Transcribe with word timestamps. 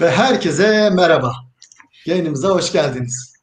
Ve 0.00 0.10
herkese 0.10 0.90
merhaba. 0.90 1.32
Yayınımıza 2.06 2.48
hoş 2.48 2.72
geldiniz. 2.72 3.34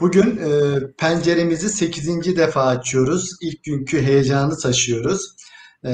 Bugün 0.00 0.36
e, 0.36 0.80
penceremizi 0.98 1.68
8. 1.68 2.36
defa 2.36 2.62
açıyoruz. 2.62 3.30
İlk 3.42 3.64
günkü 3.64 4.02
heyecanı 4.02 4.58
taşıyoruz. 4.58 5.20
E, 5.84 5.92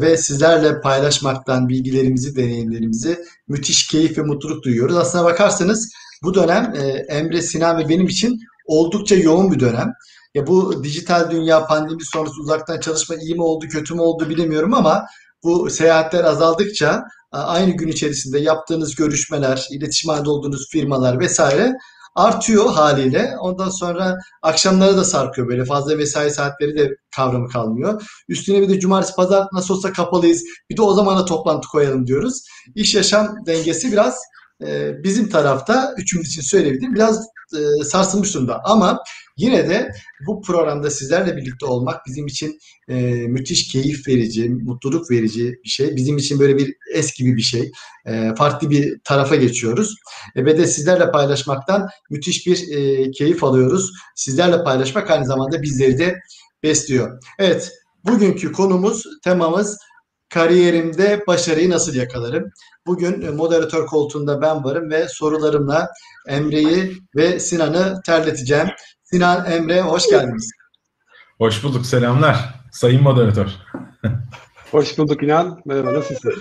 ve 0.00 0.16
sizlerle 0.16 0.80
paylaşmaktan 0.80 1.68
bilgilerimizi, 1.68 2.36
deneyimlerimizi 2.36 3.24
müthiş 3.48 3.86
keyif 3.86 4.18
ve 4.18 4.22
mutluluk 4.22 4.64
duyuyoruz. 4.64 4.96
Aslına 4.96 5.24
bakarsanız 5.24 5.92
bu 6.22 6.34
dönem 6.34 6.74
e, 6.76 6.86
Emre, 7.08 7.42
Sinan 7.42 7.78
ve 7.78 7.88
benim 7.88 8.06
için 8.06 8.40
oldukça 8.66 9.14
yoğun 9.14 9.52
bir 9.52 9.60
dönem. 9.60 9.92
Ya 10.34 10.46
bu 10.46 10.84
dijital 10.84 11.30
dünya 11.30 11.66
pandemi 11.66 12.04
sonrası 12.04 12.40
uzaktan 12.40 12.80
çalışma 12.80 13.16
iyi 13.16 13.34
mi 13.34 13.42
oldu, 13.42 13.68
kötü 13.68 13.94
mü 13.94 14.00
oldu 14.00 14.28
bilemiyorum 14.28 14.74
ama 14.74 15.06
bu 15.44 15.70
seyahatler 15.70 16.24
azaldıkça 16.24 17.02
aynı 17.32 17.70
gün 17.70 17.88
içerisinde 17.88 18.38
yaptığınız 18.38 18.94
görüşmeler, 18.94 19.66
iletişim 19.70 20.10
halinde 20.10 20.30
olduğunuz 20.30 20.68
firmalar 20.70 21.18
vesaire 21.18 21.72
artıyor 22.14 22.70
haliyle. 22.72 23.34
Ondan 23.40 23.68
sonra 23.68 24.16
akşamları 24.42 24.96
da 24.96 25.04
sarkıyor 25.04 25.48
böyle 25.48 25.64
fazla 25.64 25.96
mesai 25.96 26.30
saatleri 26.30 26.78
de 26.78 26.96
kavramı 27.16 27.48
kalmıyor. 27.48 28.02
Üstüne 28.28 28.62
bir 28.62 28.68
de 28.68 28.80
cumartesi 28.80 29.14
pazar 29.16 29.46
nasıl 29.52 29.74
olsa 29.74 29.92
kapalıyız. 29.92 30.44
Bir 30.70 30.76
de 30.76 30.82
o 30.82 30.94
zamana 30.94 31.24
toplantı 31.24 31.68
koyalım 31.68 32.06
diyoruz. 32.06 32.42
İş 32.74 32.94
yaşam 32.94 33.36
dengesi 33.46 33.92
biraz 33.92 34.18
e, 34.66 35.02
bizim 35.04 35.28
tarafta 35.28 35.94
üçümüz 35.98 36.28
için 36.28 36.42
söyleyebilirim 36.42 36.94
biraz 36.94 37.26
e, 37.56 37.84
sarsılmış 37.84 38.34
durumda. 38.34 38.60
Ama 38.64 38.98
yine 39.36 39.68
de 39.68 39.92
bu 40.26 40.42
programda 40.42 40.90
sizlerle 40.90 41.36
birlikte 41.36 41.66
olmak 41.66 42.06
bizim 42.06 42.26
için 42.26 42.58
e, 42.88 42.94
müthiş 43.12 43.68
keyif 43.68 44.08
verici, 44.08 44.48
mutluluk 44.48 45.10
verici 45.10 45.54
bir 45.64 45.68
şey. 45.68 45.96
Bizim 45.96 46.16
için 46.16 46.38
böyle 46.38 46.56
bir 46.56 46.74
es 46.94 47.14
gibi 47.14 47.36
bir 47.36 47.42
şey. 47.42 47.72
E, 48.06 48.34
farklı 48.38 48.70
bir 48.70 49.00
tarafa 49.04 49.36
geçiyoruz. 49.36 49.94
E, 50.36 50.44
ve 50.44 50.58
de 50.58 50.66
sizlerle 50.66 51.10
paylaşmaktan 51.10 51.88
müthiş 52.10 52.46
bir 52.46 52.66
keyif 53.12 53.44
alıyoruz. 53.44 53.92
Sizlerle 54.16 54.64
paylaşmak 54.64 55.10
aynı 55.10 55.26
zamanda 55.26 55.62
bizleri 55.62 55.98
de 55.98 56.20
besliyor. 56.62 57.22
Evet, 57.38 57.72
bugünkü 58.04 58.52
konumuz, 58.52 59.04
temamız 59.24 59.78
kariyerimde 60.32 61.24
başarıyı 61.26 61.70
nasıl 61.70 61.94
yakalarım? 61.94 62.50
Bugün 62.86 63.22
e, 63.22 63.30
moderatör 63.30 63.86
koltuğunda 63.86 64.42
ben 64.42 64.64
varım 64.64 64.90
ve 64.90 65.08
sorularımla 65.08 65.88
Emre'yi 66.28 66.96
ve 67.16 67.40
Sinan'ı 67.40 68.02
terleteceğim. 68.02 68.68
Sinan, 69.02 69.52
Emre 69.52 69.80
hoş 69.80 70.06
geldiniz. 70.06 70.50
Hoş 71.38 71.64
bulduk, 71.64 71.86
selamlar. 71.86 72.54
Sayın 72.72 73.02
moderatör. 73.02 73.46
hoş 74.70 74.98
bulduk 74.98 75.22
İnan. 75.22 75.60
Merhaba, 75.64 75.94
nasılsın? 75.94 76.34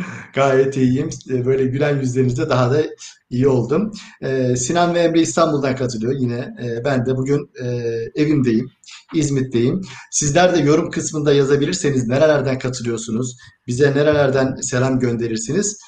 Gayet 0.34 0.76
iyiyim. 0.76 1.10
E, 1.30 1.44
böyle 1.46 1.64
gülen 1.64 2.00
yüzlerinizde 2.00 2.48
daha 2.50 2.72
da 2.72 2.82
iyi 3.30 3.48
oldum. 3.48 3.92
Ee, 4.22 4.56
Sinan 4.56 4.94
ve 4.94 4.98
Emre 4.98 5.20
İstanbul'dan 5.20 5.76
katılıyor 5.76 6.14
yine. 6.18 6.54
Ee, 6.62 6.84
ben 6.84 7.06
de 7.06 7.16
bugün 7.16 7.50
e, 7.62 7.66
evimdeyim. 8.14 8.70
İzmit'teyim. 9.14 9.80
Sizler 10.10 10.54
de 10.54 10.58
yorum 10.58 10.90
kısmında 10.90 11.32
yazabilirseniz 11.32 12.08
nerelerden 12.08 12.58
katılıyorsunuz? 12.58 13.36
Bize 13.66 13.90
nerelerden 13.90 14.54
selam 14.54 14.98
gönderirsiniz? 14.98 15.78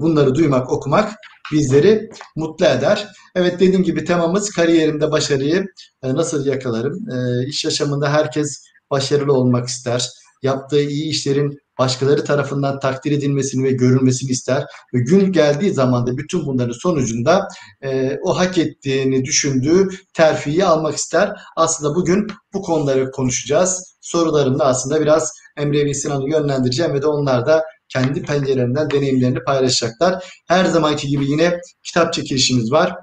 Bunları 0.00 0.34
duymak, 0.34 0.72
okumak 0.72 1.14
bizleri 1.52 2.10
mutlu 2.36 2.66
eder. 2.66 3.08
Evet 3.34 3.60
dediğim 3.60 3.82
gibi 3.82 4.04
temamız 4.04 4.50
kariyerimde 4.50 5.10
başarıyı 5.10 5.66
e, 6.02 6.14
nasıl 6.14 6.46
yakalarım? 6.46 7.10
E, 7.10 7.46
iş 7.46 7.64
yaşamında 7.64 8.12
herkes 8.12 8.62
başarılı 8.90 9.32
olmak 9.32 9.68
ister. 9.68 10.08
Yaptığı 10.42 10.80
iyi 10.80 11.10
işlerin 11.10 11.58
başkaları 11.78 12.24
tarafından 12.24 12.80
takdir 12.80 13.12
edilmesini 13.12 13.64
ve 13.64 13.70
görülmesini 13.70 14.30
ister. 14.30 14.64
Ve 14.94 14.98
gün 14.98 15.32
geldiği 15.32 15.70
zaman 15.70 16.06
da 16.06 16.16
bütün 16.16 16.46
bunların 16.46 16.72
sonucunda 16.72 17.48
e, 17.82 18.18
o 18.22 18.38
hak 18.38 18.58
ettiğini 18.58 19.24
düşündüğü 19.24 19.88
terfiyi 20.14 20.64
almak 20.64 20.96
ister. 20.96 21.32
Aslında 21.56 21.94
bugün 21.94 22.26
bu 22.54 22.62
konuları 22.62 23.10
konuşacağız. 23.10 23.96
Sorularımda 24.00 24.64
aslında 24.64 25.00
biraz 25.00 25.32
Emre 25.56 25.86
ve 25.86 25.94
Sinan'ı 25.94 26.30
yönlendireceğim 26.30 26.94
ve 26.94 27.02
de 27.02 27.06
onlar 27.06 27.46
da 27.46 27.62
kendi 27.88 28.22
pencerelerinden 28.22 28.90
deneyimlerini 28.90 29.44
paylaşacaklar. 29.44 30.24
Her 30.48 30.64
zamanki 30.64 31.08
gibi 31.08 31.30
yine 31.30 31.60
kitap 31.84 32.12
çekilişimiz 32.12 32.72
var. 32.72 32.94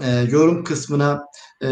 E, 0.00 0.26
yorum 0.30 0.64
kısmına 0.64 1.20
e, 1.64 1.68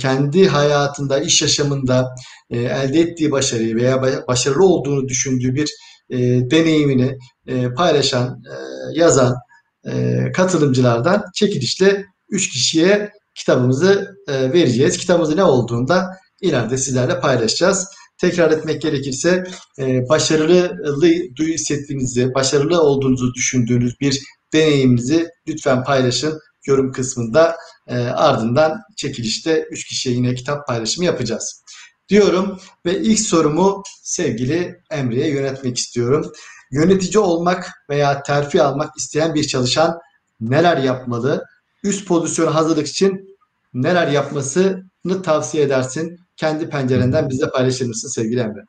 kendi 0.00 0.48
hayatında, 0.48 1.20
iş 1.20 1.42
yaşamında 1.42 2.14
e, 2.50 2.58
elde 2.58 3.00
ettiği 3.00 3.30
başarıyı 3.30 3.76
veya 3.76 4.02
başarılı 4.28 4.64
olduğunu 4.64 5.08
düşündüğü 5.08 5.54
bir 5.54 5.70
e, 6.10 6.18
deneyimini 6.50 7.18
e, 7.46 7.74
paylaşan, 7.74 8.42
e, 8.50 8.54
yazan 9.00 9.34
e, 9.86 10.16
katılımcılardan 10.32 11.24
çekilişle 11.34 12.04
3 12.28 12.50
kişiye 12.50 13.10
kitabımızı 13.34 14.16
e, 14.28 14.52
vereceğiz. 14.52 14.98
Kitabımızın 14.98 15.36
ne 15.36 15.44
olduğunda 15.44 16.16
ileride 16.40 16.76
sizlerle 16.76 17.20
paylaşacağız. 17.20 17.88
Tekrar 18.18 18.50
etmek 18.50 18.82
gerekirse 18.82 19.44
e, 19.78 20.08
başarılı 20.08 20.78
hissettiğinizi, 21.40 22.34
başarılı 22.34 22.82
olduğunuzu 22.82 23.34
düşündüğünüz 23.34 24.00
bir 24.00 24.20
deneyiminizi 24.52 25.28
lütfen 25.48 25.84
paylaşın 25.84 26.38
yorum 26.66 26.92
kısmında. 26.92 27.56
E, 27.86 27.96
ardından 27.96 28.80
çekilişte 28.96 29.66
3 29.70 29.84
kişiye 29.84 30.14
yine 30.14 30.34
kitap 30.34 30.66
paylaşımı 30.66 31.04
yapacağız. 31.04 31.62
Diyorum 32.08 32.58
ve 32.86 33.00
ilk 33.00 33.20
sorumu 33.20 33.82
sevgili 34.02 34.80
Emre'ye 34.90 35.28
yönetmek 35.28 35.78
istiyorum. 35.78 36.32
Yönetici 36.70 37.18
olmak 37.18 37.70
veya 37.90 38.22
terfi 38.22 38.62
almak 38.62 38.96
isteyen 38.96 39.34
bir 39.34 39.46
çalışan 39.46 39.98
neler 40.40 40.76
yapmalı? 40.76 41.44
Üst 41.84 42.08
pozisyona 42.08 42.54
hazırlık 42.54 42.86
için 42.86 43.38
neler 43.74 44.08
yapmasını 44.08 45.22
tavsiye 45.22 45.64
edersin? 45.64 46.18
Kendi 46.36 46.68
pencerenden 46.68 47.30
bize 47.30 47.50
paylaşır 47.50 47.86
mısın 47.86 48.08
sevgili 48.08 48.40
Emre? 48.40 48.60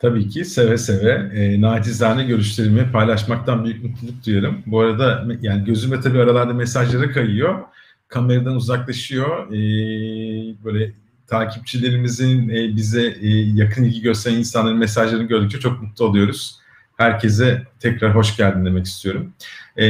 Tabii 0.00 0.28
ki 0.28 0.44
seve 0.44 0.78
seve 0.78 1.30
e, 1.34 1.60
nacizane 1.60 2.24
görüşlerimi 2.24 2.92
paylaşmaktan 2.92 3.64
büyük 3.64 3.84
mutluluk 3.84 4.26
duyarım. 4.26 4.62
Bu 4.66 4.80
arada 4.80 5.26
yani 5.42 5.64
gözüme 5.64 6.00
tabii 6.00 6.18
aralarda 6.20 6.52
mesajlara 6.54 7.10
kayıyor. 7.12 7.58
Kameradan 8.08 8.56
uzaklaşıyor. 8.56 9.46
E, 9.46 9.58
böyle 10.64 10.92
takipçilerimizin 11.26 12.48
e, 12.48 12.76
bize 12.76 13.16
e, 13.20 13.28
yakın 13.54 13.84
ilgi 13.84 14.00
gösteren 14.00 14.36
insanların 14.36 14.78
mesajlarını 14.78 15.28
gördükçe 15.28 15.58
çok 15.60 15.82
mutlu 15.82 16.04
oluyoruz. 16.04 16.56
Herkese 16.96 17.62
tekrar 17.80 18.14
hoş 18.14 18.36
geldin 18.36 18.64
demek 18.64 18.86
istiyorum. 18.86 19.32
E, 19.76 19.88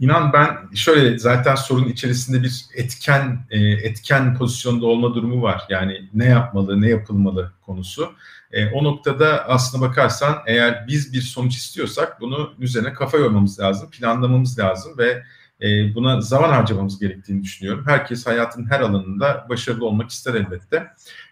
inan 0.00 0.32
ben 0.32 0.74
şöyle 0.74 1.18
zaten 1.18 1.54
sorunun 1.54 1.88
içerisinde 1.88 2.42
bir 2.42 2.64
etken 2.74 3.38
e, 3.50 3.58
etken 3.60 4.34
pozisyonda 4.38 4.86
olma 4.86 5.14
durumu 5.14 5.42
var. 5.42 5.62
Yani 5.68 6.08
ne 6.14 6.24
yapmalı, 6.24 6.80
ne 6.80 6.88
yapılmalı 6.88 7.52
konusu. 7.66 8.12
E, 8.52 8.66
o 8.66 8.84
noktada 8.84 9.48
aslına 9.48 9.82
bakarsan 9.82 10.38
eğer 10.46 10.84
biz 10.88 11.12
bir 11.12 11.20
sonuç 11.20 11.56
istiyorsak 11.56 12.20
bunu 12.20 12.54
üzerine 12.58 12.92
kafa 12.92 13.16
yormamız 13.16 13.60
lazım, 13.60 13.90
planlamamız 13.90 14.58
lazım 14.58 14.98
ve 14.98 15.22
e, 15.62 15.94
buna 15.94 16.20
zaman 16.20 16.48
harcamamız 16.48 16.98
gerektiğini 16.98 17.42
düşünüyorum. 17.42 17.84
Herkes 17.86 18.26
hayatın 18.26 18.70
her 18.70 18.80
alanında 18.80 19.46
başarılı 19.48 19.86
olmak 19.86 20.10
ister 20.10 20.34
elbette. 20.34 20.86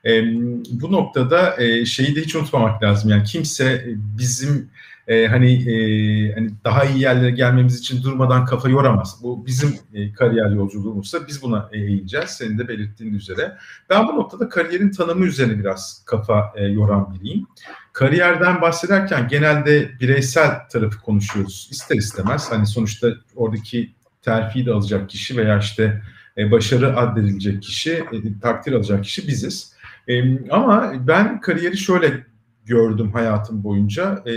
E, 0.04 0.22
bu 0.70 0.92
noktada 0.92 1.62
e, 1.62 1.86
şeyi 1.86 2.16
de 2.16 2.20
hiç 2.20 2.36
unutmamak 2.36 2.82
lazım. 2.82 3.10
Yani 3.10 3.24
kimse 3.24 3.84
bizim 3.96 4.70
e, 5.06 5.26
hani 5.26 5.52
e, 5.52 6.34
hani 6.34 6.50
daha 6.64 6.84
iyi 6.84 7.02
yerlere 7.02 7.30
gelmemiz 7.30 7.78
için 7.78 8.02
durmadan 8.02 8.44
kafa 8.44 8.68
yoramaz. 8.68 9.18
Bu 9.22 9.46
bizim 9.46 9.74
e, 9.94 10.12
kariyer 10.12 10.50
yolculuğumuzsa 10.50 11.26
biz 11.28 11.42
buna 11.42 11.68
e, 11.72 11.78
eğileceğiz. 11.78 12.30
Senin 12.30 12.58
de 12.58 12.68
belirttiğin 12.68 13.14
üzere. 13.14 13.56
Ben 13.90 14.08
bu 14.08 14.16
noktada 14.16 14.48
kariyerin 14.48 14.90
tanımı 14.90 15.26
üzerine 15.26 15.58
biraz 15.58 16.02
kafa 16.06 16.52
e, 16.56 16.64
yoran 16.64 17.14
biriyim. 17.14 17.46
Kariyerden 17.92 18.60
bahsederken 18.60 19.28
genelde 19.28 19.90
bireysel 20.00 20.68
tarafı 20.68 21.00
konuşuyoruz. 21.00 21.68
İster 21.70 21.96
istemez 21.96 22.46
hani 22.50 22.66
sonuçta 22.66 23.08
oradaki 23.36 23.94
terfi 24.22 24.66
de 24.66 24.72
alacak 24.72 25.10
kişi 25.10 25.36
veya 25.36 25.58
işte 25.58 26.02
e, 26.38 26.50
başarı 26.50 26.96
addedilecek 26.96 27.62
kişi, 27.62 27.92
e, 27.92 28.40
takdir 28.42 28.72
alacak 28.72 29.04
kişi 29.04 29.28
biziz. 29.28 29.72
E, 30.08 30.38
ama 30.50 30.92
ben 31.00 31.40
kariyeri 31.40 31.76
şöyle 31.76 32.26
gördüm 32.66 33.12
hayatım 33.12 33.64
boyunca. 33.64 34.22
E, 34.26 34.32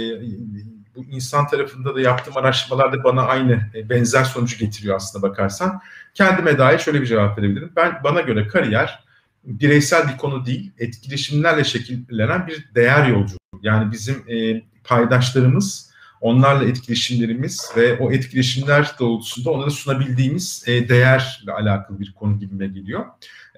bu 0.95 1.05
insan 1.05 1.47
tarafında 1.47 1.95
da 1.95 2.01
yaptığım 2.01 2.37
araştırmalarda 2.37 3.03
bana 3.03 3.21
aynı 3.21 3.61
e, 3.75 3.89
benzer 3.89 4.23
sonucu 4.23 4.57
getiriyor 4.57 4.95
aslında 4.95 5.29
bakarsan. 5.29 5.81
Kendime 6.13 6.57
dair 6.57 6.79
şöyle 6.79 7.01
bir 7.01 7.05
cevap 7.05 7.37
verebilirim. 7.37 7.71
Ben 7.75 8.01
bana 8.03 8.21
göre 8.21 8.47
kariyer 8.47 9.09
bireysel 9.43 10.07
bir 10.07 10.17
konu 10.17 10.45
değil, 10.45 10.71
etkileşimlerle 10.77 11.63
şekillenen 11.63 12.47
bir 12.47 12.69
değer 12.75 13.07
yolculuğu. 13.07 13.39
Yani 13.61 13.91
bizim 13.91 14.23
e, 14.29 14.63
paydaşlarımız, 14.83 15.91
onlarla 16.21 16.65
etkileşimlerimiz 16.65 17.71
ve 17.77 17.97
o 17.97 18.11
etkileşimler 18.11 18.91
doğrultusunda 18.99 19.51
onlara 19.51 19.69
sunabildiğimiz 19.69 20.63
e, 20.67 20.89
değerle 20.89 21.51
alakalı 21.51 21.99
bir 21.99 22.13
konu 22.13 22.39
gibime 22.39 22.67
geliyor. 22.67 23.05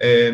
E, 0.02 0.32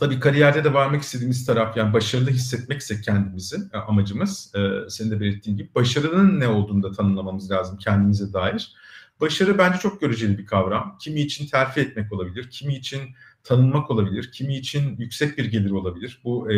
Tabii 0.00 0.20
kariyerde 0.20 0.64
de 0.64 0.74
varmak 0.74 1.02
istediğimiz 1.02 1.46
taraf 1.46 1.76
yani 1.76 1.92
başarılı 1.92 2.30
hissetmekse 2.30 3.00
kendimizi 3.00 3.56
e, 3.72 3.76
amacımız. 3.76 4.52
E, 4.54 4.90
senin 4.90 5.10
de 5.10 5.20
belirttiğin 5.20 5.56
gibi 5.56 5.74
başarının 5.74 6.40
ne 6.40 6.48
olduğunu 6.48 6.82
da 6.82 6.92
tanımlamamız 6.92 7.50
lazım 7.50 7.78
kendimize 7.78 8.32
dair. 8.32 8.72
Başarı 9.20 9.58
bence 9.58 9.78
çok 9.78 10.00
göreceli 10.00 10.38
bir 10.38 10.46
kavram. 10.46 10.98
Kimi 11.00 11.20
için 11.20 11.46
terfi 11.46 11.80
etmek 11.80 12.12
olabilir, 12.12 12.50
kimi 12.50 12.74
için 12.74 13.00
tanınmak 13.44 13.90
olabilir, 13.90 14.32
kimi 14.32 14.56
için 14.56 14.96
yüksek 14.98 15.38
bir 15.38 15.44
gelir 15.44 15.70
olabilir. 15.70 16.20
Bu 16.24 16.52
e, 16.52 16.54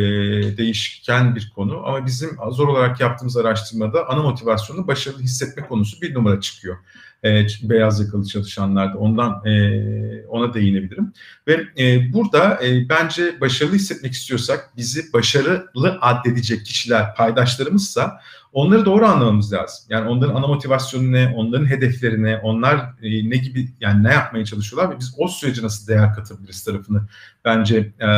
değişken 0.57 1.37
bir 1.37 1.53
konu 1.55 1.87
ama 1.87 2.07
bizim 2.07 2.31
zor 2.51 2.69
olarak 2.69 3.01
yaptığımız 3.01 3.37
araştırmada 3.37 4.09
ana 4.09 4.23
motivasyonu 4.23 4.87
başarılı 4.87 5.23
hissetme 5.23 5.67
konusu 5.67 6.01
bir 6.01 6.15
numara 6.15 6.41
çıkıyor. 6.41 6.77
E, 7.25 7.47
beyaz 7.63 8.01
yakalı 8.01 8.25
çalışanlarda 8.25 8.99
ondan 8.99 9.47
e, 9.47 10.27
ona 10.27 10.55
değinebilirim. 10.55 11.13
Ve 11.49 11.65
e, 11.79 12.13
burada 12.13 12.65
e, 12.65 12.89
bence 12.89 13.41
başarılı 13.41 13.75
hissetmek 13.75 14.13
istiyorsak 14.13 14.71
bizi 14.77 15.13
başarılı 15.13 15.99
addedecek 16.01 16.67
kişiler 16.67 17.15
paydaşlarımızsa 17.15 18.21
onları 18.53 18.85
doğru 18.85 19.07
anlamamız 19.07 19.53
lazım. 19.53 19.87
Yani 19.89 20.09
onların 20.09 20.35
ana 20.35 20.47
motivasyonu 20.47 21.13
ne, 21.13 21.35
onların 21.37 21.67
hedefleri 21.67 22.23
ne, 22.23 22.39
onlar 22.39 22.77
e, 23.03 23.31
ne 23.31 23.37
gibi 23.37 23.69
yani 23.81 24.05
ne 24.05 24.13
yapmaya 24.13 24.45
çalışıyorlar 24.45 24.95
ve 24.95 24.99
biz 24.99 25.15
o 25.19 25.29
sürece 25.29 25.63
nasıl 25.63 25.89
değer 25.89 26.15
katabiliriz 26.15 26.65
tarafını 26.65 27.03
bence 27.45 27.77
e, 28.01 28.09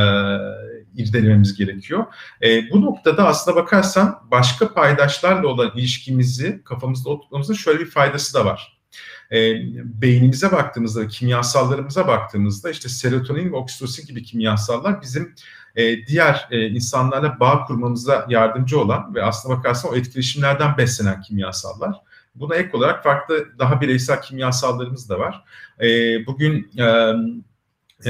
irdelememiz 0.94 1.54
gerekiyor. 1.56 2.04
E, 2.42 2.70
bu 2.70 2.82
noktada 2.82 3.26
aslına 3.26 3.56
bakarsan 3.56 4.18
başka 4.30 4.74
paydaşlarla 4.74 5.48
olan 5.48 5.70
ilişkimizi 5.76 6.62
kafamızda 6.64 7.10
oturtmamızda 7.10 7.54
şöyle 7.54 7.80
bir 7.80 7.90
faydası 7.90 8.34
da 8.34 8.44
var. 8.44 8.75
E, 9.32 9.54
beynimize 10.02 10.52
baktığımızda, 10.52 11.08
kimyasallarımıza 11.08 12.08
baktığımızda 12.08 12.70
işte 12.70 12.88
serotonin 12.88 13.52
ve 13.52 13.56
oksitosin 13.56 14.06
gibi 14.06 14.22
kimyasallar 14.22 15.02
bizim 15.02 15.34
e, 15.76 16.06
diğer 16.06 16.48
e, 16.50 16.66
insanlarla 16.66 17.40
bağ 17.40 17.64
kurmamıza 17.64 18.26
yardımcı 18.28 18.80
olan 18.80 19.14
ve 19.14 19.22
aslına 19.22 19.58
bakarsan 19.58 19.92
o 19.92 19.96
etkileşimlerden 19.96 20.76
beslenen 20.76 21.20
kimyasallar. 21.20 21.94
Buna 22.34 22.54
ek 22.54 22.76
olarak 22.76 23.04
farklı 23.04 23.58
daha 23.58 23.80
bireysel 23.80 24.22
kimyasallarımız 24.22 25.08
da 25.08 25.18
var. 25.18 25.44
E, 25.80 25.86
bugün 26.26 26.70
e, 26.78 27.14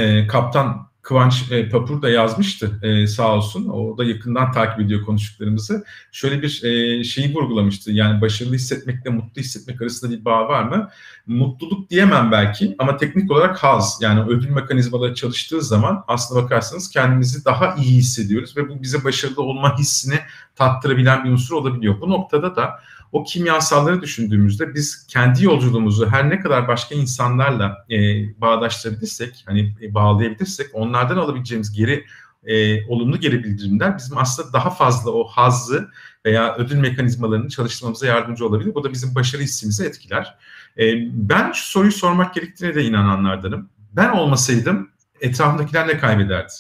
e, 0.01 0.27
Kaptan 0.27 0.89
Kıvanç 1.07 1.53
e, 1.53 1.69
Papur 1.69 2.03
da 2.03 2.09
yazmıştı 2.09 2.81
e, 2.83 3.07
sağ 3.07 3.35
olsun. 3.35 3.69
O 3.69 3.99
da 3.99 4.05
yakından 4.05 4.53
takip 4.53 4.81
ediyor 4.81 5.05
konuştuklarımızı. 5.05 5.85
Şöyle 6.13 6.43
bir 6.43 6.63
e, 6.65 7.05
şeyi 7.05 7.35
vurgulamıştı. 7.35 7.93
Yani 7.93 8.21
başarılı 8.21 8.55
hissetmekle 8.55 9.11
mutlu 9.11 9.43
hissetmek 9.43 9.83
arasında 9.83 10.13
bir 10.13 10.25
bağ 10.25 10.49
var 10.49 10.63
mı? 10.63 10.91
Mutluluk 11.27 11.91
diyemem 11.91 12.33
belki 12.33 12.75
ama 12.79 12.97
teknik 12.97 13.31
olarak 13.31 13.59
haz 13.59 13.99
yani 14.03 14.21
ödül 14.21 14.51
mekanizmaları 14.51 15.15
çalıştığı 15.15 15.63
zaman 15.63 16.05
aslında 16.09 16.43
bakarsanız 16.43 16.91
kendimizi 16.91 17.45
daha 17.45 17.75
iyi 17.75 17.99
hissediyoruz 17.99 18.57
ve 18.57 18.69
bu 18.69 18.83
bize 18.83 19.05
başarılı 19.05 19.43
olma 19.43 19.79
hissini 19.79 20.19
tattırabilen 20.57 21.25
bir 21.25 21.31
unsur 21.31 21.55
olabiliyor. 21.55 22.01
Bu 22.01 22.11
noktada 22.11 22.57
da 22.57 22.81
o 23.13 23.25
kimyasalları 23.25 24.03
düşündüğümüzde 24.03 24.75
biz 24.75 25.07
kendi 25.07 25.45
yolculuğumuzu 25.45 26.07
her 26.07 26.31
ne 26.31 26.41
kadar 26.41 26.69
başka 26.69 26.95
insanlarla 26.95 27.87
e, 27.91 27.97
bağdaştırabilirsek, 28.41 29.43
hani 29.47 29.75
e, 29.83 29.95
bağlayabilirsek 29.95 30.67
onlardan 30.73 31.17
alabileceğimiz 31.17 31.73
geri 31.73 32.05
e, 32.45 32.85
olumlu 32.87 33.21
geri 33.21 33.45
bildirimler 33.45 33.99
bizim 33.99 34.19
aslında 34.19 34.53
daha 34.53 34.71
fazla 34.71 35.11
o 35.11 35.25
hazzı 35.25 35.89
veya 36.27 36.57
ödül 36.57 36.77
mekanizmalarını 36.77 37.49
çalıştırmamıza 37.49 38.07
yardımcı 38.07 38.47
olabilir. 38.47 38.75
Bu 38.75 38.85
da 38.85 38.93
bizim 38.93 39.15
başarı 39.15 39.43
hissimizi 39.43 39.85
etkiler. 39.85 40.39
E, 40.79 40.85
ben 41.13 41.53
şu 41.53 41.65
soruyu 41.65 41.93
sormak 41.93 42.35
gerektiğine 42.35 42.75
de 42.75 42.85
inananlardanım. 42.85 43.71
Ben 43.93 44.11
olmasaydım 44.11 44.91
etrafındakiler 45.21 45.89
ne 45.89 45.99
kaybederdi? 45.99 46.53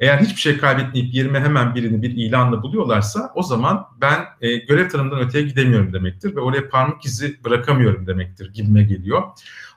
Eğer 0.00 0.18
hiçbir 0.18 0.40
şey 0.40 0.58
kaybetmeyip 0.58 1.14
yerime 1.14 1.40
hemen 1.40 1.74
birini 1.74 2.02
bir 2.02 2.10
ilanla 2.10 2.62
buluyorlarsa 2.62 3.32
o 3.34 3.42
zaman 3.42 3.86
ben 4.00 4.24
e, 4.40 4.56
görev 4.56 4.88
tanımından 4.88 5.20
öteye 5.20 5.44
gidemiyorum 5.44 5.92
demektir 5.92 6.36
ve 6.36 6.40
oraya 6.40 6.68
parmak 6.68 7.04
izi 7.04 7.44
bırakamıyorum 7.44 8.06
demektir 8.06 8.52
gibime 8.52 8.82
geliyor. 8.82 9.22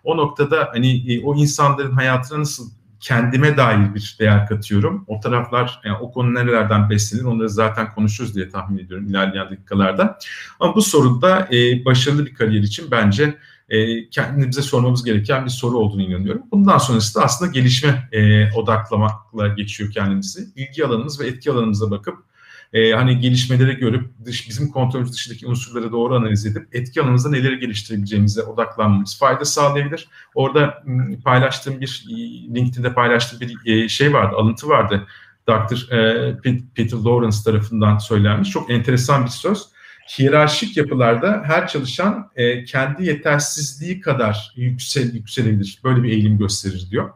O 0.04 0.18
noktada 0.18 0.70
hani 0.74 1.14
e, 1.14 1.24
o 1.24 1.36
insanların 1.36 1.92
hayatına 1.92 2.40
nasıl 2.40 2.70
kendime 3.00 3.58
dair 3.58 3.96
bir 3.96 4.16
değer 4.20 4.48
katıyorum. 4.48 5.06
O 5.08 5.20
taraflar 5.20 5.82
yani 5.84 5.98
o 5.98 6.12
konu 6.12 6.34
nerelerden 6.34 6.90
beslenir 6.90 7.24
onları 7.24 7.50
zaten 7.50 7.92
konuşuruz 7.92 8.36
diye 8.36 8.50
tahmin 8.50 8.78
ediyorum 8.78 9.08
ilerleyen 9.08 9.50
dakikalarda. 9.50 10.18
Ama 10.60 10.76
bu 10.76 10.82
soruda 10.82 11.48
e, 11.52 11.86
başarılı 11.86 12.26
bir 12.26 12.34
kariyer 12.34 12.64
için 12.64 12.92
bence 12.92 13.38
e, 13.72 14.10
kendimize 14.10 14.62
sormamız 14.62 15.04
gereken 15.04 15.46
bir 15.46 15.50
soru 15.50 15.78
olduğunu 15.78 16.02
inanıyorum. 16.02 16.42
Bundan 16.52 16.78
sonrası 16.78 17.16
da 17.16 17.24
aslında 17.24 17.52
gelişme 17.52 18.10
e, 18.12 18.52
odaklamakla 18.54 19.48
geçiyor 19.48 19.92
kendimizi. 19.92 20.48
İlgi 20.56 20.86
alanımız 20.86 21.20
ve 21.20 21.28
etki 21.28 21.52
alanımıza 21.52 21.92
bakıp 21.92 22.18
e, 22.74 22.92
hani 22.92 23.20
gelişmeleri 23.20 23.76
görüp 23.76 24.10
dış, 24.26 24.50
bizim 24.50 24.72
kontrolümüz 24.72 25.14
dışındaki 25.14 25.48
unsurları 25.48 25.92
doğru 25.92 26.16
analiz 26.16 26.46
edip 26.46 26.76
etki 26.76 27.02
alanımızda 27.02 27.30
neleri 27.30 27.60
geliştirebileceğimize 27.60 28.44
odaklanmamız 28.44 29.20
fayda 29.20 29.46
sağlayabilir. 29.46 30.08
Orada 30.36 30.84
paylaştığım 31.24 31.82
bir 31.82 32.06
LinkedIn'de 32.56 32.94
paylaştığım 32.94 33.40
bir 33.40 33.58
e, 33.66 33.90
şey 33.90 34.14
vardı, 34.14 34.36
alıntı 34.36 34.68
vardı. 34.68 35.08
Dr. 35.50 35.94
E, 35.94 36.38
Peter 36.76 36.98
Lawrence 36.98 37.38
tarafından 37.46 37.98
söylenmiş. 37.98 38.50
Çok 38.50 38.72
enteresan 38.72 39.26
bir 39.26 39.30
söz 39.30 39.71
hiyerarşik 40.20 40.78
yapılarda 40.78 41.44
her 41.46 41.68
çalışan 41.68 42.32
e, 42.36 42.64
kendi 42.64 43.06
yetersizliği 43.06 44.02
kadar 44.02 44.54
yüksel, 44.56 45.14
yükselebilir. 45.14 45.80
Böyle 45.84 46.04
bir 46.04 46.10
eğilim 46.10 46.38
gösterir 46.38 46.88
diyor. 46.92 47.10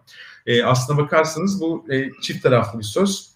E, 0.46 0.64
aslına 0.64 0.98
bakarsanız 0.98 1.62
bu 1.62 1.86
e, 1.92 2.10
çift 2.22 2.44
taraflı 2.44 2.80
bir 2.80 2.84
söz. 2.84 3.30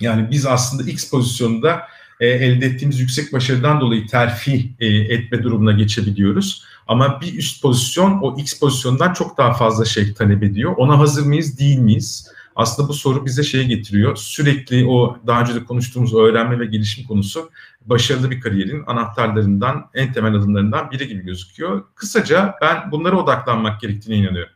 Yani 0.00 0.30
biz 0.30 0.46
aslında 0.46 0.90
X 0.90 1.10
pozisyonunda 1.10 1.82
e, 2.20 2.26
elde 2.26 2.66
ettiğimiz 2.66 3.00
yüksek 3.00 3.32
başarıdan 3.32 3.80
dolayı 3.80 4.06
terfi 4.06 4.70
e, 4.80 4.86
etme 4.86 5.42
durumuna 5.42 5.72
geçebiliyoruz. 5.72 6.64
Ama 6.86 7.20
bir 7.20 7.38
üst 7.38 7.62
pozisyon 7.62 8.20
o 8.22 8.38
X 8.38 8.60
pozisyondan 8.60 9.12
çok 9.12 9.38
daha 9.38 9.54
fazla 9.54 9.84
şey 9.84 10.14
talep 10.14 10.42
ediyor. 10.42 10.74
Ona 10.76 10.98
hazır 10.98 11.26
mıyız, 11.26 11.58
değil 11.58 11.78
miyiz? 11.78 12.32
Aslında 12.56 12.88
bu 12.88 12.94
soru 12.94 13.26
bize 13.26 13.42
şeye 13.42 13.64
getiriyor. 13.64 14.16
Sürekli 14.16 14.86
o 14.86 15.16
daha 15.26 15.40
önce 15.40 15.54
de 15.54 15.64
konuştuğumuz 15.64 16.14
öğrenme 16.14 16.60
ve 16.60 16.66
gelişim 16.66 17.06
konusu 17.06 17.50
başarılı 17.80 18.30
bir 18.30 18.40
kariyerin 18.40 18.84
anahtarlarından, 18.86 19.90
en 19.94 20.12
temel 20.12 20.34
adımlarından 20.34 20.90
biri 20.90 21.08
gibi 21.08 21.24
gözüküyor. 21.24 21.84
Kısaca 21.94 22.54
ben 22.62 22.90
bunlara 22.92 23.16
odaklanmak 23.22 23.80
gerektiğine 23.80 24.24
inanıyorum. 24.24 24.52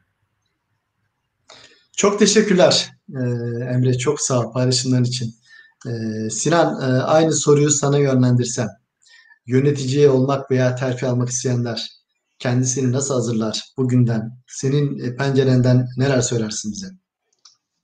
Çok 1.97 2.19
teşekkürler 2.19 2.91
ee, 3.11 3.19
Emre. 3.75 3.99
Çok 3.99 4.21
sağ 4.21 4.41
ol 4.41 4.53
paylaşımların 4.53 5.05
için. 5.05 5.35
Ee, 5.87 6.31
Sinan 6.31 6.81
e, 6.83 7.03
aynı 7.03 7.33
soruyu 7.33 7.71
sana 7.71 7.99
yönlendirsem. 7.99 8.69
Yönetici 9.47 10.09
olmak 10.09 10.51
veya 10.51 10.75
terfi 10.75 11.07
almak 11.07 11.29
isteyenler 11.29 11.89
kendisini 12.39 12.93
nasıl 12.93 13.15
hazırlar 13.15 13.63
bugünden? 13.77 14.39
Senin 14.47 14.99
e, 14.99 15.17
pencerenden 15.17 15.89
neler 15.97 16.21
söylersin 16.21 16.73
bize? 16.73 17.00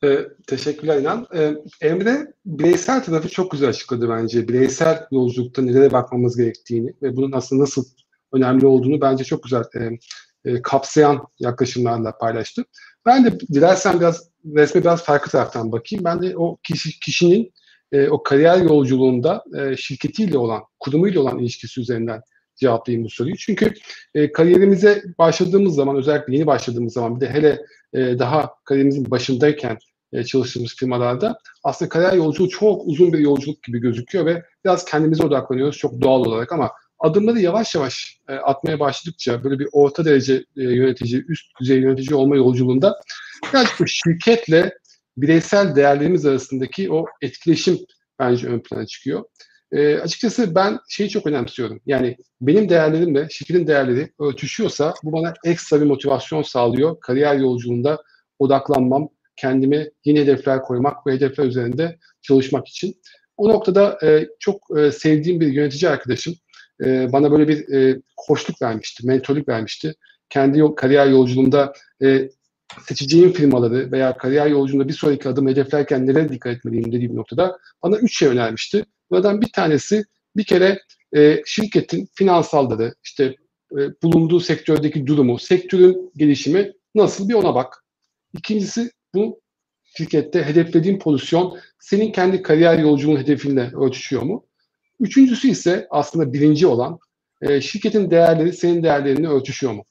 E, 0.04 0.26
teşekkürler 0.46 1.00
İnan. 1.00 1.26
E, 1.34 1.54
Emre 1.80 2.32
bireysel 2.46 3.04
tarafı 3.04 3.28
çok 3.28 3.50
güzel 3.50 3.68
açıkladı 3.68 4.08
bence. 4.08 4.48
Bireysel 4.48 5.06
yolculukta 5.10 5.62
nelere 5.62 5.92
bakmamız 5.92 6.36
gerektiğini 6.36 6.92
ve 7.02 7.16
bunun 7.16 7.32
aslında 7.32 7.62
nasıl 7.62 7.84
önemli 8.32 8.66
olduğunu 8.66 9.00
bence 9.00 9.24
çok 9.24 9.42
güzel 9.42 9.64
e, 9.74 9.98
e, 10.44 10.62
kapsayan 10.62 11.26
yaklaşımlarla 11.38 12.18
paylaştı. 12.18 12.64
Ben 13.06 13.24
de 13.24 13.40
dilersen 13.40 14.00
biraz 14.00 14.30
resme 14.56 14.80
biraz 14.80 15.04
farklı 15.04 15.30
taraftan 15.30 15.72
bakayım. 15.72 16.04
Ben 16.04 16.22
de 16.22 16.36
o 16.36 16.56
kişi, 16.62 17.00
kişinin 17.00 17.52
e, 17.92 18.08
o 18.08 18.22
kariyer 18.22 18.58
yolculuğunda 18.58 19.44
e, 19.58 19.76
şirketiyle 19.76 20.38
olan, 20.38 20.62
kurumuyla 20.80 21.20
olan 21.20 21.38
ilişkisi 21.38 21.80
üzerinden 21.80 22.22
cevaplayayım 22.56 23.04
bu 23.04 23.10
soruyu. 23.10 23.36
Çünkü 23.36 23.74
e, 24.14 24.32
kariyerimize 24.32 25.02
başladığımız 25.18 25.74
zaman, 25.74 25.96
özellikle 25.96 26.34
yeni 26.34 26.46
başladığımız 26.46 26.92
zaman 26.92 27.16
bir 27.16 27.26
de 27.26 27.30
hele 27.30 27.58
e, 27.92 28.18
daha 28.18 28.54
kariyerimizin 28.64 29.10
başındayken 29.10 29.78
e, 30.12 30.24
çalıştığımız 30.24 30.76
firmalarda 30.76 31.38
aslında 31.64 31.88
kariyer 31.88 32.12
yolculuğu 32.12 32.48
çok 32.48 32.86
uzun 32.86 33.12
bir 33.12 33.18
yolculuk 33.18 33.62
gibi 33.62 33.78
gözüküyor 33.80 34.26
ve 34.26 34.42
biraz 34.64 34.84
kendimize 34.84 35.24
odaklanıyoruz 35.24 35.76
çok 35.76 36.00
doğal 36.00 36.20
olarak 36.20 36.52
ama 36.52 36.70
adımları 36.98 37.40
yavaş 37.40 37.74
yavaş 37.74 38.20
e, 38.28 38.34
atmaya 38.34 38.80
başladıkça 38.80 39.44
böyle 39.44 39.58
bir 39.58 39.68
orta 39.72 40.04
derece 40.04 40.34
e, 40.34 40.62
yönetici, 40.62 41.24
üst 41.28 41.60
düzey 41.60 41.80
yönetici 41.80 42.14
olma 42.14 42.36
yolculuğunda 42.36 43.00
birazcık 43.52 43.80
bu 43.80 43.86
şirketle 43.86 44.72
bireysel 45.16 45.76
değerlerimiz 45.76 46.26
arasındaki 46.26 46.92
o 46.92 47.04
etkileşim 47.22 47.78
bence 48.18 48.46
ön 48.46 48.60
plana 48.60 48.86
çıkıyor. 48.86 49.24
E, 49.72 49.98
açıkçası 49.98 50.54
ben 50.54 50.78
şeyi 50.88 51.10
çok 51.10 51.26
önemsiyorum. 51.26 51.80
Yani 51.86 52.16
benim 52.40 52.68
değerlerimle 52.68 53.28
şirketin 53.30 53.66
değerleri 53.66 54.12
örtüşüyorsa 54.20 54.94
bu 55.02 55.12
bana 55.12 55.34
ekstra 55.44 55.80
bir 55.80 55.86
motivasyon 55.86 56.42
sağlıyor. 56.42 57.00
Kariyer 57.00 57.36
yolculuğunda 57.36 58.02
odaklanmam, 58.38 59.08
kendime 59.36 59.90
yeni 60.04 60.20
hedefler 60.20 60.62
koymak 60.62 61.06
ve 61.06 61.12
hedefler 61.12 61.44
üzerinde 61.44 61.98
çalışmak 62.22 62.68
için. 62.68 62.96
O 63.36 63.48
noktada 63.48 63.98
e, 64.02 64.28
çok 64.38 64.78
e, 64.78 64.92
sevdiğim 64.92 65.40
bir 65.40 65.46
yönetici 65.46 65.90
arkadaşım 65.90 66.34
e, 66.84 67.12
bana 67.12 67.32
böyle 67.32 67.48
bir 67.48 67.74
e, 67.74 68.00
koçluk 68.16 68.62
vermişti, 68.62 69.06
mentorluk 69.06 69.48
vermişti. 69.48 69.94
Kendi 70.28 70.58
yol, 70.58 70.76
kariyer 70.76 71.06
yolculuğunda 71.06 71.72
e, 72.02 72.28
seçeceğim 72.86 73.32
firmaları 73.32 73.92
veya 73.92 74.16
kariyer 74.16 74.46
yolculuğunda 74.46 74.88
bir 74.88 74.92
sonraki 74.92 75.28
adım 75.28 75.48
hedeflerken 75.48 76.06
nelere 76.06 76.28
dikkat 76.28 76.56
etmeliyim 76.56 76.92
dediğim 76.92 77.16
noktada 77.16 77.58
bana 77.82 77.96
üç 77.96 78.18
şey 78.18 78.28
önermişti. 78.28 78.84
Bunlardan 79.10 79.40
bir 79.40 79.52
tanesi 79.52 80.04
bir 80.36 80.44
kere 80.44 80.82
e, 81.16 81.42
şirketin 81.46 82.08
finansalları, 82.14 82.94
işte 83.04 83.36
e, 83.72 84.02
bulunduğu 84.02 84.40
sektördeki 84.40 85.06
durumu, 85.06 85.38
sektörün 85.38 86.12
gelişimi 86.16 86.72
nasıl 86.94 87.28
bir 87.28 87.34
ona 87.34 87.54
bak. 87.54 87.84
İkincisi 88.34 88.90
bu 89.14 89.40
şirkette 89.96 90.42
hedeflediğin 90.42 90.98
pozisyon 90.98 91.58
senin 91.78 92.12
kendi 92.12 92.42
kariyer 92.42 92.78
yolculuğun 92.78 93.16
hedefinle 93.16 93.72
örtüşüyor 93.76 94.22
mu? 94.22 94.46
Üçüncüsü 95.00 95.48
ise 95.48 95.86
aslında 95.90 96.32
birinci 96.32 96.66
olan 96.66 96.98
e, 97.42 97.60
şirketin 97.60 98.10
değerleri 98.10 98.52
senin 98.52 98.82
değerlerinle 98.82 99.28
örtüşüyor 99.28 99.72
mu? 99.72 99.84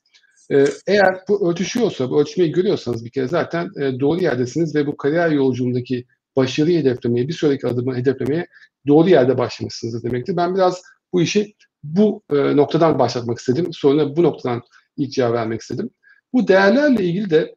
E, 0.52 0.66
eğer 0.88 1.18
bu 1.30 1.52
örtüşüyorsa, 1.52 2.10
bu 2.10 2.22
ölçmeyi 2.22 2.52
görüyorsanız 2.52 3.06
bir 3.06 3.10
kere 3.10 3.28
zaten 3.28 3.70
e, 3.82 4.00
doğru 4.00 4.22
yerdesiniz 4.22 4.76
ve 4.76 4.88
bu 4.88 4.98
kariyer 4.98 5.30
yolculuğundaki 5.30 6.06
başarıyı 6.36 6.80
hedeflemeye, 6.80 7.28
bir 7.28 7.34
sonraki 7.34 7.68
adımı 7.68 7.96
hedeflemeye 7.96 8.48
doğru 8.88 9.10
yerde 9.10 9.38
başlamışsınız 9.38 10.04
demektir. 10.04 10.38
Ben 10.38 10.56
biraz 10.56 10.82
bu 11.14 11.22
işi 11.22 11.56
bu 11.84 12.24
e, 12.32 12.36
noktadan 12.36 13.00
başlatmak 13.00 13.40
istedim. 13.40 13.74
Sonra 13.74 14.16
bu 14.16 14.24
noktadan 14.24 14.62
ilk 14.98 15.12
cevap 15.12 15.34
vermek 15.34 15.62
istedim. 15.62 15.90
Bu 16.34 16.48
değerlerle 16.48 17.04
ilgili 17.04 17.30
de 17.30 17.56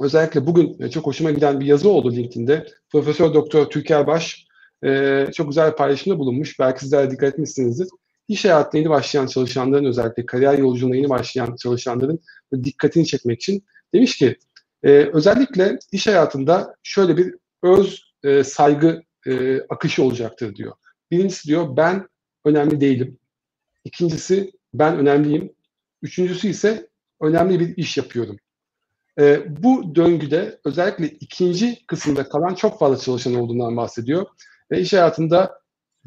özellikle 0.00 0.46
bugün 0.46 0.82
e, 0.82 0.90
çok 0.90 1.06
hoşuma 1.06 1.30
giden 1.30 1.60
bir 1.60 1.66
yazı 1.66 1.88
oldu 1.88 2.12
LinkedIn'de. 2.12 2.66
Profesör 2.92 3.34
Doktor 3.34 3.66
Türker 3.66 4.06
Baş 4.06 4.46
e, 4.84 5.26
çok 5.34 5.48
güzel 5.48 5.70
bir 5.70 5.76
paylaşımda 5.76 6.18
bulunmuş. 6.18 6.58
Belki 6.58 6.80
sizler 6.80 7.10
dikkat 7.10 7.32
etmişsinizdir. 7.32 7.88
İş 8.28 8.44
hayatına 8.44 8.78
yeni 8.78 8.90
başlayan 8.90 9.26
çalışanların 9.26 9.84
özellikle 9.84 10.26
kariyer 10.26 10.58
yolculuğuna 10.58 10.96
yeni 10.96 11.08
başlayan 11.08 11.56
çalışanların 11.56 12.20
dikkatini 12.64 13.06
çekmek 13.06 13.42
için 13.42 13.64
demiş 13.94 14.18
ki 14.18 14.36
e, 14.82 14.90
özellikle 14.90 15.78
iş 15.92 16.06
hayatında 16.06 16.76
şöyle 16.82 17.16
bir 17.16 17.34
öz 17.62 18.12
e, 18.22 18.44
saygı 18.44 19.02
e, 19.26 19.60
akışı 19.60 20.02
olacaktır 20.02 20.56
diyor. 20.56 20.72
Birincisi 21.10 21.48
diyor 21.48 21.76
ben 21.76 22.08
önemli 22.44 22.80
değilim. 22.80 23.18
İkincisi 23.84 24.52
ben 24.74 24.98
önemliyim. 24.98 25.52
Üçüncüsü 26.02 26.48
ise 26.48 26.88
önemli 27.20 27.60
bir 27.60 27.76
iş 27.76 27.96
yapıyorum. 27.96 28.36
E, 29.18 29.42
bu 29.62 29.94
döngüde 29.94 30.60
özellikle 30.64 31.08
ikinci 31.08 31.86
kısımda 31.86 32.28
kalan 32.28 32.54
çok 32.54 32.78
fazla 32.78 32.98
çalışan 32.98 33.34
olduğundan 33.34 33.76
bahsediyor. 33.76 34.26
Ve 34.70 34.80
iş 34.80 34.92
hayatında 34.92 35.60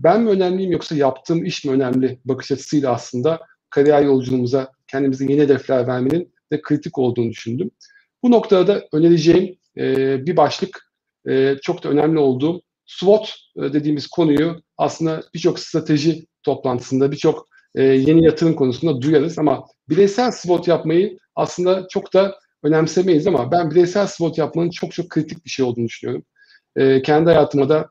ben 0.03 0.22
mi 0.22 0.29
önemliyim 0.29 0.72
yoksa 0.72 0.96
yaptığım 0.96 1.46
iş 1.46 1.65
mi 1.65 1.72
önemli 1.72 2.20
bakış 2.25 2.51
açısıyla 2.51 2.91
aslında 2.94 3.39
kariyer 3.70 4.01
yolculuğumuza 4.01 4.72
kendimize 4.88 5.25
yeni 5.25 5.41
hedefler 5.41 5.88
vermenin 5.88 6.34
de 6.51 6.62
kritik 6.62 6.98
olduğunu 6.98 7.29
düşündüm. 7.29 7.72
Bu 8.24 8.32
noktada 8.32 8.68
da 8.68 8.88
önereceğim 8.94 9.56
e, 9.77 10.25
bir 10.25 10.38
başlık 10.38 10.91
e, 11.29 11.56
çok 11.62 11.84
da 11.84 11.89
önemli 11.89 12.20
olduğum 12.20 12.62
SWOT 12.86 13.36
e, 13.58 13.62
dediğimiz 13.62 14.08
konuyu 14.08 14.62
aslında 14.77 15.24
birçok 15.34 15.60
strateji 15.60 16.27
toplantısında, 16.44 17.12
birçok 17.12 17.48
e, 17.75 17.84
yeni 17.84 18.25
yatırım 18.25 18.56
konusunda 18.56 19.01
duyarız 19.01 19.39
ama 19.39 19.65
bireysel 19.89 20.32
SWOT 20.32 20.68
yapmayı 20.68 21.18
aslında 21.36 21.88
çok 21.89 22.13
da 22.13 22.39
önemsemeyiz 22.63 23.27
ama 23.27 23.51
ben 23.51 23.72
bireysel 23.72 24.08
SWOT 24.08 24.38
yapmanın 24.38 24.70
çok 24.70 24.91
çok 24.91 25.10
kritik 25.10 25.46
bir 25.46 25.50
şey 25.50 25.65
olduğunu 25.65 25.86
düşünüyorum. 25.86 26.25
E, 26.75 27.01
kendi 27.01 27.29
hayatıma 27.29 27.70
da 27.70 27.89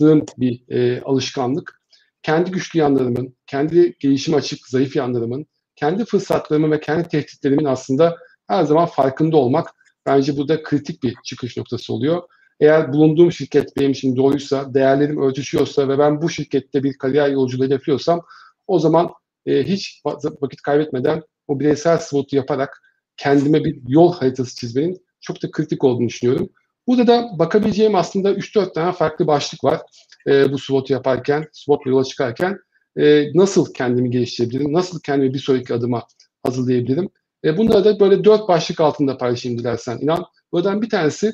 kattığım 0.00 0.24
bir 0.38 0.62
e, 0.68 1.02
alışkanlık. 1.02 1.80
Kendi 2.22 2.50
güçlü 2.50 2.78
yanlarımın, 2.78 3.36
kendi 3.46 3.94
gelişim 3.98 4.34
açık, 4.34 4.68
zayıf 4.68 4.96
yanlarımın, 4.96 5.46
kendi 5.76 6.04
fırsatlarımın 6.04 6.70
ve 6.70 6.80
kendi 6.80 7.08
tehditlerimin 7.08 7.64
aslında 7.64 8.16
her 8.48 8.64
zaman 8.64 8.86
farkında 8.86 9.36
olmak 9.36 9.68
bence 10.06 10.36
burada 10.36 10.62
kritik 10.62 11.02
bir 11.02 11.14
çıkış 11.24 11.56
noktası 11.56 11.92
oluyor. 11.92 12.22
Eğer 12.60 12.92
bulunduğum 12.92 13.32
şirket 13.32 13.76
benim 13.76 13.90
için 13.90 14.16
doğruysa, 14.16 14.74
değerlerim 14.74 15.22
örtüşüyorsa 15.22 15.88
ve 15.88 15.98
ben 15.98 16.22
bu 16.22 16.30
şirkette 16.30 16.82
bir 16.82 16.98
kariyer 16.98 17.30
yolculuğu 17.30 17.64
hedefliyorsam 17.64 18.22
o 18.66 18.78
zaman 18.78 19.10
e, 19.46 19.64
hiç 19.64 20.02
vakit 20.40 20.62
kaybetmeden 20.62 21.22
o 21.48 21.60
bireysel 21.60 21.98
SWOT'u 21.98 22.36
yaparak 22.36 22.82
kendime 23.16 23.64
bir 23.64 23.78
yol 23.88 24.14
haritası 24.14 24.56
çizmenin 24.56 25.04
çok 25.20 25.42
da 25.42 25.50
kritik 25.50 25.84
olduğunu 25.84 26.08
düşünüyorum. 26.08 26.50
Burada 26.86 27.06
da 27.06 27.38
bakabileceğim 27.38 27.94
aslında 27.94 28.32
3-4 28.32 28.72
tane 28.74 28.92
farklı 28.92 29.26
başlık 29.26 29.64
var. 29.64 29.80
E, 30.26 30.52
bu 30.52 30.58
SWOT'u 30.58 30.92
yaparken, 30.92 31.46
SWOT'la 31.52 31.90
yola 31.90 32.04
çıkarken 32.04 32.58
e, 32.96 33.24
nasıl 33.34 33.72
kendimi 33.74 34.10
geliştirebilirim, 34.10 34.72
nasıl 34.72 35.00
kendimi 35.00 35.34
bir 35.34 35.38
sonraki 35.38 35.74
adıma 35.74 36.06
hazırlayabilirim. 36.42 37.08
E, 37.44 37.56
bunları 37.56 37.84
da 37.84 38.00
böyle 38.00 38.24
dört 38.24 38.48
başlık 38.48 38.80
altında 38.80 39.18
paylaşayım 39.18 39.58
dilersen 39.58 39.98
inan. 39.98 40.24
Buradan 40.52 40.82
bir 40.82 40.88
tanesi 40.88 41.32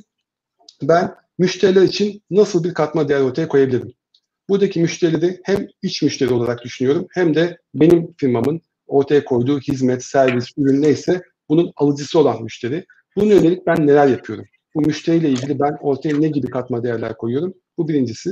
ben 0.82 1.14
müşteriler 1.38 1.82
için 1.82 2.22
nasıl 2.30 2.64
bir 2.64 2.74
katma 2.74 3.08
değer 3.08 3.20
ortaya 3.20 3.48
koyabilirim? 3.48 3.92
Buradaki 4.48 4.80
müşterileri 4.80 5.40
hem 5.44 5.66
iç 5.82 6.02
müşteri 6.02 6.32
olarak 6.32 6.64
düşünüyorum 6.64 7.06
hem 7.10 7.34
de 7.34 7.58
benim 7.74 8.14
firmamın 8.16 8.60
ortaya 8.86 9.24
koyduğu 9.24 9.60
hizmet, 9.60 10.04
servis, 10.04 10.46
ürün 10.56 10.82
neyse 10.82 11.22
bunun 11.48 11.72
alıcısı 11.76 12.18
olan 12.18 12.42
müşteri. 12.42 12.84
Bunun 13.16 13.26
yönelik 13.26 13.66
ben 13.66 13.86
neler 13.86 14.06
yapıyorum? 14.06 14.44
Bu 14.76 14.80
müşteriyle 14.80 15.28
ilgili 15.28 15.60
ben 15.60 15.76
ortaya 15.80 16.16
ne 16.18 16.28
gibi 16.28 16.46
katma 16.46 16.82
değerler 16.82 17.16
koyuyorum? 17.16 17.54
Bu 17.78 17.88
birincisi. 17.88 18.30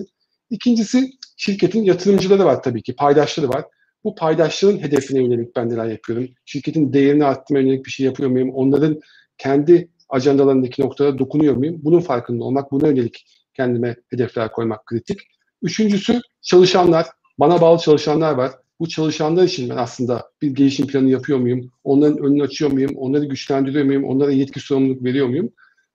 İkincisi 0.51 1.11
şirketin 1.37 1.83
yatırımcıları 1.83 2.45
var 2.45 2.63
tabii 2.63 2.83
ki, 2.83 2.97
paydaşları 2.97 3.49
var. 3.49 3.65
Bu 4.05 4.15
paydaşların 4.15 4.79
hedefine 4.79 5.23
yönelik 5.23 5.57
ben 5.57 5.69
neler 5.69 5.87
yapıyorum? 5.87 6.29
Şirketin 6.45 6.93
değerini 6.93 7.25
arttırmaya 7.25 7.67
yönelik 7.67 7.87
bir 7.87 7.91
şey 7.91 8.07
yapıyor 8.07 8.31
muyum? 8.31 8.51
Onların 8.51 9.01
kendi 9.39 9.89
ajandalarındaki 10.09 10.83
noktada 10.83 11.19
dokunuyor 11.19 11.57
muyum? 11.57 11.81
Bunun 11.83 12.01
farkında 12.01 12.45
olmak, 12.45 12.73
buna 12.73 12.89
yönelik 12.89 13.27
kendime 13.55 13.97
hedefler 14.11 14.53
koymak 14.53 14.87
kritik. 14.87 15.21
Üçüncüsü 15.63 16.21
çalışanlar, 16.43 17.07
bana 17.39 17.61
bağlı 17.61 17.79
çalışanlar 17.79 18.35
var. 18.35 18.53
Bu 18.81 18.89
çalışanlar 18.89 19.45
için 19.45 19.71
ben 19.71 19.77
aslında 19.77 20.31
bir 20.43 20.51
gelişim 20.55 20.87
planı 20.87 21.11
yapıyor 21.11 21.39
muyum? 21.39 21.71
Onların 21.85 22.19
önünü 22.19 22.43
açıyor 22.43 22.71
muyum? 22.73 22.93
Onları 22.97 23.25
güçlendiriyor 23.25 23.85
muyum? 23.85 24.05
Onlara 24.05 24.33
yetki 24.33 24.61
sorumluluk 24.61 25.05
veriyor 25.05 25.27
muyum? 25.27 25.51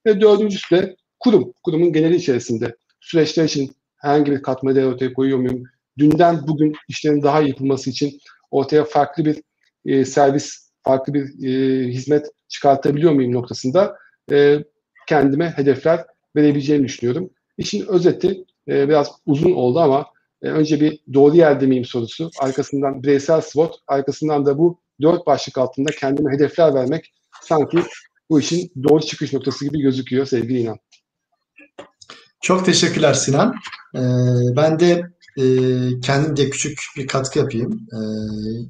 Ve 0.06 0.22
dördüncüsü 0.22 0.76
de 0.76 0.96
kurum. 1.20 1.54
Kurumun 1.64 1.94
geneli 1.94 2.16
içerisinde 2.16 2.76
süreçler 3.00 3.44
için 3.44 3.72
herhangi 3.98 4.32
bir 4.32 4.42
katma 4.42 4.76
değer 4.76 4.86
ortaya 4.86 5.14
koyuyor 5.14 5.40
muyum? 5.40 5.64
Dünden 5.98 6.48
bugün 6.48 6.76
işlerin 6.88 7.24
daha 7.24 7.42
iyi 7.42 7.50
yapılması 7.50 7.90
için 7.90 8.20
ortaya 8.52 8.84
farklı 8.84 9.26
bir 9.26 9.42
e, 9.86 10.06
servis, 10.06 10.72
farklı 10.84 11.14
bir 11.14 11.48
e, 11.48 11.88
hizmet 11.88 12.26
çıkartabiliyor 12.48 13.12
muyum 13.12 13.34
noktasında 13.34 13.98
e, 14.32 14.64
kendime 15.08 15.50
hedefler 15.50 16.06
verebileceğimi 16.36 16.88
düşünüyorum. 16.88 17.30
İşin 17.58 17.88
özeti 17.88 18.44
e, 18.68 18.90
biraz 18.90 19.12
uzun 19.26 19.52
oldu 19.52 19.80
ama 19.80 20.06
e, 20.42 20.48
önce 20.48 20.82
bir 20.82 21.00
doğru 21.14 21.36
yerde 21.36 21.66
miyim 21.66 21.86
sorusu, 21.86 22.30
arkasından 22.40 23.04
bireysel 23.04 23.42
SWOT, 23.42 23.76
arkasından 23.88 24.46
da 24.46 24.58
bu 24.58 24.80
dört 25.02 25.28
başlık 25.28 25.58
altında 25.58 25.92
kendime 25.92 26.34
hedefler 26.34 26.74
vermek 26.74 27.14
sanki 27.42 27.78
bu 28.30 28.40
işin 28.40 28.72
doğru 28.84 29.02
çıkış 29.02 29.34
noktası 29.34 29.66
gibi 29.66 29.82
gözüküyor 29.82 30.26
sevgili 30.26 30.60
İnan. 30.60 30.78
Çok 32.42 32.66
teşekkürler 32.66 33.14
Sinan. 33.14 33.56
Ee, 33.96 34.00
ben 34.56 34.80
de 34.80 35.04
e, 35.38 35.44
kendim 36.02 36.38
de 36.38 36.50
küçük 36.50 36.80
bir 36.98 37.08
katkı 37.08 37.40
yapayım. 37.40 37.88
Ee, 37.94 38.00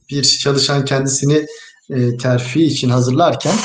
bir 0.09 0.23
çalışan 0.23 0.85
kendisini 0.85 1.45
e, 1.89 2.17
terfi 2.17 2.63
için 2.63 2.89
hazırlarken 2.89 3.55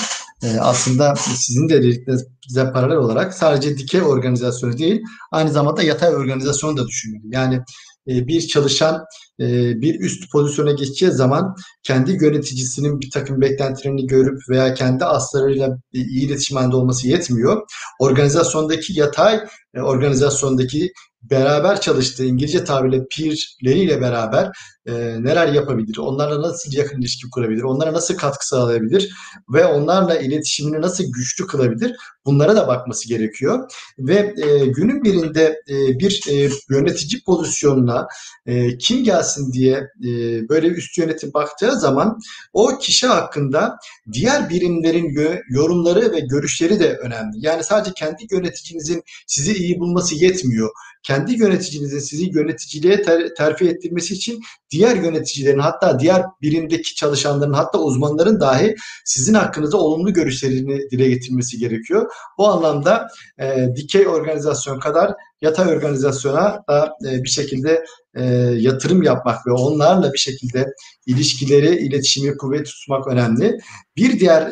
e, 0.43 0.59
aslında 0.61 1.15
sizin 1.17 1.69
de 1.69 1.83
dediklerinize 1.83 2.73
paralel 2.75 2.97
olarak 2.97 3.35
sadece 3.35 3.79
dikey 3.79 4.03
organizasyonu 4.03 4.79
değil 4.79 5.03
aynı 5.33 5.51
zamanda 5.51 5.83
yatay 5.83 6.15
organizasyonu 6.15 6.77
da 6.77 6.87
düşünmeli. 6.87 7.23
Yani 7.27 7.61
bir 8.07 8.41
çalışan 8.41 9.05
e, 9.41 9.47
bir 9.81 10.01
üst 10.01 10.33
pozisyona 10.33 10.73
geçeceği 10.73 11.11
zaman 11.13 11.55
kendi 11.83 12.25
yöneticisinin 12.25 13.01
bir 13.01 13.11
takım 13.11 13.41
beklentilerini 13.41 14.07
görüp 14.07 14.39
veya 14.51 14.75
kendi 14.75 15.05
aslarıyla 15.05 15.77
iyi 15.93 16.27
iletişim 16.27 16.57
halinde 16.57 16.77
olması 16.77 17.09
yetmiyor. 17.09 17.63
Organizasyondaki 18.01 19.01
yatay 19.01 19.45
e, 19.75 19.81
organizasyondaki 19.81 20.93
beraber 21.31 21.81
çalıştığı 21.81 22.25
İngilizce 22.25 22.65
tabirle 22.65 23.07
peerleriyle 23.17 24.01
beraber 24.01 24.51
e, 24.87 24.93
neler 25.25 25.53
yapabilir, 25.53 25.99
onlarla 25.99 26.43
nasıl 26.43 26.73
yakın 26.73 27.01
ilişki 27.01 27.31
kurabilir, 27.31 27.63
onlara 27.63 27.93
nasıl 27.93 28.17
katkı 28.17 28.49
sağlayabilir? 28.49 29.15
Ve 29.53 29.65
onlarla 29.65 30.19
iletişimini 30.19 30.83
nasıl 30.83 31.05
güçlü 31.13 31.47
kılabilir? 31.47 31.97
Bunlara 32.27 32.57
da 32.57 32.69
bakması 32.69 33.09
gerekiyor. 33.09 33.71
Ve 33.99 34.35
e, 34.37 34.67
günün 34.67 35.05
birinde 35.05 35.63
e, 35.69 35.99
bir 35.99 36.23
e, 36.31 36.51
yönetici 36.71 37.23
pozisyonuna 37.27 38.07
e, 38.47 38.79
kim 38.79 39.05
gelsin 39.05 39.53
diye 39.53 39.77
e, 40.05 40.09
böyle 40.49 40.67
üst 40.69 40.99
yönetim 40.99 41.33
baktığı 41.35 41.81
zaman 41.81 42.19
o 42.53 42.79
kişi 42.79 43.07
hakkında 43.07 43.77
diğer 44.13 44.51
birimlerin 44.51 45.15
yorumları 45.51 46.13
ve 46.13 46.21
görüşleri 46.21 46.81
de 46.81 46.97
önemli. 46.97 47.37
Yani 47.37 47.65
sadece 47.65 47.93
kendi 47.95 48.27
yöneticinizin 48.31 49.03
sizi 49.27 49.53
iyi 49.55 49.79
bulması 49.79 50.15
yetmiyor 50.15 50.71
yöneticinizin 51.17 51.99
sizi 51.99 52.31
yöneticiliğe 52.35 53.03
ter, 53.03 53.35
terfi 53.35 53.69
ettirmesi 53.69 54.15
için 54.15 54.43
diğer 54.71 54.97
yöneticilerin 54.97 55.59
hatta 55.59 56.01
diğer 56.01 56.23
birimdeki 56.43 56.95
çalışanların 56.95 57.53
hatta 57.53 57.79
uzmanların 57.79 58.41
dahi 58.41 58.75
sizin 59.05 59.35
hakkınızda 59.35 59.77
olumlu 59.77 60.13
görüşlerini 60.13 60.91
dile 60.91 61.09
getirmesi 61.09 61.59
gerekiyor. 61.59 62.11
Bu 62.39 62.49
anlamda 62.49 63.07
e, 63.41 63.69
dikey 63.77 64.09
organizasyon 64.09 64.81
kadar 64.81 65.13
yatay 65.41 65.77
organizasyona 65.77 66.63
da 66.69 66.93
e, 67.09 67.23
bir 67.23 67.29
şekilde 67.29 67.85
e, 68.15 68.25
yatırım 68.59 69.03
yapmak 69.03 69.47
ve 69.47 69.53
onlarla 69.53 70.13
bir 70.13 70.19
şekilde 70.19 70.67
ilişkileri, 71.07 71.77
iletişimi 71.77 72.37
kuvvet 72.37 72.67
tutmak 72.67 73.07
önemli. 73.07 73.59
Bir 73.97 74.21
diğer 74.21 74.43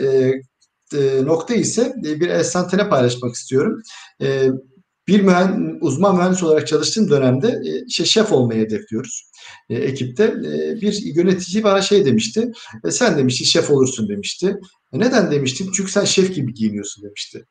e, 0.95 1.25
nokta 1.25 1.55
ise 1.55 1.93
e, 2.07 2.21
bir 2.21 2.29
esantene 2.29 2.89
paylaşmak 2.89 3.35
istiyorum. 3.35 3.83
E, 4.23 4.49
bir 5.09 5.21
mühen, 5.21 5.79
uzman 5.81 6.17
mühendis 6.17 6.43
olarak 6.43 6.67
çalıştığım 6.67 7.11
dönemde 7.11 7.49
e, 7.49 7.85
işte 7.87 8.05
şef 8.05 8.33
olmayı 8.33 8.61
hedefliyoruz 8.61 9.31
e, 9.71 9.75
ekipte. 9.75 10.25
E, 10.25 10.81
bir 10.81 11.15
yönetici 11.15 11.65
bana 11.65 11.83
şey 11.83 12.05
demişti, 12.05 12.53
e, 12.85 12.91
sen 12.91 13.19
demişti 13.19 13.45
şef 13.45 13.71
olursun 13.71 14.09
demişti. 14.09 14.57
E, 14.93 14.99
neden 14.99 15.31
demiştim? 15.31 15.71
Çünkü 15.75 15.93
sen 15.93 16.05
şef 16.05 16.35
gibi 16.35 16.55
giyiniyorsun 16.55 17.05
demişti. 17.05 17.47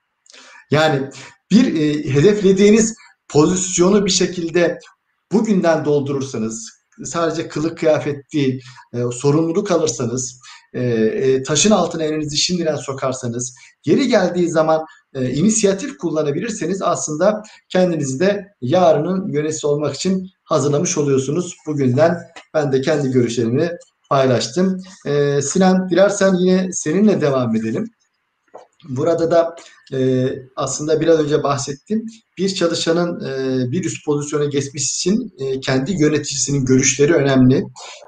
Yani 0.72 1.10
bir 1.52 1.76
e, 1.76 2.14
hedeflediğiniz 2.14 2.96
pozisyonu 3.28 4.06
bir 4.06 4.12
şekilde 4.12 4.80
bugünden 5.32 5.86
doldurursanız, 5.86 6.70
sadece 7.04 7.48
kılık 7.48 7.78
kıyafet 7.78 8.34
değil, 8.34 8.62
e, 8.94 8.98
sorumluluk 9.12 9.72
alırsanız, 9.72 10.40
e, 10.74 10.82
e, 10.82 11.44
taşın 11.44 11.72
altına 11.72 12.04
elinizi 12.04 12.38
şimdiden 12.38 12.76
sokarsanız, 12.76 13.56
geri 13.84 14.08
geldiği 14.08 14.50
zaman 14.50 14.86
e, 15.14 15.30
inisiyatif 15.30 15.98
kullanabilirseniz 15.98 16.82
aslında 16.82 17.44
kendinizi 17.70 18.20
de 18.20 18.48
yarının 18.62 19.28
yöneticisi 19.28 19.68
olmak 19.68 19.96
için 19.96 20.30
hazırlamış 20.44 20.98
oluyorsunuz. 20.98 21.56
Bugünden 21.68 22.18
ben 22.54 22.72
de 22.72 22.82
kendi 22.82 23.12
görüşlerimi 23.12 23.72
paylaştım. 24.10 24.82
E, 25.06 25.42
Sinan 25.42 25.90
dilersen 25.90 26.34
yine 26.34 26.70
seninle 26.72 27.22
devam 27.22 27.56
edelim. 27.56 27.86
Burada 28.90 29.32
da 29.32 29.56
e, 29.94 30.30
aslında 30.56 31.02
biraz 31.02 31.20
önce 31.20 31.44
bahsettim. 31.44 32.06
Bir 32.38 32.50
çalışanın 32.50 33.20
e, 33.20 33.72
bir 33.72 33.86
üst 33.86 34.06
pozisyona 34.06 34.46
geçmesi 34.46 35.10
için 35.10 35.34
e, 35.40 35.60
kendi 35.60 35.92
yöneticisinin 35.92 36.66
görüşleri 36.66 37.14
önemli. 37.14 37.64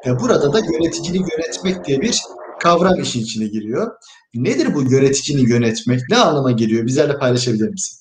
E, 0.06 0.20
burada 0.20 0.54
da 0.54 0.60
yöneticiliği 0.60 1.24
yönetmek 1.38 1.86
diye 1.86 2.02
bir 2.02 2.22
kavram 2.64 3.02
işin 3.02 3.22
içine 3.22 3.48
giriyor. 3.48 3.92
Nedir 4.36 4.74
bu 4.76 4.82
yöneticini 4.82 5.50
yönetmek? 5.50 6.02
Ne 6.10 6.18
anlama 6.18 6.52
geliyor? 6.52 6.86
Bizlerle 6.86 7.18
paylaşabilir 7.18 7.70
misin? 7.70 8.00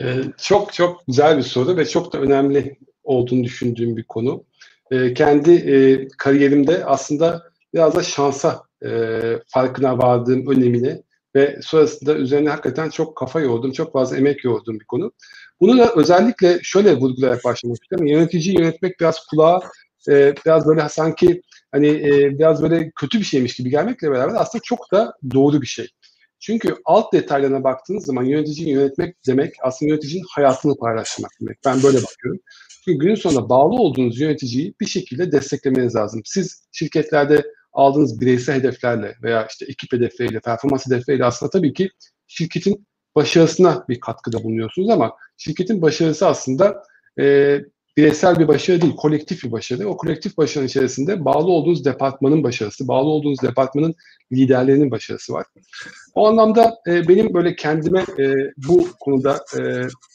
Ee, 0.00 0.22
çok 0.38 0.72
çok 0.72 1.06
güzel 1.06 1.36
bir 1.36 1.42
soru 1.42 1.76
ve 1.76 1.88
çok 1.88 2.12
da 2.12 2.18
önemli 2.18 2.78
olduğunu 3.04 3.44
düşündüğüm 3.44 3.96
bir 3.96 4.04
konu. 4.04 4.44
Ee, 4.90 5.14
kendi 5.14 5.50
e, 5.50 6.08
kariyerimde 6.08 6.84
aslında 6.84 7.42
biraz 7.74 7.94
da 7.94 8.02
şansa 8.02 8.62
e, 8.84 9.20
farkına 9.46 9.98
vardığım 9.98 10.46
önemini 10.46 11.02
ve 11.34 11.58
sonrasında 11.62 12.14
üzerine 12.14 12.48
hakikaten 12.50 12.90
çok 12.90 13.16
kafa 13.16 13.40
yordum, 13.40 13.72
çok 13.72 13.92
fazla 13.92 14.16
emek 14.16 14.44
yordum 14.44 14.80
bir 14.80 14.84
konu. 14.84 15.12
Bunu 15.60 15.78
da 15.78 15.92
özellikle 15.94 16.58
şöyle 16.62 16.96
vurgulayarak 16.96 17.44
başlamak 17.44 17.82
istiyorum. 17.82 18.06
Yöneticiyi 18.06 18.58
yönetmek 18.58 19.00
biraz 19.00 19.26
kulağa 19.26 19.60
e, 20.08 20.34
biraz 20.46 20.66
böyle 20.66 20.88
sanki 20.88 21.42
hani 21.72 21.88
e, 21.88 22.38
biraz 22.38 22.62
böyle 22.62 22.90
kötü 22.90 23.18
bir 23.18 23.24
şeymiş 23.24 23.56
gibi 23.56 23.70
gelmekle 23.70 24.10
beraber 24.10 24.34
aslında 24.34 24.62
çok 24.64 24.92
da 24.92 25.14
doğru 25.34 25.62
bir 25.62 25.66
şey. 25.66 25.88
Çünkü 26.40 26.76
alt 26.84 27.12
detaylarına 27.12 27.64
baktığınız 27.64 28.06
zaman 28.06 28.24
yöneticiyi 28.24 28.70
yönetmek 28.70 29.16
demek 29.26 29.54
aslında 29.62 29.90
yöneticinin 29.90 30.24
hayatını 30.30 30.76
paylaşmak 30.76 31.30
demek. 31.40 31.58
Ben 31.66 31.82
böyle 31.82 31.98
bakıyorum. 32.02 32.40
Çünkü 32.84 32.98
günün 32.98 33.14
sonunda 33.14 33.48
bağlı 33.48 33.74
olduğunuz 33.74 34.20
yöneticiyi 34.20 34.74
bir 34.80 34.86
şekilde 34.86 35.32
desteklemeniz 35.32 35.94
lazım. 35.94 36.22
Siz 36.24 36.62
şirketlerde 36.72 37.44
aldığınız 37.72 38.20
bireysel 38.20 38.54
hedeflerle 38.54 39.14
veya 39.22 39.46
işte 39.50 39.64
ekip 39.64 39.92
hedefleriyle, 39.92 40.40
performans 40.40 40.86
hedefleriyle 40.86 41.24
aslında 41.24 41.50
tabii 41.50 41.72
ki 41.72 41.90
şirketin 42.26 42.86
başarısına 43.14 43.84
bir 43.88 44.00
katkıda 44.00 44.44
bulunuyorsunuz 44.44 44.90
ama 44.90 45.16
şirketin 45.36 45.82
başarısı 45.82 46.26
aslında 46.26 46.82
e, 47.20 47.58
bireysel 47.98 48.38
bir 48.38 48.48
başarı 48.48 48.80
değil, 48.80 48.96
kolektif 48.96 49.44
bir 49.44 49.52
başarı. 49.52 49.88
O 49.88 49.96
kolektif 49.96 50.36
başarının 50.36 50.68
içerisinde 50.68 51.24
bağlı 51.24 51.50
olduğunuz 51.50 51.84
departmanın 51.84 52.44
başarısı, 52.44 52.88
bağlı 52.88 53.08
olduğunuz 53.08 53.42
departmanın 53.42 53.94
liderlerinin 54.32 54.90
başarısı 54.90 55.32
var. 55.32 55.46
O 56.14 56.26
anlamda 56.26 56.74
e, 56.86 57.08
benim 57.08 57.34
böyle 57.34 57.56
kendime 57.56 58.00
e, 58.00 58.34
bu 58.68 58.88
konuda 59.00 59.44
e, 59.58 59.60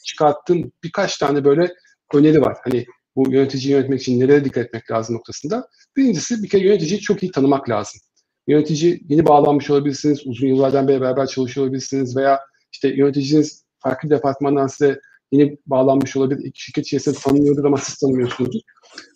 çıkarttığım 0.04 0.72
birkaç 0.84 1.18
tane 1.18 1.44
böyle 1.44 1.74
öneri 2.14 2.40
var. 2.40 2.56
Hani 2.64 2.86
bu 3.16 3.32
yöneticiyi 3.32 3.74
yönetmek 3.74 4.00
için 4.00 4.20
nereye 4.20 4.44
dikkat 4.44 4.66
etmek 4.66 4.90
lazım 4.90 5.16
noktasında. 5.16 5.68
Birincisi 5.96 6.42
bir 6.42 6.48
kere 6.48 6.66
yöneticiyi 6.66 7.00
çok 7.00 7.22
iyi 7.22 7.32
tanımak 7.32 7.68
lazım. 7.70 8.00
Yönetici 8.46 9.00
yeni 9.08 9.26
bağlanmış 9.26 9.70
olabilirsiniz, 9.70 10.26
uzun 10.26 10.46
yıllardan 10.46 10.88
beri 10.88 11.00
beraber 11.00 11.26
çalışıyor 11.26 11.66
olabilirsiniz 11.66 12.16
veya 12.16 12.40
işte 12.72 12.88
yöneticiniz 12.88 13.64
farklı 13.78 14.10
departmandan 14.10 14.66
size 14.66 15.00
yeni 15.34 15.58
bağlanmış 15.66 16.16
olabilir. 16.16 16.52
Şirket 16.54 16.86
içerisinde 16.86 17.18
tanımıyordur 17.18 17.64
ama 17.64 17.76
siz 17.76 17.98
tanımıyorsunuzdur. 17.98 18.60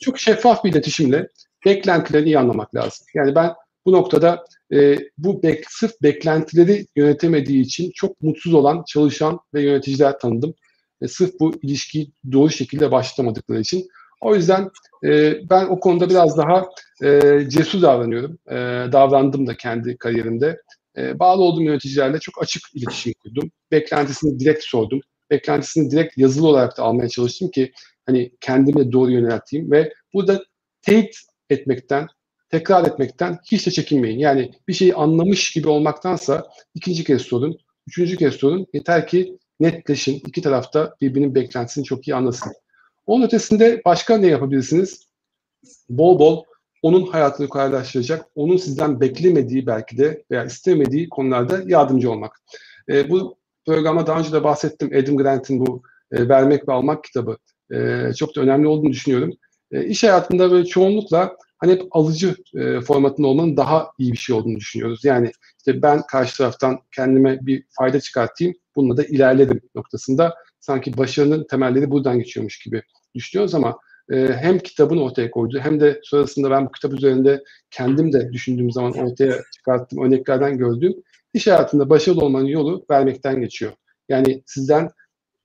Çok 0.00 0.18
şeffaf 0.18 0.64
bir 0.64 0.72
iletişimle 0.72 1.28
beklentileri 1.66 2.24
iyi 2.24 2.38
anlamak 2.38 2.74
lazım. 2.74 3.06
Yani 3.14 3.34
ben 3.34 3.54
bu 3.86 3.92
noktada 3.92 4.44
e, 4.72 4.98
bu 5.18 5.42
bek, 5.42 5.64
sırf 5.70 5.92
beklentileri 6.02 6.86
yönetemediği 6.96 7.62
için 7.62 7.90
çok 7.94 8.22
mutsuz 8.22 8.54
olan 8.54 8.84
çalışan 8.86 9.40
ve 9.54 9.62
yöneticiler 9.62 10.18
tanıdım. 10.18 10.54
E, 11.02 11.08
sırf 11.08 11.40
bu 11.40 11.54
ilişkiyi 11.62 12.12
doğru 12.32 12.50
şekilde 12.50 12.90
başlamadıkları 12.90 13.60
için. 13.60 13.88
O 14.20 14.34
yüzden 14.34 14.70
e, 15.04 15.34
ben 15.50 15.66
o 15.66 15.80
konuda 15.80 16.10
biraz 16.10 16.36
daha 16.36 16.68
e, 17.02 17.40
cesur 17.48 17.82
davranıyorum. 17.82 18.38
E, 18.50 18.56
davrandım 18.92 19.46
da 19.46 19.56
kendi 19.56 19.96
kariyerimde. 19.96 20.62
E, 20.96 21.18
bağlı 21.18 21.42
olduğum 21.42 21.62
yöneticilerle 21.62 22.18
çok 22.18 22.42
açık 22.42 22.62
iletişim 22.74 23.12
kurdum. 23.22 23.50
Beklentisini 23.70 24.40
direkt 24.40 24.64
sordum 24.64 25.00
beklentisini 25.30 25.90
direkt 25.90 26.18
yazılı 26.18 26.48
olarak 26.48 26.78
da 26.78 26.82
almaya 26.82 27.08
çalıştım 27.08 27.50
ki 27.50 27.72
hani 28.06 28.32
kendimi 28.40 28.92
doğru 28.92 29.10
yönelteyim 29.10 29.70
ve 29.70 29.92
burada 30.14 30.44
teyit 30.82 31.18
etmekten, 31.50 32.06
tekrar 32.50 32.86
etmekten 32.86 33.38
hiç 33.44 33.66
de 33.66 33.70
çekinmeyin. 33.70 34.18
Yani 34.18 34.52
bir 34.68 34.72
şeyi 34.72 34.94
anlamış 34.94 35.52
gibi 35.52 35.68
olmaktansa 35.68 36.48
ikinci 36.74 37.04
kez 37.04 37.22
sorun, 37.22 37.58
üçüncü 37.86 38.16
kez 38.16 38.34
sorun. 38.34 38.66
Yeter 38.72 39.06
ki 39.06 39.38
netleşin. 39.60 40.22
iki 40.26 40.42
tarafta 40.42 40.94
birbirinin 41.00 41.34
beklentisini 41.34 41.84
çok 41.84 42.08
iyi 42.08 42.14
anlasın. 42.14 42.52
Onun 43.06 43.26
ötesinde 43.26 43.82
başka 43.84 44.16
ne 44.16 44.26
yapabilirsiniz? 44.26 45.08
Bol 45.88 46.18
bol 46.18 46.44
onun 46.82 47.06
hayatını 47.06 47.48
kolaylaştıracak, 47.48 48.26
onun 48.34 48.56
sizden 48.56 49.00
beklemediği 49.00 49.66
belki 49.66 49.98
de 49.98 50.24
veya 50.30 50.44
istemediği 50.44 51.08
konularda 51.08 51.62
yardımcı 51.66 52.10
olmak. 52.10 52.40
E, 52.88 53.10
bu 53.10 53.37
programda 53.68 54.06
daha 54.06 54.18
önce 54.18 54.32
de 54.32 54.44
bahsettim. 54.44 54.90
Adam 54.94 55.16
Grant'in 55.16 55.66
bu 55.66 55.82
e, 56.12 56.28
Vermek 56.28 56.68
ve 56.68 56.72
Almak 56.72 57.04
kitabı 57.04 57.36
e, 57.72 58.10
çok 58.16 58.36
da 58.36 58.40
önemli 58.40 58.66
olduğunu 58.66 58.90
düşünüyorum. 58.90 59.32
E, 59.72 59.84
iş 59.84 60.02
hayatında 60.02 60.50
böyle 60.50 60.66
çoğunlukla 60.66 61.36
hani 61.58 61.72
hep 61.72 61.82
alıcı 61.90 62.34
e, 62.54 62.80
formatında 62.80 63.26
olmanın 63.26 63.56
daha 63.56 63.90
iyi 63.98 64.12
bir 64.12 64.18
şey 64.18 64.36
olduğunu 64.36 64.56
düşünüyoruz. 64.56 65.04
Yani 65.04 65.32
işte 65.58 65.82
ben 65.82 66.02
karşı 66.10 66.38
taraftan 66.38 66.78
kendime 66.96 67.38
bir 67.46 67.64
fayda 67.70 68.00
çıkartayım, 68.00 68.54
bununla 68.76 68.96
da 68.96 69.04
ilerledim 69.04 69.60
noktasında 69.74 70.34
sanki 70.60 70.96
başarının 70.96 71.46
temelleri 71.50 71.90
buradan 71.90 72.18
geçiyormuş 72.18 72.58
gibi 72.58 72.82
düşünüyoruz 73.14 73.54
ama 73.54 73.78
e, 74.12 74.16
hem 74.16 74.58
kitabın 74.58 74.98
ortaya 74.98 75.30
koyduğu 75.30 75.58
hem 75.58 75.80
de 75.80 76.00
sonrasında 76.02 76.50
ben 76.50 76.66
bu 76.66 76.72
kitap 76.72 76.92
üzerinde 76.92 77.42
kendim 77.70 78.12
de 78.12 78.32
düşündüğüm 78.32 78.70
zaman 78.70 78.92
ortaya 78.92 79.34
çıkarttığım 79.56 80.04
örneklerden 80.04 80.58
gördüğüm 80.58 80.94
İş 81.34 81.46
hayatında 81.46 81.90
başarılı 81.90 82.24
olmanın 82.24 82.46
yolu 82.46 82.84
vermekten 82.90 83.40
geçiyor. 83.40 83.72
Yani 84.08 84.42
sizden 84.46 84.90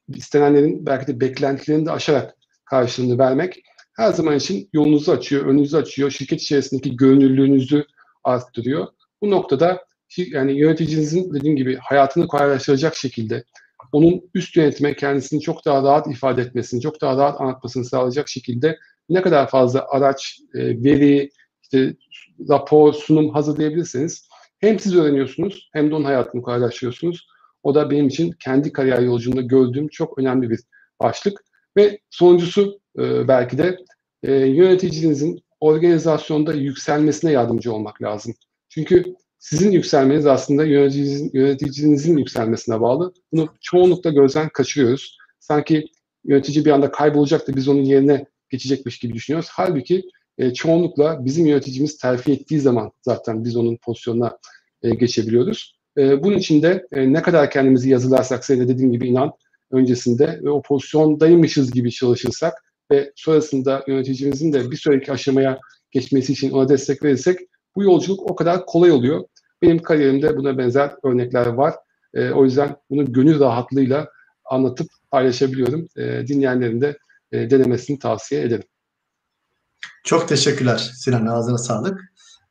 istenenlerin 0.07 0.85
belki 0.85 1.07
de 1.07 1.19
beklentilerini 1.19 1.85
de 1.85 1.91
aşarak 1.91 2.35
karşılığını 2.65 3.17
vermek 3.17 3.63
her 3.93 4.11
zaman 4.11 4.35
için 4.35 4.69
yolunuzu 4.73 5.11
açıyor, 5.11 5.45
önünüzü 5.45 5.77
açıyor, 5.77 6.11
şirket 6.11 6.41
içerisindeki 6.41 6.95
görünürlüğünüzü 6.95 7.85
arttırıyor. 8.23 8.87
Bu 9.21 9.31
noktada 9.31 9.85
yani 10.17 10.59
yöneticinizin 10.59 11.33
dediğim 11.33 11.55
gibi 11.55 11.77
hayatını 11.77 12.27
kolaylaştıracak 12.27 12.95
şekilde 12.95 13.43
onun 13.91 14.21
üst 14.33 14.57
yönetime 14.57 14.95
kendisini 14.95 15.41
çok 15.41 15.65
daha 15.65 15.83
rahat 15.83 16.07
ifade 16.07 16.41
etmesini, 16.41 16.81
çok 16.81 17.01
daha 17.01 17.17
rahat 17.17 17.41
anlatmasını 17.41 17.85
sağlayacak 17.85 18.29
şekilde 18.29 18.79
ne 19.09 19.21
kadar 19.21 19.49
fazla 19.49 19.85
araç, 19.89 20.39
e, 20.53 20.83
veri, 20.83 21.29
işte 21.63 21.95
rapor, 22.49 22.93
sunum 22.93 23.29
hazırlayabilirseniz 23.29 24.27
hem 24.63 24.79
siz 24.79 24.95
öğreniyorsunuz 24.95 25.69
hem 25.73 25.91
de 25.91 25.95
onun 25.95 26.03
hayatını 26.03 26.41
kolaylaştırıyorsunuz. 26.41 27.27
O 27.63 27.75
da 27.75 27.89
benim 27.89 28.07
için 28.07 28.31
kendi 28.39 28.71
kariyer 28.71 28.99
yolculuğunda 28.99 29.41
gördüğüm 29.41 29.87
çok 29.87 30.19
önemli 30.19 30.49
bir 30.49 30.59
başlık. 31.01 31.43
Ve 31.77 31.99
sonuncusu 32.09 32.79
e, 32.99 33.27
belki 33.27 33.57
de 33.57 33.77
e, 34.23 34.33
yöneticinizin 34.33 35.43
organizasyonda 35.59 36.53
yükselmesine 36.53 37.31
yardımcı 37.31 37.73
olmak 37.73 38.01
lazım. 38.01 38.33
Çünkü 38.69 39.15
sizin 39.39 39.71
yükselmeniz 39.71 40.25
aslında 40.25 40.65
yöneticinizin, 40.65 41.31
yöneticinizin 41.33 42.17
yükselmesine 42.17 42.81
bağlı. 42.81 43.13
Bunu 43.31 43.49
çoğunlukla 43.61 44.09
gözden 44.09 44.49
kaçırıyoruz. 44.49 45.17
Sanki 45.39 45.85
yönetici 46.25 46.65
bir 46.65 46.71
anda 46.71 46.91
kaybolacak 46.91 47.47
da 47.47 47.55
biz 47.55 47.67
onun 47.67 47.83
yerine 47.83 48.25
geçecekmiş 48.49 48.99
gibi 48.99 49.13
düşünüyoruz. 49.13 49.49
Halbuki 49.51 50.03
e, 50.37 50.53
çoğunlukla 50.53 51.25
bizim 51.25 51.45
yöneticimiz 51.45 51.97
terfi 51.97 52.31
ettiği 52.31 52.59
zaman 52.59 52.91
zaten 53.01 53.43
biz 53.45 53.55
onun 53.55 53.77
pozisyonuna 53.77 54.37
e, 54.83 54.89
geçebiliyoruz. 54.89 55.77
E, 55.97 56.23
bunun 56.23 56.37
için 56.37 56.61
de 56.61 56.87
e, 56.91 57.13
ne 57.13 57.21
kadar 57.21 57.51
kendimizi 57.51 57.89
yazılarsak, 57.89 58.45
senin 58.45 58.61
de 58.61 58.67
dediğin 58.67 58.91
gibi 58.91 59.07
inan 59.07 59.31
öncesinde 59.71 60.39
ve 60.43 60.49
o 60.49 60.61
pozisyondaymışız 60.61 61.71
gibi 61.71 61.91
çalışırsak 61.91 62.53
ve 62.91 63.11
sonrasında 63.15 63.83
yöneticimizin 63.87 64.53
de 64.53 64.71
bir 64.71 64.77
sonraki 64.77 65.11
aşamaya 65.11 65.59
geçmesi 65.91 66.33
için 66.33 66.51
ona 66.51 66.69
destek 66.69 67.03
verirsek 67.03 67.39
bu 67.75 67.83
yolculuk 67.83 68.31
o 68.31 68.35
kadar 68.35 68.65
kolay 68.65 68.91
oluyor. 68.91 69.23
Benim 69.61 69.79
kariyerimde 69.79 70.37
buna 70.37 70.57
benzer 70.57 70.91
örnekler 71.03 71.45
var. 71.45 71.73
E, 72.13 72.31
o 72.31 72.45
yüzden 72.45 72.75
bunu 72.89 73.13
gönül 73.13 73.39
rahatlığıyla 73.39 74.09
anlatıp 74.45 74.87
paylaşabiliyorum. 75.11 75.87
E, 75.97 76.27
dinleyenlerin 76.27 76.81
de 76.81 76.97
e, 77.31 77.49
denemesini 77.49 77.99
tavsiye 77.99 78.41
ederim. 78.41 78.63
Çok 80.03 80.27
teşekkürler 80.27 80.91
Sinan. 80.95 81.25
Ağzına 81.25 81.57
sağlık. 81.57 81.99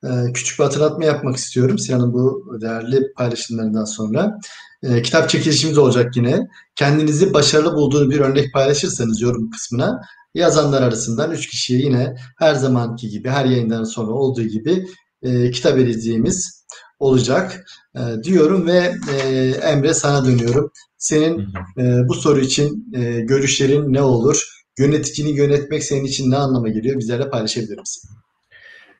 Ee, 0.04 0.32
küçük 0.34 0.58
bir 0.58 0.64
hatırlatma 0.64 1.04
yapmak 1.04 1.36
istiyorum 1.36 1.78
Sinan'ın 1.78 2.12
bu 2.12 2.56
değerli 2.60 3.12
paylaşımlarından 3.12 3.84
sonra. 3.84 4.38
Ee, 4.82 5.02
kitap 5.02 5.28
çekilişimiz 5.28 5.78
olacak 5.78 6.16
yine. 6.16 6.48
Kendinizi 6.76 7.34
başarılı 7.34 7.74
bulduğunu 7.74 8.10
bir 8.10 8.20
örnek 8.20 8.52
paylaşırsanız 8.52 9.20
yorum 9.20 9.50
kısmına 9.50 10.00
yazanlar 10.34 10.82
arasından 10.82 11.30
3 11.30 11.48
kişiye 11.48 11.80
yine 11.80 12.14
her 12.38 12.54
zamanki 12.54 13.08
gibi, 13.08 13.28
her 13.28 13.44
yayından 13.44 13.84
sonra 13.84 14.12
olduğu 14.12 14.42
gibi 14.42 14.86
e, 15.22 15.50
kitap 15.50 15.78
edeceğimiz 15.78 16.64
olacak 16.98 17.64
e, 17.96 18.00
diyorum 18.22 18.66
ve 18.66 18.94
e, 19.12 19.48
Emre 19.62 19.94
sana 19.94 20.24
dönüyorum. 20.24 20.70
Senin 20.98 21.38
e, 21.78 22.08
bu 22.08 22.14
soru 22.14 22.40
için 22.40 22.92
e, 22.94 23.20
görüşlerin 23.20 23.92
ne 23.92 24.02
olur? 24.02 24.61
Yöneticini 24.78 25.30
yönetmek 25.30 25.84
senin 25.84 26.04
için 26.04 26.30
ne 26.30 26.36
anlama 26.36 26.68
geliyor? 26.68 26.98
Bizlerle 26.98 27.30
paylaşabilir 27.30 27.78
misin? 27.78 28.10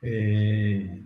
Ee, 0.04 1.02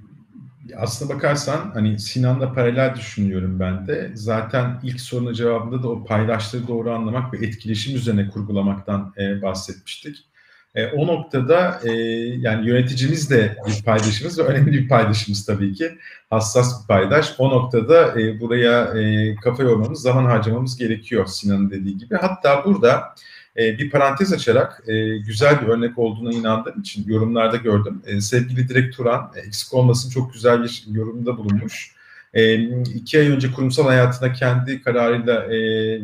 aslına 0.76 1.14
bakarsan 1.14 1.70
hani 1.74 1.98
Sinan'la 2.00 2.52
paralel 2.52 2.94
düşünüyorum 2.94 3.60
ben 3.60 3.86
de. 3.86 4.10
Zaten 4.14 4.80
ilk 4.82 5.00
sorunun 5.00 5.32
cevabında 5.32 5.82
da 5.82 5.88
o 5.88 6.04
paydaşları 6.04 6.68
doğru 6.68 6.92
anlamak 6.92 7.32
ve 7.32 7.46
etkileşim 7.46 7.96
üzerine 7.96 8.28
kurgulamaktan 8.28 9.14
e, 9.18 9.42
bahsetmiştik. 9.42 10.26
E, 10.74 10.86
o 10.86 11.06
noktada 11.06 11.80
e, 11.84 11.90
yani 12.38 12.68
yöneticimiz 12.68 13.30
de 13.30 13.56
bir 13.66 13.84
paydaşımız 13.84 14.38
ve 14.38 14.42
önemli 14.42 14.72
bir 14.72 14.88
paydaşımız 14.88 15.46
tabii 15.46 15.72
ki. 15.74 15.98
Hassas 16.30 16.82
bir 16.82 16.88
paydaş. 16.88 17.34
O 17.38 17.50
noktada 17.50 18.20
e, 18.20 18.40
buraya 18.40 18.84
e, 18.84 19.34
kafa 19.36 19.62
yormamız, 19.62 20.02
zaman 20.02 20.24
harcamamız 20.24 20.76
gerekiyor 20.76 21.26
Sinan'ın 21.26 21.70
dediği 21.70 21.98
gibi. 21.98 22.14
Hatta 22.14 22.64
burada 22.64 23.14
e, 23.58 23.78
bir 23.78 23.90
parantez 23.90 24.32
açarak 24.32 24.82
e, 24.86 25.18
güzel 25.18 25.62
bir 25.62 25.66
örnek 25.66 25.98
olduğuna 25.98 26.32
inandığım 26.32 26.80
için 26.80 27.04
yorumlarda 27.08 27.56
gördüm. 27.56 28.02
E, 28.06 28.20
sevgili 28.20 28.68
Direkt 28.68 28.96
Turan, 28.96 29.32
eksik 29.46 29.74
olmasın 29.74 30.10
çok 30.10 30.32
güzel 30.32 30.62
bir 30.62 30.84
yorumda 30.90 31.38
bulunmuş. 31.38 31.96
E, 32.34 32.54
iki 32.82 33.18
ay 33.18 33.28
önce 33.28 33.52
kurumsal 33.52 33.84
hayatına 33.84 34.32
kendi 34.32 34.82
kararıyla 34.82 35.48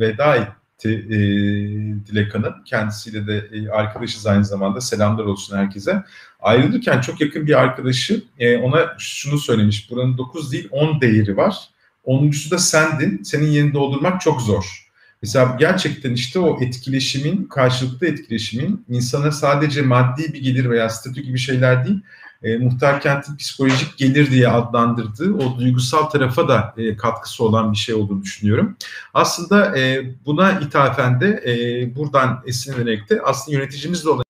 veda 0.01 0.37
etti 0.37 1.07
e, 1.11 1.17
Dilek 2.07 2.35
Hanım. 2.35 2.55
Kendisiyle 2.65 3.27
de 3.27 3.49
e, 3.53 3.69
arkadaşız 3.69 4.27
aynı 4.27 4.45
zamanda. 4.45 4.81
Selamlar 4.81 5.25
olsun 5.25 5.57
herkese. 5.57 6.03
Ayrılırken 6.41 7.01
çok 7.01 7.21
yakın 7.21 7.47
bir 7.47 7.61
arkadaşı 7.61 8.23
ona 8.63 8.95
şunu 8.99 9.39
söylemiş. 9.39 9.91
Buranın 9.91 10.19
9 10.19 10.53
değil 10.53 10.69
10 10.71 11.01
değeri 11.01 11.37
var. 11.37 11.57
Onuncusu 12.05 12.51
da 12.51 12.59
sendin. 12.59 13.23
Senin 13.23 13.47
yerini 13.47 13.75
doldurmak 13.75 14.21
çok 14.21 14.43
zor. 14.43 14.92
Mesela 15.23 15.57
gerçekten 15.59 16.13
işte 16.13 16.39
o 16.39 16.63
etkileşimin, 16.63 17.45
karşılıklı 17.45 18.07
etkileşimin 18.07 18.85
insana 18.89 19.33
sadece 19.33 19.83
maddi 19.83 20.33
bir 20.33 20.43
gelir 20.43 20.71
veya 20.71 20.89
statü 20.89 21.21
gibi 21.21 21.39
şeyler 21.39 21.87
değil, 21.87 22.01
e, 22.43 22.57
muhtar 22.57 23.01
kentin 23.01 23.37
psikolojik 23.37 23.99
gelir 23.99 24.31
diye 24.31 24.49
adlandırdığı 24.49 25.35
o 25.35 25.59
duygusal 25.59 26.03
tarafa 26.03 26.49
da 26.49 26.75
e, 26.77 26.97
katkısı 26.97 27.45
olan 27.45 27.73
bir 27.73 27.77
şey 27.77 27.95
olduğunu 27.95 28.23
düşünüyorum. 28.23 28.77
Aslında 29.15 29.79
e, 29.79 30.13
buna 30.27 30.61
ithafen 30.61 31.21
de 31.21 31.43
e, 31.47 31.97
buradan 31.97 32.43
esinlenerek 32.47 33.11
de 33.11 33.21
aslında 33.25 33.59
yöneticimizle 33.59 34.09
olan 34.09 34.25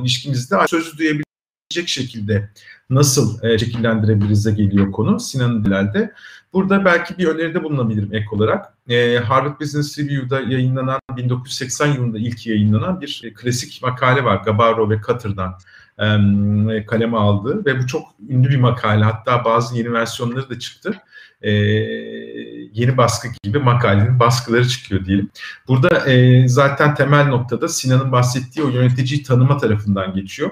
ilişkimizde 0.00 0.56
sözü 0.68 0.98
duyabilecek 0.98 1.88
şekilde 1.88 2.50
nasıl 2.90 3.44
e, 3.44 3.58
şekillendirebiliriz 3.58 4.46
de 4.46 4.52
geliyor 4.52 4.92
konu 4.92 5.20
Sinan'ın 5.20 5.64
dilerde. 5.64 6.12
Burada 6.56 6.84
belki 6.84 7.18
bir 7.18 7.26
öneride 7.26 7.64
bulunabilirim 7.64 8.14
ek 8.14 8.26
olarak. 8.30 8.74
E, 8.88 9.18
Harvard 9.18 9.60
Business 9.60 9.98
Review'da 9.98 10.40
yayınlanan 10.40 11.00
1980 11.16 11.86
yılında 11.86 12.18
ilk 12.18 12.46
yayınlanan 12.46 13.00
bir 13.00 13.22
e, 13.24 13.34
klasik 13.34 13.82
makale 13.82 14.24
var. 14.24 14.36
Gabaro 14.36 14.90
ve 14.90 15.00
Cutter'dan 15.06 15.58
e, 16.70 16.86
kaleme 16.86 17.16
aldı 17.16 17.66
ve 17.66 17.78
bu 17.78 17.86
çok 17.86 18.02
ünlü 18.28 18.48
bir 18.48 18.56
makale. 18.56 19.04
Hatta 19.04 19.44
bazı 19.44 19.76
yeni 19.76 19.92
versiyonları 19.92 20.50
da 20.50 20.58
çıktı. 20.58 20.94
E, 21.42 21.50
yeni 22.72 22.96
baskı 22.96 23.28
gibi 23.42 23.58
makalenin 23.58 24.20
baskıları 24.20 24.68
çıkıyor 24.68 25.04
diyelim. 25.04 25.30
Burada 25.68 26.10
e, 26.10 26.48
zaten 26.48 26.94
temel 26.94 27.26
noktada 27.26 27.68
Sinan'ın 27.68 28.12
bahsettiği 28.12 28.66
o 28.66 28.68
yöneticiyi 28.68 29.22
tanıma 29.22 29.56
tarafından 29.56 30.14
geçiyor. 30.14 30.50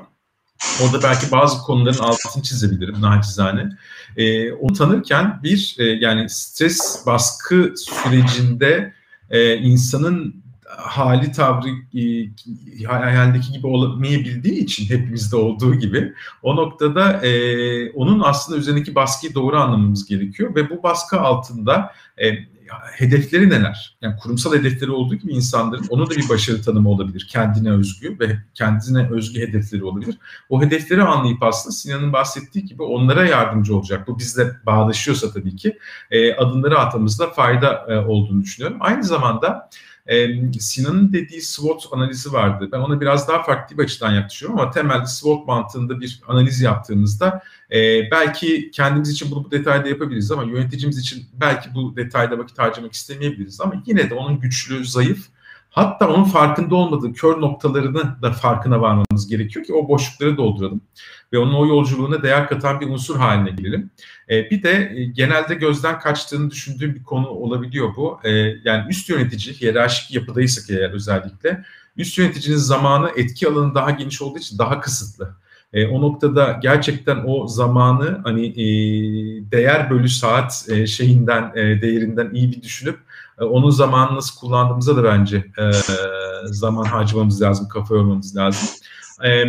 Orada 0.82 1.02
belki 1.02 1.32
bazı 1.32 1.58
konuların 1.58 1.98
altını 1.98 2.42
çizebilirim 2.42 3.00
nacizane. 3.00 3.68
E, 4.16 4.52
onu 4.52 4.72
tanırken 4.72 5.40
bir 5.42 5.76
e, 5.78 5.84
yani 5.84 6.30
stres 6.30 7.06
baskı 7.06 7.74
sürecinde 7.76 8.94
e, 9.30 9.56
insanın 9.56 10.44
hali 10.76 11.32
tavrı 11.32 11.68
e, 11.68 12.86
hayaldeki 12.86 13.52
gibi 13.52 13.66
olmayabildiği 13.66 14.58
için 14.58 14.84
hepimizde 14.84 15.36
olduğu 15.36 15.74
gibi 15.74 16.12
o 16.42 16.56
noktada 16.56 17.26
e, 17.26 17.90
onun 17.90 18.20
aslında 18.20 18.58
üzerindeki 18.58 18.94
baskıyı 18.94 19.34
doğru 19.34 19.56
anlamamız 19.56 20.06
gerekiyor 20.06 20.54
ve 20.54 20.70
bu 20.70 20.82
baskı 20.82 21.20
altında 21.20 21.92
e, 22.18 22.53
hedefleri 22.92 23.50
neler? 23.50 23.96
Yani 24.00 24.16
kurumsal 24.16 24.54
hedefleri 24.54 24.90
olduğu 24.90 25.14
gibi 25.14 25.32
insanların 25.32 25.86
onun 25.88 26.10
da 26.10 26.10
bir 26.10 26.28
başarı 26.28 26.62
tanımı 26.62 26.88
olabilir. 26.88 27.26
Kendine 27.30 27.70
özgü 27.70 28.16
ve 28.20 28.38
kendine 28.54 29.10
özgü 29.10 29.40
hedefleri 29.40 29.84
olabilir. 29.84 30.18
O 30.48 30.62
hedefleri 30.62 31.02
anlayıp 31.02 31.42
aslında 31.42 31.74
Sinan'ın 31.74 32.12
bahsettiği 32.12 32.64
gibi 32.64 32.82
onlara 32.82 33.26
yardımcı 33.26 33.76
olacak. 33.76 34.08
Bu 34.08 34.18
bizle 34.18 34.50
bağdaşıyorsa 34.66 35.32
tabii 35.32 35.56
ki 35.56 35.78
e, 36.10 36.34
adımları 36.34 36.78
atmamızda 36.78 37.30
fayda 37.30 37.86
e, 37.88 37.96
olduğunu 37.96 38.42
düşünüyorum. 38.42 38.78
Aynı 38.80 39.04
zamanda 39.04 39.70
e, 40.06 40.52
Sinan'ın 40.60 41.12
dediği 41.12 41.42
SWOT 41.42 41.88
analizi 41.92 42.32
vardı. 42.32 42.68
Ben 42.72 42.78
ona 42.78 43.00
biraz 43.00 43.28
daha 43.28 43.42
farklı 43.42 43.78
bir 43.78 43.84
açıdan 43.84 44.12
yaklaşıyorum 44.12 44.60
ama 44.60 44.70
temelde 44.70 45.06
SWOT 45.06 45.46
mantığında 45.46 46.00
bir 46.00 46.20
analiz 46.28 46.60
yaptığımızda 46.60 47.42
e, 47.70 48.10
belki 48.10 48.70
kendimiz 48.70 49.10
için 49.10 49.30
bunu 49.30 49.44
bu 49.44 49.50
detayda 49.50 49.88
yapabiliriz 49.88 50.30
ama 50.30 50.44
yöneticimiz 50.44 50.98
için 50.98 51.26
belki 51.40 51.74
bu 51.74 51.96
detayda 51.96 52.38
vakit 52.38 52.58
harcamak 52.58 52.92
istemeyebiliriz 52.92 53.60
ama 53.60 53.82
yine 53.86 54.10
de 54.10 54.14
onun 54.14 54.40
güçlü, 54.40 54.84
zayıf 54.84 55.28
hatta 55.74 56.08
onun 56.08 56.24
farkında 56.24 56.74
olmadığı 56.74 57.12
kör 57.12 57.40
noktalarını 57.40 58.22
da 58.22 58.32
farkına 58.32 58.80
varmamız 58.80 59.28
gerekiyor 59.28 59.64
ki 59.64 59.74
o 59.74 59.88
boşlukları 59.88 60.36
dolduralım 60.36 60.80
ve 61.32 61.38
onun 61.38 61.54
o 61.54 61.66
yolculuğuna 61.66 62.22
değer 62.22 62.48
katan 62.48 62.80
bir 62.80 62.86
unsur 62.86 63.16
haline 63.16 63.50
gelelim. 63.50 63.90
E, 64.30 64.50
bir 64.50 64.62
de 64.62 64.92
e, 64.96 65.04
genelde 65.04 65.54
gözden 65.54 65.98
kaçtığını 65.98 66.50
düşündüğüm 66.50 66.94
bir 66.94 67.02
konu 67.02 67.28
olabiliyor 67.28 67.96
bu. 67.96 68.20
E, 68.24 68.30
yani 68.64 68.84
üst 68.90 69.08
yönetici, 69.08 69.60
hiyerarşik 69.60 70.14
yapıdaysak 70.14 70.70
eğer 70.70 70.90
özellikle, 70.90 71.64
üst 71.96 72.18
yöneticinin 72.18 72.56
zamanı 72.56 73.10
etki 73.16 73.48
alanı 73.48 73.74
daha 73.74 73.90
geniş 73.90 74.22
olduğu 74.22 74.38
için 74.38 74.58
daha 74.58 74.80
kısıtlı. 74.80 75.36
E, 75.72 75.86
o 75.86 76.02
noktada 76.02 76.58
gerçekten 76.62 77.22
o 77.26 77.48
zamanı 77.48 78.20
hani 78.24 78.46
e, 78.46 78.64
değer 79.50 79.90
bölü 79.90 80.08
saat 80.08 80.66
e, 80.68 80.86
şeyinden 80.86 81.52
e, 81.54 81.82
değerinden 81.82 82.30
iyi 82.34 82.52
bir 82.52 82.62
düşünüp 82.62 82.98
e, 83.40 83.44
onun 83.44 83.70
zamanını 83.70 84.16
nasıl 84.16 84.40
kullandığımıza 84.40 84.96
da 84.96 85.04
bence 85.04 85.36
e, 85.36 85.70
zaman 86.44 86.84
harcamamız 86.84 87.42
lazım, 87.42 87.68
kafa 87.68 87.94
yormamız 87.94 88.36
lazım. 88.36 88.68
E, 89.22 89.44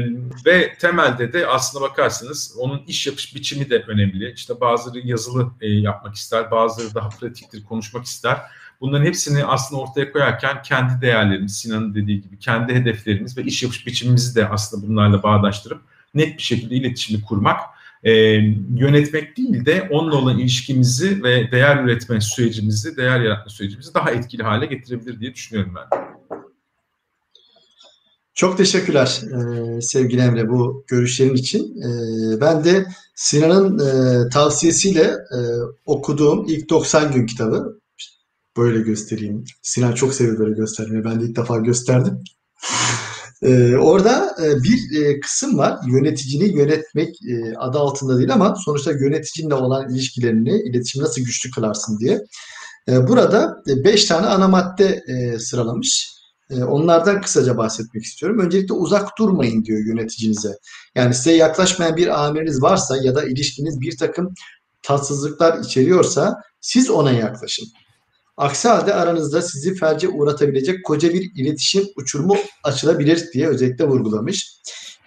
ve 0.46 0.74
temelde 0.80 1.34
de 1.34 1.48
aslına 1.48 1.84
bakarsanız 1.84 2.56
onun 2.60 2.82
iş 2.88 3.08
yapış 3.08 3.36
biçimi 3.36 3.70
de 3.70 3.84
önemli. 3.88 4.34
İşte 4.34 4.62
bazıları 4.62 5.00
yazılı 5.00 5.52
e, 5.62 5.68
yapmak 5.68 6.16
ister, 6.16 6.52
bazıları 6.52 6.96
daha 6.96 7.10
pratiktir 7.10 7.64
konuşmak 7.64 8.06
ister. 8.06 8.38
Bunların 8.82 9.06
hepsini 9.06 9.46
aslında 9.46 9.82
ortaya 9.82 10.12
koyarken 10.12 10.62
kendi 10.62 11.02
değerlerimiz, 11.02 11.58
Sinan'ın 11.58 11.96
dediği 11.96 12.22
gibi 12.22 12.40
kendi 12.40 12.74
hedeflerimiz 12.74 13.38
ve 13.38 13.44
iş 13.44 13.64
yapış 13.64 13.88
biçimimizi 13.88 14.36
de 14.36 14.50
aslında 14.50 14.88
bunlarla 14.88 15.24
bağdaştırıp 15.24 15.82
net 16.14 16.38
bir 16.38 16.44
şekilde 16.44 16.76
iletişimi 16.76 17.22
kurmak, 17.22 17.60
e, 18.06 18.12
yönetmek 18.76 19.38
değil 19.38 19.66
de 19.66 19.88
onunla 19.92 20.16
olan 20.16 20.40
ilişkimizi 20.40 21.24
ve 21.24 21.52
değer 21.52 21.84
üretme 21.84 22.22
sürecimizi, 22.22 22.98
değer 22.98 23.20
yaratma 23.20 23.50
sürecimizi 23.52 23.94
daha 23.94 24.12
etkili 24.12 24.44
hale 24.44 24.66
getirebilir 24.66 25.20
diye 25.20 25.34
düşünüyorum 25.34 25.76
ben. 25.76 26.06
Çok 28.34 28.58
teşekkürler 28.58 29.22
e, 29.24 29.82
sevgili 29.82 30.22
Emre 30.22 30.50
bu 30.50 30.84
görüşlerin 30.88 31.36
için. 31.36 31.82
E, 31.82 31.90
ben 32.42 32.64
de 32.64 32.86
Sinan'ın 33.16 33.80
e, 33.80 34.30
tavsiyesiyle 34.30 35.04
e, 35.04 35.40
okuduğum 35.86 36.46
ilk 36.48 36.70
90 36.70 37.12
gün 37.12 37.26
kitabı 37.26 37.80
böyle 38.58 38.82
göstereyim. 38.82 39.44
Sinan 39.62 39.92
çok 39.92 40.14
seviyor 40.14 40.40
böyle 40.40 40.56
göstermeyi. 40.56 41.04
Ben 41.04 41.22
de 41.22 41.26
ilk 41.26 41.36
defa 41.36 41.58
gösterdim. 41.58 42.24
Ee, 43.44 43.76
orada 43.76 44.36
e, 44.44 44.64
bir 44.64 45.02
e, 45.02 45.20
kısım 45.20 45.58
var. 45.58 45.80
Yöneticini 45.88 46.58
yönetmek 46.58 47.16
e, 47.22 47.56
adı 47.58 47.80
altında 47.80 48.18
değil 48.18 48.34
ama 48.34 48.56
sonuçta 48.66 48.92
yöneticinle 48.92 49.54
olan 49.54 49.90
ilişkilerini, 49.94 50.62
iletişimi 50.62 51.04
nasıl 51.04 51.22
güçlü 51.22 51.52
kılarsın 51.52 52.00
diye. 52.00 52.22
E, 52.90 53.08
burada 53.08 53.64
5 53.68 54.06
tane 54.06 54.28
ana 54.28 54.48
madde 54.48 55.04
e, 55.08 55.40
sıralamış. 55.40 56.16
E, 56.50 56.64
onlardan 56.64 57.22
kısaca 57.22 57.58
bahsetmek 57.58 58.04
istiyorum. 58.04 58.40
Öncelikle 58.40 58.74
uzak 58.74 59.18
durmayın 59.18 59.66
diyor 59.66 59.86
yöneticinize. 59.86 60.58
Yani 60.96 61.14
size 61.14 61.32
yaklaşmayan 61.32 61.98
bir 61.98 62.26
amiriniz 62.26 62.62
varsa 62.62 62.98
ya 62.98 63.16
da 63.16 63.24
ilişkiniz 63.24 63.82
bir 63.82 63.98
takım 63.98 64.34
tatsızlıklar 64.82 65.60
içeriyorsa 65.60 66.42
siz 66.62 66.90
ona 66.90 67.12
yaklaşın. 67.12 67.68
Aksi 68.38 68.68
halde 68.68 68.94
aranızda 68.94 69.42
sizi 69.42 69.76
felce 69.76 70.10
uğratabilecek 70.10 70.86
koca 70.86 71.14
bir 71.14 71.32
iletişim 71.36 71.86
uçurumu 71.96 72.36
açılabilir 72.64 73.30
diye 73.34 73.48
özellikle 73.48 73.86
vurgulamış. 73.86 74.60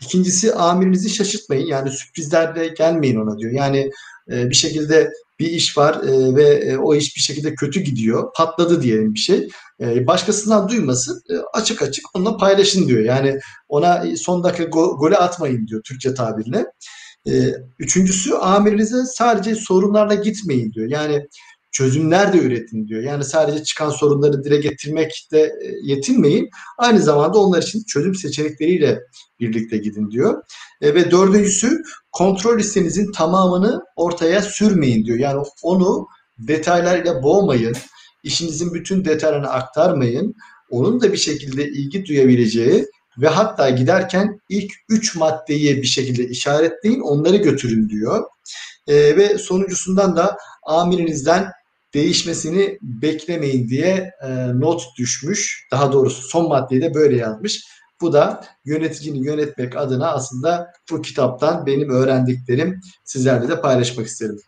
İkincisi 0.03 0.55
amirinizi 0.55 1.11
şaşırtmayın. 1.11 1.67
Yani 1.67 1.91
sürprizlerle 1.91 2.69
gelmeyin 2.69 3.17
ona 3.17 3.38
diyor. 3.38 3.53
Yani 3.53 3.91
e, 4.31 4.51
bir 4.51 4.55
şekilde 4.55 5.11
bir 5.38 5.47
iş 5.47 5.79
var 5.79 5.95
e, 5.95 6.35
ve 6.35 6.49
e, 6.49 6.77
o 6.77 6.95
iş 6.95 7.17
bir 7.17 7.21
şekilde 7.21 7.55
kötü 7.55 7.81
gidiyor. 7.81 8.33
Patladı 8.37 8.83
diyelim 8.83 9.14
bir 9.14 9.19
şey. 9.19 9.49
E, 9.81 10.07
başkasından 10.07 10.69
duymasın. 10.69 11.23
E, 11.31 11.35
açık 11.53 11.83
açık 11.83 12.05
onunla 12.17 12.37
paylaşın 12.37 12.88
diyor. 12.88 13.05
Yani 13.05 13.38
ona 13.69 14.05
son 14.17 14.45
dakika 14.45 14.64
go, 14.64 14.99
gole 14.99 15.17
atmayın 15.17 15.67
diyor 15.67 15.83
Türkçe 15.83 16.14
tabirle. 16.14 16.67
E, 17.29 17.53
üçüncüsü 17.79 18.35
amirinize 18.35 19.05
sadece 19.05 19.55
sorunlarla 19.55 20.14
gitmeyin 20.14 20.73
diyor. 20.73 20.88
Yani 20.91 21.27
çözümler 21.79 22.33
de 22.33 22.38
üretin 22.38 22.88
diyor. 22.88 23.03
Yani 23.03 23.25
sadece 23.25 23.64
çıkan 23.64 23.91
sorunları 23.91 24.45
dile 24.45 24.57
getirmekte 24.57 25.38
e, 25.38 25.73
yetinmeyin. 25.83 26.49
Aynı 26.79 26.99
zamanda 26.99 27.38
onlar 27.38 27.62
için 27.62 27.85
çözüm 27.85 28.14
seçenekleriyle 28.14 29.01
birlikte 29.41 29.77
gidin 29.77 30.11
diyor. 30.11 30.43
E, 30.81 30.95
ve 30.95 31.11
dördüncüsü 31.11 31.83
kontrol 32.12 32.59
listenizin 32.59 33.12
tamamını 33.12 33.81
ortaya 33.97 34.43
sürmeyin 34.43 35.05
diyor. 35.05 35.19
Yani 35.19 35.43
onu 35.62 36.07
detaylarıyla 36.38 37.23
boğmayın. 37.23 37.77
İşinizin 38.23 38.75
bütün 38.75 39.05
detaylarını 39.05 39.49
aktarmayın. 39.49 40.35
Onun 40.71 41.01
da 41.01 41.12
bir 41.12 41.19
şekilde 41.19 41.69
ilgi 41.69 42.05
duyabileceği 42.05 42.87
ve 43.19 43.29
hatta 43.29 43.71
giderken 43.71 44.41
ilk 44.49 44.73
üç 44.88 45.17
maddeyi 45.17 45.77
bir 45.77 45.87
şekilde 45.87 46.29
işaretleyin, 46.29 47.01
onları 47.01 47.37
götürün 47.37 47.88
diyor. 47.88 48.25
E, 48.87 49.17
ve 49.17 49.38
sonuncusundan 49.38 50.17
da 50.17 50.37
amirinizden 50.67 51.53
değişmesini 51.94 52.79
beklemeyin 52.83 53.68
diye 53.68 54.11
e, 54.22 54.59
not 54.61 54.83
düşmüş. 54.98 55.66
Daha 55.70 55.92
doğrusu 55.92 56.22
son 56.22 56.48
maddeyi 56.48 56.83
de 56.83 56.94
böyle 56.94 57.16
yazmış. 57.16 57.64
Bu 58.01 58.12
da 58.12 58.44
yöneticini 58.64 59.27
yönetmek 59.27 59.77
adına 59.77 60.09
aslında 60.12 60.72
bu 60.90 61.03
kitaptan 61.03 61.66
benim 61.66 61.90
öğrendiklerim 61.90 62.81
sizlerle 63.05 63.48
de 63.48 63.61
paylaşmak 63.61 64.07
isterim. 64.07 64.38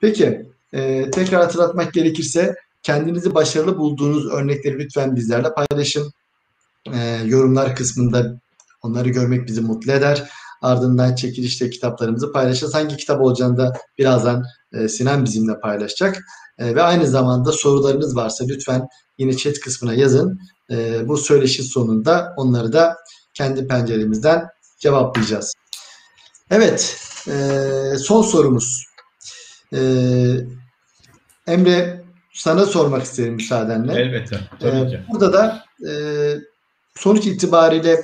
Peki 0.00 0.46
e, 0.72 1.10
tekrar 1.10 1.42
hatırlatmak 1.42 1.92
gerekirse 1.92 2.54
kendinizi 2.82 3.34
başarılı 3.34 3.78
bulduğunuz 3.78 4.26
örnekleri 4.26 4.78
lütfen 4.78 5.16
bizlerle 5.16 5.48
paylaşın. 5.54 6.12
E, 6.92 6.98
yorumlar 7.24 7.76
kısmında 7.76 8.40
onları 8.82 9.08
görmek 9.08 9.46
bizi 9.46 9.60
mutlu 9.60 9.92
eder. 9.92 10.30
Ardından 10.62 11.14
çekilişte 11.14 11.70
kitaplarımızı 11.70 12.32
paylaşacağız. 12.32 12.74
Hangi 12.74 12.96
kitap 12.96 13.20
olacağını 13.20 13.56
da 13.56 13.72
birazdan 13.98 14.44
e, 14.72 14.88
Sinan 14.88 15.24
bizimle 15.24 15.60
paylaşacak. 15.60 16.22
E, 16.62 16.74
ve 16.74 16.82
aynı 16.82 17.06
zamanda 17.06 17.52
sorularınız 17.52 18.16
varsa 18.16 18.44
lütfen 18.48 18.88
yine 19.18 19.36
chat 19.36 19.60
kısmına 19.60 19.94
yazın. 19.94 20.40
E, 20.70 21.08
bu 21.08 21.16
söyleşi 21.16 21.62
sonunda 21.62 22.34
onları 22.36 22.72
da 22.72 22.96
kendi 23.34 23.66
penceremizden 23.66 24.46
cevaplayacağız. 24.78 25.54
Evet, 26.50 26.96
e, 27.28 27.98
son 27.98 28.22
sorumuz. 28.22 28.84
E, 29.74 29.80
Emre 31.46 32.04
sana 32.34 32.66
sormak 32.66 33.02
isterim 33.02 33.34
müsaadenle. 33.34 33.92
Elbette, 33.92 34.40
tabii 34.60 34.90
ki. 34.90 35.00
Burada 35.12 35.32
da 35.32 35.64
e, 35.88 35.92
sonuç 36.96 37.26
itibariyle 37.26 38.02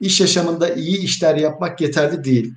iş 0.00 0.20
yaşamında 0.20 0.74
iyi 0.74 0.98
işler 0.98 1.36
yapmak 1.36 1.80
yeterli 1.80 2.24
değil. 2.24 2.54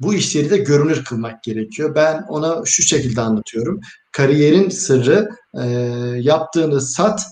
Bu 0.00 0.14
işleri 0.14 0.50
de 0.50 0.56
görünür 0.56 1.04
kılmak 1.04 1.42
gerekiyor. 1.42 1.94
Ben 1.94 2.24
ona 2.28 2.62
şu 2.64 2.82
şekilde 2.82 3.20
anlatıyorum. 3.20 3.80
Kariyerin 4.12 4.68
sırrı 4.68 5.28
e, 5.54 5.66
yaptığını 6.20 6.80
sat 6.80 7.26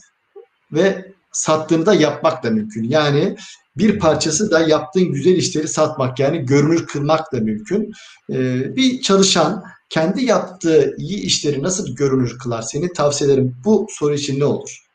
ve 0.73 1.12
sattığını 1.33 1.87
da 1.87 1.94
yapmak 1.94 2.42
da 2.42 2.51
mümkün. 2.51 2.85
Yani 2.85 3.37
bir 3.77 3.99
parçası 3.99 4.51
da 4.51 4.61
yaptığın 4.61 5.12
güzel 5.12 5.37
işleri 5.37 5.68
satmak 5.68 6.18
yani 6.18 6.46
görünür 6.46 6.87
kılmak 6.87 7.33
da 7.33 7.40
mümkün. 7.40 7.92
E, 8.33 8.37
bir 8.77 9.01
çalışan 9.01 9.64
kendi 9.88 10.25
yaptığı 10.25 10.94
iyi 10.99 11.23
işleri 11.23 11.62
nasıl 11.62 11.96
görünür 11.96 12.38
kılar? 12.38 12.62
Senin 12.62 12.92
tavsiyelerin 12.94 13.57
bu 13.64 13.87
soru 13.90 14.14
için 14.14 14.40
ne 14.40 14.44
olur? 14.44 14.90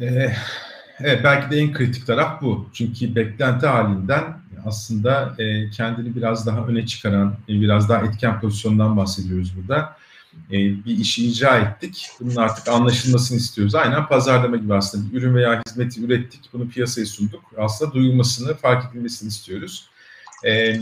Ee, 0.00 0.32
evet 1.00 1.20
belki 1.24 1.50
de 1.50 1.58
en 1.58 1.72
kritik 1.72 2.06
taraf 2.06 2.42
bu. 2.42 2.70
Çünkü 2.72 3.14
beklenti 3.14 3.66
halinden 3.66 4.40
aslında 4.66 5.34
e, 5.38 5.70
kendini 5.70 6.16
biraz 6.16 6.46
daha 6.46 6.66
öne 6.66 6.86
çıkaran, 6.86 7.36
e, 7.48 7.60
biraz 7.60 7.88
daha 7.88 8.02
etken 8.02 8.40
pozisyondan 8.40 8.96
bahsediyoruz 8.96 9.52
burada. 9.56 9.96
E, 10.50 10.56
bir 10.84 10.98
işi 10.98 11.26
icra 11.26 11.58
ettik. 11.58 12.08
Bunun 12.20 12.36
artık 12.36 12.68
anlaşılmasını 12.68 13.38
istiyoruz. 13.38 13.74
Aynen 13.74 14.06
pazarlama 14.06 14.56
gibi 14.56 14.74
aslında. 14.74 15.12
Bir 15.12 15.18
ürün 15.18 15.34
veya 15.34 15.62
hizmeti 15.66 16.04
ürettik, 16.04 16.40
bunu 16.52 16.68
piyasaya 16.68 17.06
sunduk. 17.06 17.42
Aslında 17.58 17.92
duyulmasını, 17.92 18.54
fark 18.54 18.90
edilmesini 18.90 19.28
istiyoruz. 19.28 19.88
E, 20.44 20.80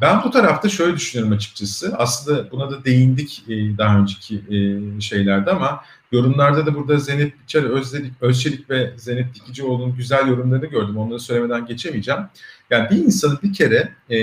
ben 0.00 0.24
bu 0.24 0.30
tarafta 0.30 0.68
şöyle 0.68 0.96
düşünüyorum 0.96 1.36
açıkçası. 1.36 1.94
Aslında 1.98 2.50
buna 2.50 2.70
da 2.70 2.84
değindik 2.84 3.44
e, 3.48 3.78
daha 3.78 3.98
önceki 3.98 4.36
e, 4.36 5.00
şeylerde 5.00 5.50
ama 5.50 5.84
yorumlarda 6.12 6.66
da 6.66 6.74
burada 6.74 6.98
Zeynep 6.98 7.42
Biçer, 7.42 7.62
Özdelik, 7.62 8.12
Özçelik 8.20 8.70
ve 8.70 8.92
Zeynep 8.96 9.34
Dikicioğlu'nun 9.34 9.96
güzel 9.96 10.28
yorumlarını 10.28 10.66
gördüm. 10.66 10.98
Onları 10.98 11.20
söylemeden 11.20 11.66
geçemeyeceğim. 11.66 12.20
Yani 12.70 12.90
bir 12.90 12.96
insanın 12.96 13.38
bir 13.42 13.52
kere 13.52 13.92
e, 14.10 14.18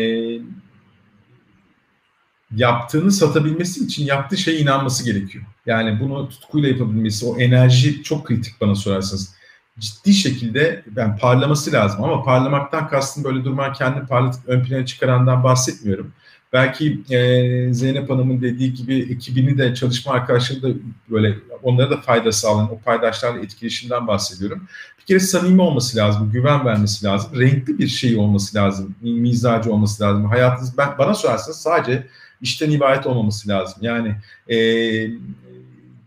yaptığını 2.56 3.12
satabilmesi 3.12 3.86
için 3.86 4.06
yaptığı 4.06 4.38
şeye 4.38 4.60
inanması 4.60 5.06
gerekiyor. 5.06 5.44
Yani 5.66 6.00
bunu 6.00 6.30
tutkuyla 6.30 6.70
yapabilmesi, 6.70 7.26
o 7.26 7.40
enerji 7.40 8.04
çok 8.04 8.28
kritik 8.28 8.62
bana 8.62 8.76
sorarsanız. 8.76 9.36
Ciddi 9.80 10.14
şekilde 10.14 10.84
ben 10.88 11.02
yani 11.02 11.20
parlaması 11.20 11.72
lazım 11.72 12.04
ama 12.04 12.24
parlamaktan 12.24 12.88
kastım 12.88 13.24
böyle 13.24 13.44
durman 13.44 13.74
kendini 13.74 14.08
parlatıp 14.08 14.48
ön 14.48 14.64
plana 14.64 14.86
çıkarandan 14.86 15.44
bahsetmiyorum. 15.44 16.14
Belki 16.54 17.02
e, 17.10 17.74
Zeynep 17.74 18.10
Hanım'ın 18.10 18.42
dediği 18.42 18.74
gibi 18.74 19.08
ekibini 19.12 19.58
de 19.58 19.76
çalışma 19.76 20.14
arkadaşları 20.14 20.64
da 20.64 20.68
böyle 21.10 21.36
onlara 21.64 21.90
da 21.90 21.98
fayda 21.98 22.32
sağlayan 22.32 22.72
o 22.72 22.80
paydaşlarla 22.80 23.40
etkileşimden 23.40 24.08
bahsediyorum. 24.08 24.68
Bir 25.00 25.06
kere 25.06 25.20
samimi 25.20 25.62
olması 25.62 25.98
lazım, 25.98 26.32
güven 26.32 26.66
vermesi 26.66 27.06
lazım, 27.06 27.40
renkli 27.40 27.80
bir 27.80 27.88
şey 27.88 28.18
olması 28.18 28.58
lazım, 28.58 28.96
mizacı 29.02 29.74
olması 29.74 30.04
lazım. 30.04 30.26
Hayatınız 30.26 30.78
ben 30.78 30.98
bana 30.98 31.14
sorarsanız 31.14 31.62
sadece 31.62 32.08
işten 32.42 32.72
ibaret 32.72 33.08
olmaması 33.08 33.50
lazım. 33.50 33.78
Yani 33.82 34.16
e, 34.48 34.58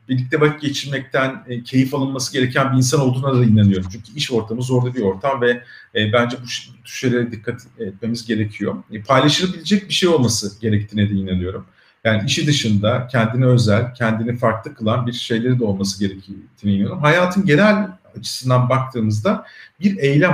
birlikte 0.08 0.40
vakit 0.40 0.60
geçirmekten 0.60 1.44
e, 1.48 1.62
keyif 1.62 1.94
alınması 1.94 2.32
gereken 2.32 2.72
bir 2.72 2.76
insan 2.76 3.00
olduğuna 3.00 3.34
da 3.34 3.44
inanıyorum. 3.44 3.86
Çünkü 3.92 4.12
iş 4.14 4.32
ortamı 4.32 4.62
zorlu 4.62 4.94
bir 4.94 5.00
ortam 5.00 5.40
ve 5.40 5.62
e, 5.94 6.12
bence 6.12 6.36
bu, 6.42 6.46
şeylere 6.84 7.32
dikkat 7.32 7.60
etmemiz 7.78 8.26
gerekiyor. 8.26 8.74
E, 8.92 9.02
paylaşılabilecek 9.02 9.88
bir 9.88 9.94
şey 9.94 10.08
olması 10.08 10.60
gerektiğine 10.60 11.10
de 11.10 11.14
inanıyorum. 11.14 11.66
Yani 12.04 12.22
işi 12.26 12.46
dışında 12.46 13.06
kendini 13.06 13.46
özel, 13.46 13.94
kendini 13.94 14.36
farklı 14.36 14.74
kılan 14.74 15.06
bir 15.06 15.12
şeyleri 15.12 15.58
de 15.58 15.64
olması 15.64 16.00
gerektiğine 16.00 16.44
inanıyorum. 16.64 17.00
Hayatın 17.00 17.46
genel 17.46 17.88
açısından 18.18 18.68
baktığımızda 18.68 19.46
bir 19.80 19.96
eylem 19.96 20.32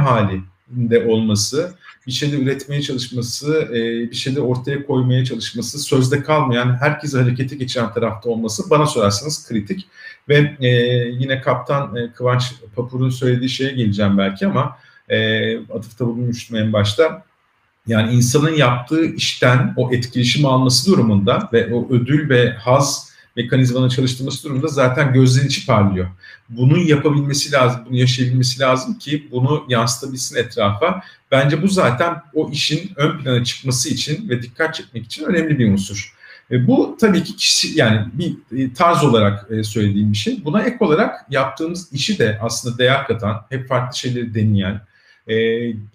halinde 0.70 1.06
olması, 1.06 1.74
bir 2.06 2.12
şeyler 2.12 2.38
üretmeye 2.38 2.82
çalışması, 2.82 3.68
e, 3.70 4.10
bir 4.10 4.16
şeyler 4.16 4.40
ortaya 4.40 4.86
koymaya 4.86 5.24
çalışması, 5.24 5.78
sözde 5.78 6.22
kalmayan, 6.22 6.76
herkesi 6.80 7.18
harekete 7.18 7.56
geçiren 7.56 7.92
tarafta 7.92 8.30
olması 8.30 8.70
bana 8.70 8.86
sorarsanız 8.86 9.48
kritik. 9.48 9.88
Ve 10.28 10.56
e, 10.60 10.68
yine 11.08 11.40
Kaptan 11.40 11.96
e, 11.96 12.12
Kıvanç 12.12 12.52
Papur'un 12.76 13.10
söylediği 13.10 13.48
şeye 13.48 13.72
geleceğim 13.72 14.18
belki 14.18 14.46
ama 14.46 14.76
atıfta 15.74 16.06
bulunmuştum 16.06 16.56
en 16.56 16.72
başta. 16.72 17.24
Yani 17.86 18.12
insanın 18.12 18.54
yaptığı 18.54 19.04
işten 19.04 19.74
o 19.76 19.92
etkileşim 19.92 20.46
alması 20.46 20.92
durumunda 20.92 21.48
ve 21.52 21.74
o 21.74 21.88
ödül 21.90 22.28
ve 22.28 22.52
haz 22.52 23.07
mekanizmanın 23.38 23.88
çalıştırması 23.88 24.44
durumunda 24.44 24.68
zaten 24.68 25.12
gözlerin 25.12 25.46
içi 25.46 25.66
parlıyor. 25.66 26.06
Bunun 26.48 26.78
yapabilmesi 26.78 27.52
lazım, 27.52 27.80
bunu 27.88 27.96
yaşayabilmesi 27.96 28.60
lazım 28.60 28.98
ki 28.98 29.28
bunu 29.30 29.64
yansıtabilsin 29.68 30.36
etrafa. 30.36 31.02
Bence 31.30 31.62
bu 31.62 31.68
zaten 31.68 32.22
o 32.34 32.50
işin 32.50 32.90
ön 32.96 33.18
plana 33.18 33.44
çıkması 33.44 33.88
için 33.88 34.28
ve 34.28 34.42
dikkat 34.42 34.74
çekmek 34.74 35.04
için 35.04 35.24
önemli 35.24 35.58
bir 35.58 35.72
unsur. 35.72 36.14
E, 36.50 36.66
bu 36.66 36.96
tabii 37.00 37.24
ki 37.24 37.36
kişi 37.36 37.78
yani 37.78 38.06
bir 38.12 38.58
e, 38.58 38.72
tarz 38.72 39.04
olarak 39.04 39.46
e, 39.50 39.62
söylediğim 39.62 40.12
bir 40.12 40.16
şey. 40.16 40.44
Buna 40.44 40.62
ek 40.62 40.76
olarak 40.80 41.26
yaptığımız 41.30 41.92
işi 41.92 42.18
de 42.18 42.38
aslında 42.42 42.78
değer 42.78 43.06
katan, 43.06 43.46
hep 43.50 43.68
farklı 43.68 43.98
şeyleri 43.98 44.34
deneyen, 44.34 44.80
e, 45.28 45.34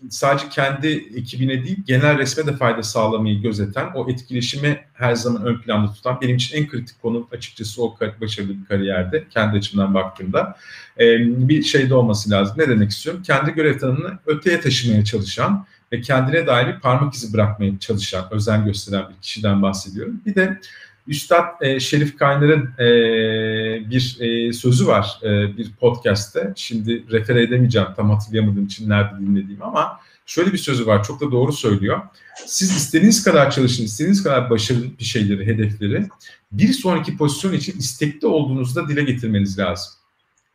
sadece 0.10 0.50
kendi 0.50 0.88
ekibine 1.16 1.66
değil 1.66 1.78
genel 1.86 2.18
resme 2.18 2.46
de 2.46 2.56
fayda 2.56 2.84
sağlamayı 2.84 3.42
gözeten, 3.42 3.92
o 3.96 4.10
etkileşimi 4.10 4.80
her 4.94 5.16
zaman 5.16 5.46
ön 5.46 5.58
planda 5.58 5.94
tutan 5.94 6.22
benim 6.22 6.36
için 6.36 6.58
en 6.58 6.68
kritik 6.68 7.02
konu 7.02 7.28
açıkçası 7.32 7.84
o 7.84 7.98
başarılı 8.22 8.62
bir 8.62 8.66
kariyerde 8.66 9.24
kendi 9.30 9.58
açımdan 9.58 9.94
baktığımda 9.94 10.58
e, 11.00 11.04
bir 11.50 11.64
şeyde 11.64 11.96
olması 11.96 12.30
lazım. 12.30 12.56
Ne 12.58 12.70
demek 12.70 12.92
istiyorum? 12.92 13.22
Kendi 13.24 13.52
görev 13.52 13.80
tanımını 13.80 14.20
öteye 14.26 14.62
taşımaya 14.62 15.06
çalışan 15.06 15.66
ve 15.92 16.02
kendine 16.02 16.48
dair 16.48 16.68
bir 16.68 16.80
parmak 16.80 17.14
izi 17.14 17.34
bırakmaya 17.34 17.80
çalışan, 17.80 18.26
özen 18.32 18.66
gösteren 18.66 19.10
bir 19.10 19.22
kişiden 19.22 19.62
bahsediyorum. 19.62 20.22
Bir 20.26 20.36
de 20.36 20.60
Üstad 21.08 21.62
e, 21.62 21.80
Şerif 21.80 22.18
Kaynar'ın 22.18 22.70
e, 22.80 23.90
bir 23.90 24.18
e, 24.20 24.54
sözü 24.54 24.88
var 24.88 25.20
e, 25.24 25.58
bir 25.58 25.72
podcast'te. 25.80 26.54
Şimdi 26.56 27.12
refere 27.12 27.44
edemeyeceğim 27.44 27.88
tam 27.96 28.10
hatırlayamadığım 28.10 28.66
için 28.66 28.90
nerede 28.90 29.20
dinlediğim 29.20 29.64
ama 29.64 30.00
şöyle 30.26 30.54
bir 30.54 30.58
sözü 30.58 30.86
var 30.86 31.04
çok 31.04 31.22
da 31.22 31.32
doğru 31.32 31.54
söylüyor. 31.54 32.02
Siz 32.46 32.76
istediğiniz 32.76 33.24
kadar 33.24 33.52
çalışın, 33.52 33.84
istediğiniz 33.84 34.24
kadar 34.24 34.50
başarılı 34.50 34.86
bir 35.00 35.04
şeyleri, 35.04 35.46
hedefleri 35.46 36.08
bir 36.52 36.74
sonraki 36.74 37.18
pozisyon 37.18 37.54
için 37.54 37.80
istekli 37.80 38.28
olduğunuzda 38.28 38.88
dile 38.88 39.04
getirmeniz 39.04 39.60
lazım. 39.60 39.94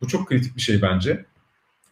Bu 0.01 0.07
çok 0.07 0.27
kritik 0.27 0.55
bir 0.55 0.61
şey 0.61 0.81
bence. 0.81 1.25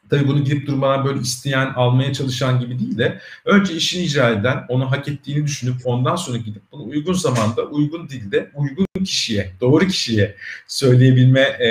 Tabii 0.10 0.28
bunu 0.28 0.43
gidip 0.43 0.67
durmadan 0.67 1.06
böyle 1.06 1.20
isteyen, 1.20 1.74
almaya 1.76 2.13
çalışan 2.13 2.60
gibi 2.60 2.80
değil 2.80 2.98
de 2.98 3.20
önce 3.46 3.74
işini 3.74 4.04
icra 4.04 4.30
eden, 4.30 4.65
onu 4.70 4.91
hak 4.91 5.08
ettiğini 5.08 5.46
düşünüp 5.46 5.76
ondan 5.86 6.15
sonra 6.15 6.38
gidip 6.38 6.62
bunu 6.72 6.86
uygun 6.86 7.13
zamanda, 7.13 7.63
uygun 7.63 8.10
dilde, 8.10 8.52
uygun 8.56 8.86
kişiye, 9.06 9.52
doğru 9.62 9.88
kişiye 9.88 10.36
söyleyebilme 10.67 11.41
e, 11.41 11.70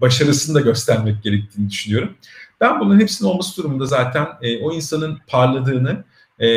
başarısını 0.00 0.54
da 0.54 0.60
göstermek 0.60 1.22
gerektiğini 1.22 1.70
düşünüyorum. 1.70 2.14
Ben 2.60 2.80
bunların 2.80 3.00
hepsinin 3.00 3.28
olması 3.28 3.56
durumunda 3.62 3.86
zaten 3.86 4.26
e, 4.42 4.58
o 4.58 4.72
insanın 4.72 5.18
parladığını 5.26 6.04
e, 6.38 6.48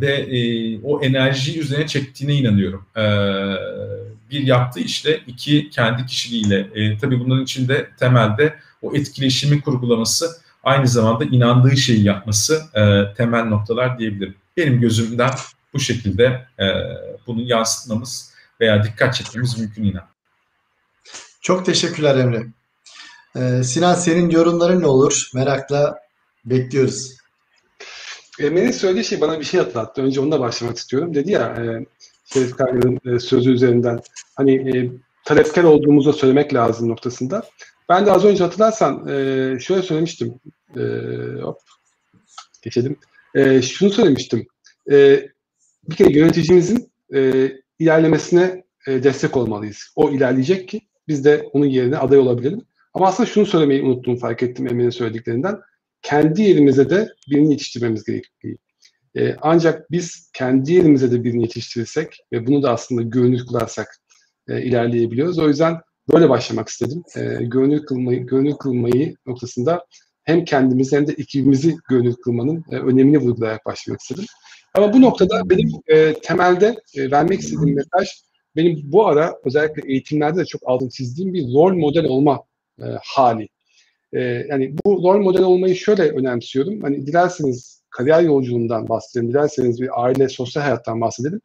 ve 0.00 0.12
e, 0.12 0.78
o 0.82 1.02
enerjiyi 1.02 1.58
üzerine 1.58 1.86
çektiğine 1.86 2.34
inanıyorum. 2.34 2.86
E, 2.96 3.04
bir 4.30 4.40
yaptığı 4.40 4.80
işle, 4.80 5.20
iki 5.26 5.70
kendi 5.70 6.06
kişiliğiyle. 6.06 6.68
E, 6.74 6.98
tabii 6.98 7.20
bunların 7.20 7.42
içinde 7.42 7.88
temelde 7.98 8.54
o 8.84 8.96
etkileşimi 8.96 9.60
kurgulaması, 9.60 10.36
aynı 10.64 10.88
zamanda 10.88 11.24
inandığı 11.24 11.76
şeyi 11.76 12.04
yapması 12.04 12.62
e, 12.74 13.14
temel 13.14 13.44
noktalar 13.44 13.98
diyebilirim. 13.98 14.34
Benim 14.56 14.80
gözümden 14.80 15.30
bu 15.74 15.80
şekilde 15.80 16.24
e, 16.60 16.66
bunu 17.26 17.40
yansıtmamız 17.42 18.34
veya 18.60 18.84
dikkat 18.84 19.14
çekmemiz 19.14 19.58
mümkün 19.58 19.84
inan. 19.84 20.04
Çok 21.40 21.66
teşekkürler 21.66 22.16
Emre. 22.16 22.46
Ee, 23.36 23.62
Sinan 23.64 23.94
senin 23.94 24.30
yorumların 24.30 24.80
ne 24.80 24.86
olur? 24.86 25.30
Merakla 25.34 25.98
bekliyoruz. 26.44 27.16
Emre'nin 28.40 28.70
söylediği 28.70 29.04
şey 29.04 29.20
bana 29.20 29.40
bir 29.40 29.44
şey 29.44 29.60
hatırlattı. 29.60 30.02
Önce 30.02 30.20
onunla 30.20 30.40
başlamak 30.40 30.76
istiyorum. 30.76 31.14
Dedi 31.14 31.30
ya 31.30 31.40
e, 31.40 31.86
Şerif 32.24 32.56
Kaynar'ın 32.56 33.00
e, 33.14 33.18
sözü 33.18 33.50
üzerinden 33.50 34.00
hani 34.34 34.76
e, 34.76 34.90
talepkar 35.24 35.64
olduğumuzu 35.64 36.12
söylemek 36.12 36.54
lazım 36.54 36.88
noktasında. 36.88 37.42
Ben 37.88 38.06
de 38.06 38.12
az 38.12 38.24
önce 38.24 38.44
hatırlarsan 38.44 39.08
e, 39.08 39.58
şöyle 39.60 39.82
söylemiştim. 39.82 40.40
E, 40.76 40.80
hop, 41.42 41.58
geçelim. 42.62 42.96
E, 43.34 43.62
şunu 43.62 43.90
söylemiştim. 43.90 44.46
E, 44.90 45.28
bir 45.88 45.96
kere 45.96 46.18
yöneticimizin 46.18 46.92
e, 47.14 47.50
ilerlemesine 47.78 48.64
e, 48.86 49.02
destek 49.02 49.36
olmalıyız. 49.36 49.92
O 49.96 50.10
ilerleyecek 50.10 50.68
ki 50.68 50.80
biz 51.08 51.24
de 51.24 51.48
onun 51.52 51.66
yerine 51.66 51.98
aday 51.98 52.18
olabilelim. 52.18 52.62
Ama 52.94 53.06
aslında 53.06 53.28
şunu 53.28 53.46
söylemeyi 53.46 53.82
unuttum 53.82 54.16
fark 54.16 54.42
ettim 54.42 54.68
Emre'nin 54.68 54.90
söylediklerinden. 54.90 55.60
Kendi 56.02 56.42
yerimize 56.42 56.90
de 56.90 57.08
birini 57.30 57.50
yetiştirmemiz 57.50 58.04
gerekiyor. 58.04 58.58
E, 59.16 59.36
ancak 59.40 59.90
biz 59.90 60.30
kendi 60.32 60.72
yerimize 60.72 61.12
de 61.12 61.24
birini 61.24 61.42
yetiştirirsek 61.42 62.18
ve 62.32 62.46
bunu 62.46 62.62
da 62.62 62.72
aslında 62.72 63.02
görünür 63.02 63.46
kılarsak 63.46 63.96
e, 64.48 64.62
ilerleyebiliyoruz. 64.62 65.38
O 65.38 65.48
yüzden 65.48 65.80
böyle 66.12 66.28
başlamak 66.28 66.68
istedim. 66.68 67.02
E, 67.16 67.20
görünür 67.44 67.86
kılmayı, 67.86 68.26
görünür 68.26 68.54
kılmayı 68.54 69.16
noktasında 69.26 69.86
hem 70.24 70.44
kendimizi 70.44 70.96
hem 70.96 71.06
de 71.06 71.12
ekibimizi 71.12 71.76
görünür 71.88 72.14
kılmanın 72.24 72.64
e, 72.70 72.76
önemini 72.76 73.18
vurgulayarak 73.18 73.66
başlamak 73.66 74.00
istedim. 74.00 74.24
Ama 74.74 74.92
bu 74.92 75.00
noktada 75.00 75.50
benim 75.50 75.68
e, 75.86 76.14
temelde 76.14 76.76
e, 76.96 77.10
vermek 77.10 77.40
istediğim 77.40 77.76
mesaj 77.76 78.08
benim 78.56 78.80
bu 78.84 79.06
ara 79.06 79.34
özellikle 79.44 79.92
eğitimlerde 79.92 80.40
de 80.40 80.44
çok 80.44 80.62
altın 80.64 80.88
çizdiğim 80.88 81.34
bir 81.34 81.42
rol 81.54 81.76
model 81.76 82.04
olma 82.04 82.44
e, 82.78 82.84
hali. 83.02 83.48
E, 84.12 84.20
yani 84.20 84.74
bu 84.84 85.02
rol 85.04 85.20
model 85.20 85.42
olmayı 85.42 85.76
şöyle 85.76 86.02
önemsiyorum. 86.02 86.82
Hani 86.82 87.06
dilerseniz 87.06 87.82
kariyer 87.90 88.20
yolculuğundan 88.20 88.88
bahsedelim, 88.88 89.30
dilerseniz 89.30 89.80
bir 89.80 90.04
aile, 90.04 90.28
sosyal 90.28 90.62
hayattan 90.62 91.00
bahsedelim. 91.00 91.40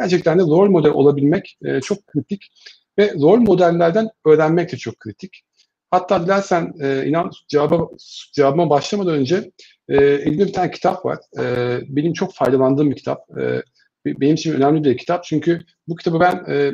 Gerçekten 0.00 0.38
de 0.38 0.42
rol 0.42 0.70
model 0.70 0.90
olabilmek 0.90 1.58
e, 1.64 1.80
çok 1.80 2.06
kritik 2.06 2.52
ve 2.98 3.14
rol 3.14 3.38
modellerden 3.38 4.08
öğrenmek 4.26 4.72
de 4.72 4.76
çok 4.76 5.00
kritik. 5.00 5.42
Hatta 5.90 6.24
dilersen 6.24 6.72
e, 6.80 7.06
inan 7.06 7.30
cevaba, 7.48 7.88
cevabıma 8.32 8.70
başlamadan 8.70 9.14
önce 9.14 9.50
e, 9.88 9.96
elimde 9.96 10.46
bir 10.46 10.52
tane 10.52 10.70
kitap 10.70 11.04
var. 11.04 11.18
E, 11.38 11.78
benim 11.88 12.12
çok 12.12 12.34
faydalandığım 12.34 12.90
bir 12.90 12.96
kitap. 12.96 13.38
E, 13.40 13.62
benim 14.06 14.34
için 14.34 14.52
önemli 14.52 14.84
bir 14.84 14.96
kitap. 14.96 15.24
Çünkü 15.24 15.60
bu 15.88 15.96
kitabı 15.96 16.20
ben 16.20 16.44
e, 16.48 16.72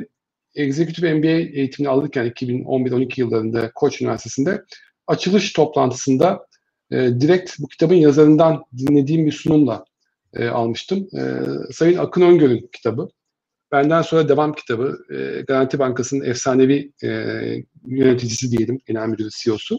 Executive 0.54 1.14
MBA 1.14 1.28
eğitimini 1.28 1.90
alırken 1.90 2.26
2011-12 2.26 3.20
yıllarında 3.20 3.70
Koç 3.74 4.00
Üniversitesi'nde 4.02 4.62
açılış 5.06 5.52
toplantısında 5.52 6.46
e, 6.90 6.96
direkt 6.96 7.58
bu 7.58 7.68
kitabın 7.68 7.94
yazarından 7.94 8.64
dinlediğim 8.78 9.26
bir 9.26 9.32
sunumla 9.32 9.84
e, 10.34 10.48
almıştım. 10.48 11.08
E, 11.18 11.22
Sayın 11.72 11.98
Akın 11.98 12.22
Öngör'ün 12.22 12.70
kitabı. 12.72 13.08
Benden 13.72 14.02
sonra 14.02 14.28
devam 14.28 14.52
kitabı. 14.52 14.98
E, 15.10 15.42
Garanti 15.42 15.78
Bankası'nın 15.78 16.24
efsanevi 16.24 16.92
e, 17.04 17.08
yöneticisi 17.86 18.50
diyelim, 18.50 18.78
genel 18.86 19.08
müdürü 19.08 19.28
CEO'su. 19.42 19.78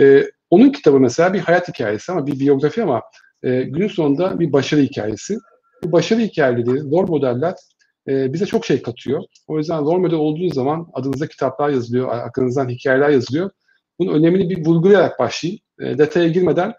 E, 0.00 0.24
onun 0.50 0.70
kitabı 0.72 1.00
mesela 1.00 1.32
bir 1.32 1.38
hayat 1.38 1.68
hikayesi 1.68 2.12
ama 2.12 2.26
bir 2.26 2.40
biyografi 2.40 2.82
ama 2.82 3.02
e, 3.42 3.62
günün 3.62 3.88
sonunda 3.88 4.40
bir 4.40 4.52
başarı 4.52 4.80
hikayesi. 4.80 5.38
Bu 5.84 5.92
başarı 5.92 6.20
hikayeleri, 6.20 6.90
rol 6.90 7.08
modeller 7.08 7.54
e, 8.08 8.32
bize 8.32 8.46
çok 8.46 8.66
şey 8.66 8.82
katıyor. 8.82 9.22
O 9.46 9.58
yüzden 9.58 9.80
rol 9.80 9.98
model 9.98 10.18
olduğunuz 10.18 10.54
zaman 10.54 10.86
adınıza 10.92 11.26
kitaplar 11.26 11.70
yazılıyor, 11.70 12.08
aklınızdan 12.08 12.68
hikayeler 12.68 13.08
yazılıyor. 13.08 13.50
Bunun 13.98 14.14
önemini 14.14 14.50
bir 14.50 14.66
vurgulayarak 14.66 15.18
başlayayım. 15.18 15.60
E, 15.80 15.98
detaya 15.98 16.28
girmeden 16.28 16.74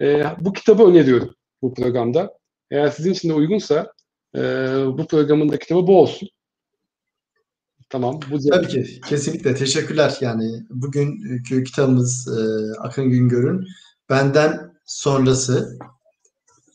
e, 0.00 0.24
bu 0.40 0.52
kitabı 0.52 0.84
öneriyorum 0.84 1.34
bu 1.62 1.74
programda. 1.74 2.32
Eğer 2.70 2.88
sizin 2.88 3.12
için 3.12 3.28
de 3.28 3.32
uygunsa 3.32 3.92
e, 4.36 4.40
bu 4.86 5.06
programın 5.06 5.48
da 5.48 5.58
kitabı 5.58 5.86
bu 5.86 6.00
olsun. 6.00 6.28
Tamam. 7.90 8.20
Bu 8.30 8.38
Tabii 8.50 8.68
ki. 8.68 9.00
Kesinlikle. 9.08 9.54
Teşekkürler. 9.54 10.18
Yani 10.20 10.62
bugünkü 10.70 11.64
kitabımız 11.64 12.28
e, 12.28 12.40
Akın 12.80 13.10
Güngör'ün 13.10 13.66
Benden 14.08 14.72
Sonrası. 14.84 15.78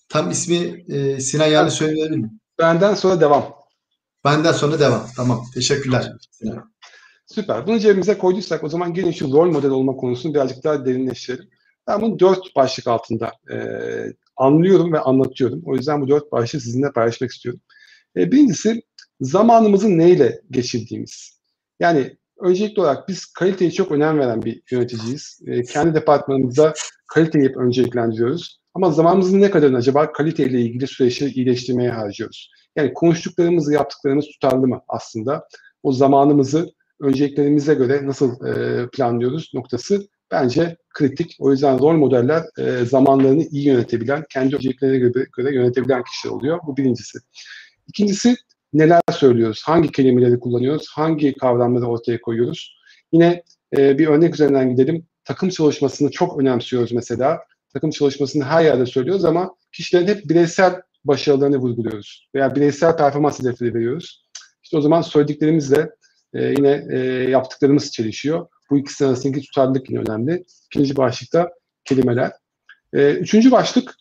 Tam 0.09 0.31
ismi 0.31 0.83
e, 0.87 1.19
Sinan 1.19 1.47
yani 1.47 1.71
söyleyebilir 1.71 2.17
mi? 2.17 2.31
Benden 2.59 2.93
sonra 2.93 3.21
devam. 3.21 3.55
Benden 4.23 4.51
sonra 4.51 4.79
devam. 4.79 5.07
Tamam. 5.15 5.45
Teşekkürler. 5.53 6.11
Sinan. 6.31 6.73
Süper. 7.25 7.67
Bunu 7.67 7.79
cebimize 7.79 8.17
koyduysak 8.17 8.63
o 8.63 8.69
zaman 8.69 8.93
gelin 8.93 9.11
şu 9.11 9.31
rol 9.31 9.51
model 9.51 9.69
olma 9.71 9.95
konusunu 9.95 10.33
birazcık 10.33 10.63
daha 10.63 10.85
derinleştirelim. 10.85 11.49
Ben 11.87 12.01
bunu 12.01 12.19
dört 12.19 12.55
başlık 12.55 12.87
altında 12.87 13.31
e, 13.51 13.57
anlıyorum 14.37 14.93
ve 14.93 14.99
anlatıyorum. 14.99 15.61
O 15.65 15.75
yüzden 15.75 16.01
bu 16.01 16.07
dört 16.07 16.31
başlığı 16.31 16.59
sizinle 16.59 16.91
paylaşmak 16.91 17.31
istiyorum. 17.31 17.61
E, 18.17 18.31
birincisi 18.31 18.81
zamanımızı 19.21 19.97
neyle 19.97 20.41
geçirdiğimiz. 20.51 21.39
Yani 21.79 22.17
öncelikli 22.39 22.79
olarak 22.81 23.07
biz 23.09 23.25
kaliteye 23.25 23.71
çok 23.71 23.91
önem 23.91 24.19
veren 24.19 24.41
bir 24.41 24.61
yöneticiyiz. 24.71 25.39
E, 25.47 25.63
kendi 25.63 25.95
departmanımızda 25.95 26.73
kaliteyi 27.07 27.45
hep 27.45 27.57
önceliklendiriyoruz. 27.57 28.59
Ama 28.73 28.91
zamanımızın 28.91 29.41
ne 29.41 29.51
kadarını 29.51 29.77
acaba 29.77 30.11
kaliteyle 30.11 30.61
ilgili 30.61 30.87
süreçleri 30.87 31.31
iyileştirmeye 31.31 31.91
harcıyoruz? 31.91 32.51
Yani 32.75 32.93
konuştuklarımız, 32.93 33.71
yaptıklarımız 33.71 34.25
tutarlı 34.25 34.67
mı 34.67 34.81
aslında? 34.87 35.47
O 35.83 35.91
zamanımızı 35.91 36.69
önceliklerimize 37.01 37.73
göre 37.73 38.07
nasıl 38.07 38.45
e, 38.45 38.87
planlıyoruz 38.89 39.51
noktası 39.53 40.07
bence 40.31 40.77
kritik. 40.89 41.35
O 41.39 41.51
yüzden 41.51 41.79
rol 41.79 41.93
modeller 41.93 42.43
e, 42.59 42.85
zamanlarını 42.85 43.43
iyi 43.43 43.67
yönetebilen, 43.67 44.23
kendi 44.29 44.55
önceliklerine 44.55 44.97
göre, 44.97 45.25
göre 45.37 45.55
yönetebilen 45.55 46.03
kişiler 46.03 46.33
oluyor. 46.33 46.59
Bu 46.67 46.77
birincisi. 46.77 47.19
İkincisi 47.87 48.35
neler 48.73 49.01
söylüyoruz? 49.11 49.61
Hangi 49.65 49.91
kelimeleri 49.91 50.39
kullanıyoruz? 50.39 50.87
Hangi 50.93 51.33
kavramları 51.33 51.85
ortaya 51.85 52.21
koyuyoruz? 52.21 52.77
Yine 53.11 53.43
e, 53.77 53.97
bir 53.99 54.07
örnek 54.07 54.33
üzerinden 54.33 54.69
gidelim. 54.69 55.05
Takım 55.23 55.49
çalışmasını 55.49 56.11
çok 56.11 56.39
önemsiyoruz 56.39 56.91
mesela. 56.91 57.39
Takım 57.73 57.89
çalışmasını 57.89 58.43
her 58.43 58.63
yerde 58.63 58.85
söylüyoruz 58.85 59.25
ama 59.25 59.55
kişilerin 59.71 60.07
hep 60.07 60.29
bireysel 60.29 60.81
başarılarını 61.05 61.57
vurguluyoruz. 61.57 62.29
Veya 62.35 62.55
bireysel 62.55 62.97
performans 62.97 63.39
hedefleri 63.39 63.73
veriyoruz. 63.73 64.25
İşte 64.63 64.77
o 64.77 64.81
zaman 64.81 65.01
söylediklerimizle 65.01 65.89
e, 66.33 66.45
yine 66.45 66.85
e, 66.91 66.97
yaptıklarımız 67.29 67.91
çelişiyor. 67.91 68.47
Bu 68.69 68.77
ikisi 68.77 69.05
arasındaki 69.05 69.41
tutarlılık 69.41 69.89
yine 69.89 69.99
önemli. 69.99 70.45
İkinci 70.65 70.97
başlıkta 70.97 71.49
kelimeler. 71.85 72.31
E, 72.93 73.11
üçüncü 73.11 73.51
başlık 73.51 73.95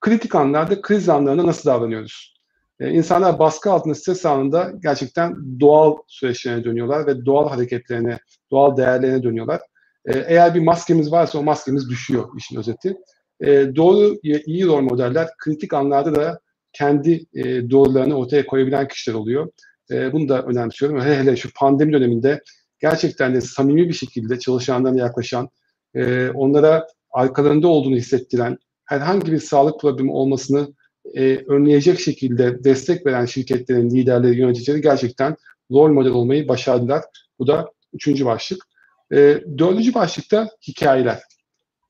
kritik 0.00 0.34
anlarda, 0.34 0.82
kriz 0.82 1.08
anlarında 1.08 1.46
nasıl 1.46 1.70
davranıyoruz? 1.70 2.34
E, 2.80 2.90
insanlar 2.90 3.38
baskı 3.38 3.72
altında, 3.72 3.94
stres 3.94 4.26
anında 4.26 4.72
gerçekten 4.82 5.60
doğal 5.60 5.96
süreçlerine 6.08 6.64
dönüyorlar 6.64 7.06
ve 7.06 7.24
doğal 7.24 7.48
hareketlerine, 7.48 8.18
doğal 8.50 8.76
değerlerine 8.76 9.22
dönüyorlar. 9.22 9.60
E, 10.06 10.18
eğer 10.18 10.54
bir 10.54 10.60
maskemiz 10.60 11.12
varsa 11.12 11.38
o 11.38 11.42
maskemiz 11.42 11.90
düşüyor 11.90 12.28
işin 12.38 12.56
özeti. 12.56 12.96
E, 13.40 13.76
doğru, 13.76 14.16
iyi 14.22 14.66
rol 14.66 14.80
modeller 14.80 15.28
kritik 15.38 15.74
anlarda 15.74 16.14
da 16.14 16.40
kendi 16.72 17.24
e, 17.34 17.70
doğrularını 17.70 18.14
ortaya 18.14 18.46
koyabilen 18.46 18.88
kişiler 18.88 19.14
oluyor. 19.14 19.48
E, 19.90 20.12
bunu 20.12 20.28
da 20.28 20.42
önemsiyorum. 20.42 21.00
Hele 21.00 21.18
hele 21.18 21.36
şu 21.36 21.52
pandemi 21.52 21.92
döneminde 21.92 22.40
gerçekten 22.84 23.34
de 23.34 23.40
samimi 23.40 23.88
bir 23.88 23.92
şekilde 23.92 24.38
çalışanlarına 24.38 25.00
yaklaşan, 25.00 25.48
e, 25.94 26.28
onlara 26.30 26.86
arkalarında 27.10 27.68
olduğunu 27.68 27.96
hissettiren, 27.96 28.58
herhangi 28.84 29.32
bir 29.32 29.38
sağlık 29.38 29.80
problemi 29.80 30.12
olmasını 30.12 30.74
e, 31.14 31.36
önleyecek 31.36 32.00
şekilde 32.00 32.64
destek 32.64 33.06
veren 33.06 33.24
şirketlerin 33.24 33.90
liderleri, 33.90 34.38
yöneticileri 34.38 34.80
gerçekten 34.80 35.36
rol 35.72 35.92
model 35.92 36.12
olmayı 36.12 36.48
başardılar. 36.48 37.02
Bu 37.38 37.46
da 37.46 37.70
üçüncü 37.92 38.24
başlık. 38.24 38.64
E, 39.12 39.16
dördüncü 39.58 39.94
başlıkta 39.94 40.48
hikayeler. 40.68 41.20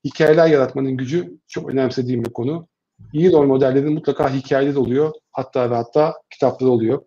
Hikayeler 0.05 0.47
yaratmanın 0.47 0.97
gücü 0.97 1.39
çok 1.49 1.71
önemsediğim 1.71 2.25
bir 2.25 2.31
konu. 2.31 2.69
İyi 3.13 3.33
rol 3.33 3.47
modellerin 3.47 3.93
mutlaka 3.93 4.35
hikayeleri 4.35 4.79
oluyor. 4.79 5.13
Hatta 5.33 5.71
ve 5.71 5.75
hatta 5.75 6.15
kitapları 6.31 6.71
oluyor. 6.71 7.03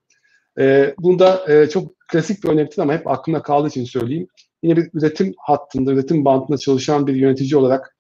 E, 0.60 0.96
bunda 1.00 1.54
e, 1.54 1.70
çok 1.70 1.97
klasik 2.08 2.44
bir 2.44 2.50
örnektir 2.50 2.82
ama 2.82 2.94
hep 2.94 3.08
aklımda 3.08 3.42
kaldığı 3.42 3.68
için 3.68 3.86
söyleyeyim. 3.86 4.28
Yine 4.64 4.78
bir 4.78 4.90
üretim 4.94 5.34
hattında, 5.38 5.92
üretim 5.92 6.26
bantında 6.26 6.58
çalışan 6.58 7.08
bir 7.08 7.16
yönetici 7.16 7.58
olarak 7.58 7.98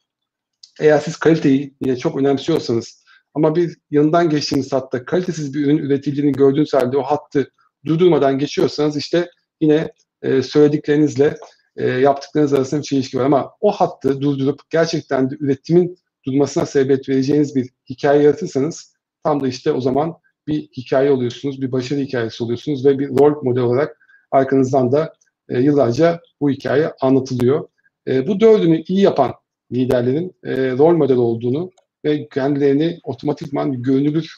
eğer 0.79 0.99
siz 0.99 1.17
kaliteyi 1.17 1.75
yine 1.81 1.97
çok 1.97 2.17
önemsiyorsanız 2.17 3.03
ama 3.33 3.55
bir 3.55 3.77
yanından 3.91 4.29
geçtiğiniz 4.29 4.73
hatta 4.73 5.05
kalitesiz 5.05 5.53
bir 5.53 5.65
ürün 5.65 5.77
üretildiğini 5.77 6.31
gördüğünüz 6.31 6.73
halde 6.73 6.97
o 6.97 7.03
hattı 7.03 7.51
durdurmadan 7.85 8.39
geçiyorsanız 8.39 8.97
işte 8.97 9.29
yine 9.61 9.91
e, 10.21 10.41
söylediklerinizle 10.41 11.37
e, 11.75 11.87
yaptıklarınız 11.87 12.53
arasında 12.53 12.79
bir 12.79 12.85
çelişki 12.85 13.17
var. 13.17 13.25
Ama 13.25 13.51
o 13.61 13.71
hattı 13.71 14.21
durdurup 14.21 14.61
gerçekten 14.69 15.29
de 15.29 15.35
üretimin 15.39 15.97
durmasına 16.25 16.65
sebebiyet 16.65 17.09
vereceğiniz 17.09 17.55
bir 17.55 17.69
hikaye 17.89 18.23
yaratırsanız 18.23 18.93
tam 19.23 19.43
da 19.43 19.47
işte 19.47 19.71
o 19.71 19.81
zaman 19.81 20.15
bir 20.47 20.67
hikaye 20.77 21.11
oluyorsunuz, 21.11 21.61
bir 21.61 21.71
başarı 21.71 21.99
hikayesi 21.99 22.43
oluyorsunuz 22.43 22.85
ve 22.85 22.99
bir 22.99 23.09
rol 23.09 23.43
model 23.43 23.63
olarak 23.63 23.97
arkanızdan 24.31 24.91
da 24.91 25.13
e, 25.49 25.59
yıllarca 25.59 26.21
bu 26.41 26.49
hikaye 26.49 26.91
anlatılıyor. 27.01 27.67
E, 28.07 28.27
bu 28.27 28.39
dördünü 28.39 28.83
iyi 28.87 29.01
yapan 29.01 29.33
liderlerin 29.71 30.35
e, 30.43 30.71
rol 30.71 30.97
model 30.97 31.17
olduğunu 31.17 31.71
ve 32.05 32.27
kendilerini 32.27 32.99
otomatikman 33.03 33.83
görünür 33.83 34.35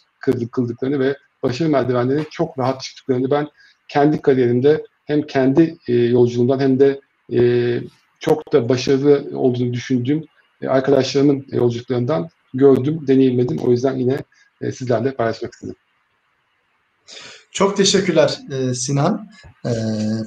kıldıklarını 0.52 1.00
ve 1.00 1.16
başarı 1.44 1.70
merdivenlerine 1.70 2.26
çok 2.32 2.60
rahat 2.60 2.82
çıktıklarını 2.82 3.32
ben 3.32 3.48
kendi 3.88 4.22
kariyerimde 4.22 4.84
hem 5.06 5.22
kendi 5.22 5.78
e, 5.88 5.94
yolculuğumdan 5.94 6.60
hem 6.60 6.80
de 6.80 7.00
e, 7.34 7.80
çok 8.20 8.54
da 8.54 8.70
başarılı 8.70 9.30
olduğunu 9.34 9.74
düşündüğüm 9.74 10.24
e, 10.62 10.68
arkadaşlarımın 10.68 11.46
yolculuklarından 11.52 12.30
gördüm, 12.54 13.08
deneyimledim. 13.08 13.58
O 13.58 13.72
yüzden 13.72 13.96
yine 13.96 14.18
e, 14.62 14.72
sizlerle 14.72 15.12
paylaşmak 15.12 15.54
istedim. 15.54 15.76
Çok 17.52 17.78
teşekkürler 17.78 18.40
e, 18.52 18.74
Sinan 18.74 19.28
e, 19.66 19.72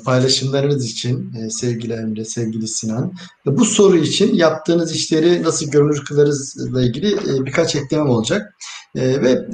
paylaşımlarınız 0.04 0.84
için 0.84 1.34
e, 1.34 1.50
sevgili 1.50 1.92
Emre, 1.92 2.24
sevgili 2.24 2.68
Sinan. 2.68 3.14
Bu 3.46 3.64
soru 3.64 3.96
için 3.96 4.34
yaptığınız 4.34 4.92
işleri 4.92 5.42
nasıl 5.42 5.70
görünür 5.70 6.04
kılarızla 6.04 6.82
ilgili 6.82 7.16
birkaç 7.46 7.76
eklemem 7.76 8.08
olacak. 8.08 8.54
Ve 8.96 9.46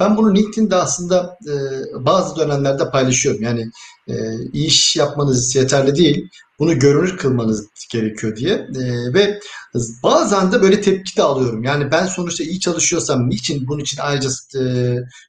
ben 0.00 0.16
bunu 0.16 0.34
LinkedIn'de 0.34 0.76
aslında 0.76 1.38
bazı 1.94 2.36
dönemlerde 2.36 2.90
paylaşıyorum. 2.90 3.42
Yani 3.42 3.70
iş 4.52 4.96
yapmanız 4.96 5.56
yeterli 5.56 5.94
değil 5.94 6.28
bunu 6.60 6.78
görünür 6.78 7.16
kılmanız 7.16 7.68
gerekiyor 7.92 8.36
diye. 8.36 8.52
E, 8.54 9.14
ve 9.14 9.40
bazen 10.02 10.52
de 10.52 10.62
böyle 10.62 10.80
tepki 10.80 11.16
de 11.16 11.22
alıyorum. 11.22 11.64
Yani 11.64 11.90
ben 11.90 12.06
sonuçta 12.06 12.44
iyi 12.44 12.60
çalışıyorsam 12.60 13.30
niçin 13.30 13.68
bunun 13.68 13.80
için 13.80 13.98
ayrıca 14.02 14.28
e, 14.54 14.62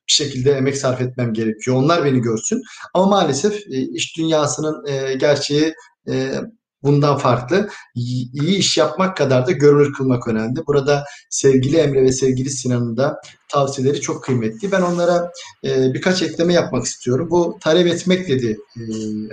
bir 0.07 0.13
şekilde 0.13 0.51
emek 0.51 0.77
sarf 0.77 1.01
etmem 1.01 1.33
gerekiyor? 1.33 1.77
Onlar 1.77 2.05
beni 2.05 2.21
görsün. 2.21 2.61
Ama 2.93 3.05
maalesef 3.05 3.53
e, 3.53 3.81
iş 3.81 4.17
dünyasının 4.17 4.87
e, 4.87 5.13
gerçeği 5.13 5.73
e, 6.09 6.33
bundan 6.83 7.17
farklı. 7.17 7.69
İyi 7.95 8.55
iş 8.57 8.77
yapmak 8.77 9.17
kadar 9.17 9.47
da 9.47 9.51
görünür 9.51 9.93
kılmak 9.93 10.27
önemli. 10.27 10.67
Burada 10.67 11.05
sevgili 11.29 11.77
Emre 11.77 12.03
ve 12.03 12.11
sevgili 12.11 12.49
Sinan'ın 12.49 12.97
da 12.97 13.21
tavsiyeleri 13.49 14.01
çok 14.01 14.23
kıymetli. 14.23 14.71
Ben 14.71 14.81
onlara 14.81 15.31
e, 15.65 15.93
birkaç 15.93 16.21
ekleme 16.21 16.53
yapmak 16.53 16.85
istiyorum. 16.85 17.27
Bu 17.31 17.57
talep 17.61 17.87
etmek 17.87 18.27
dedi 18.27 18.57
e, 18.77 18.81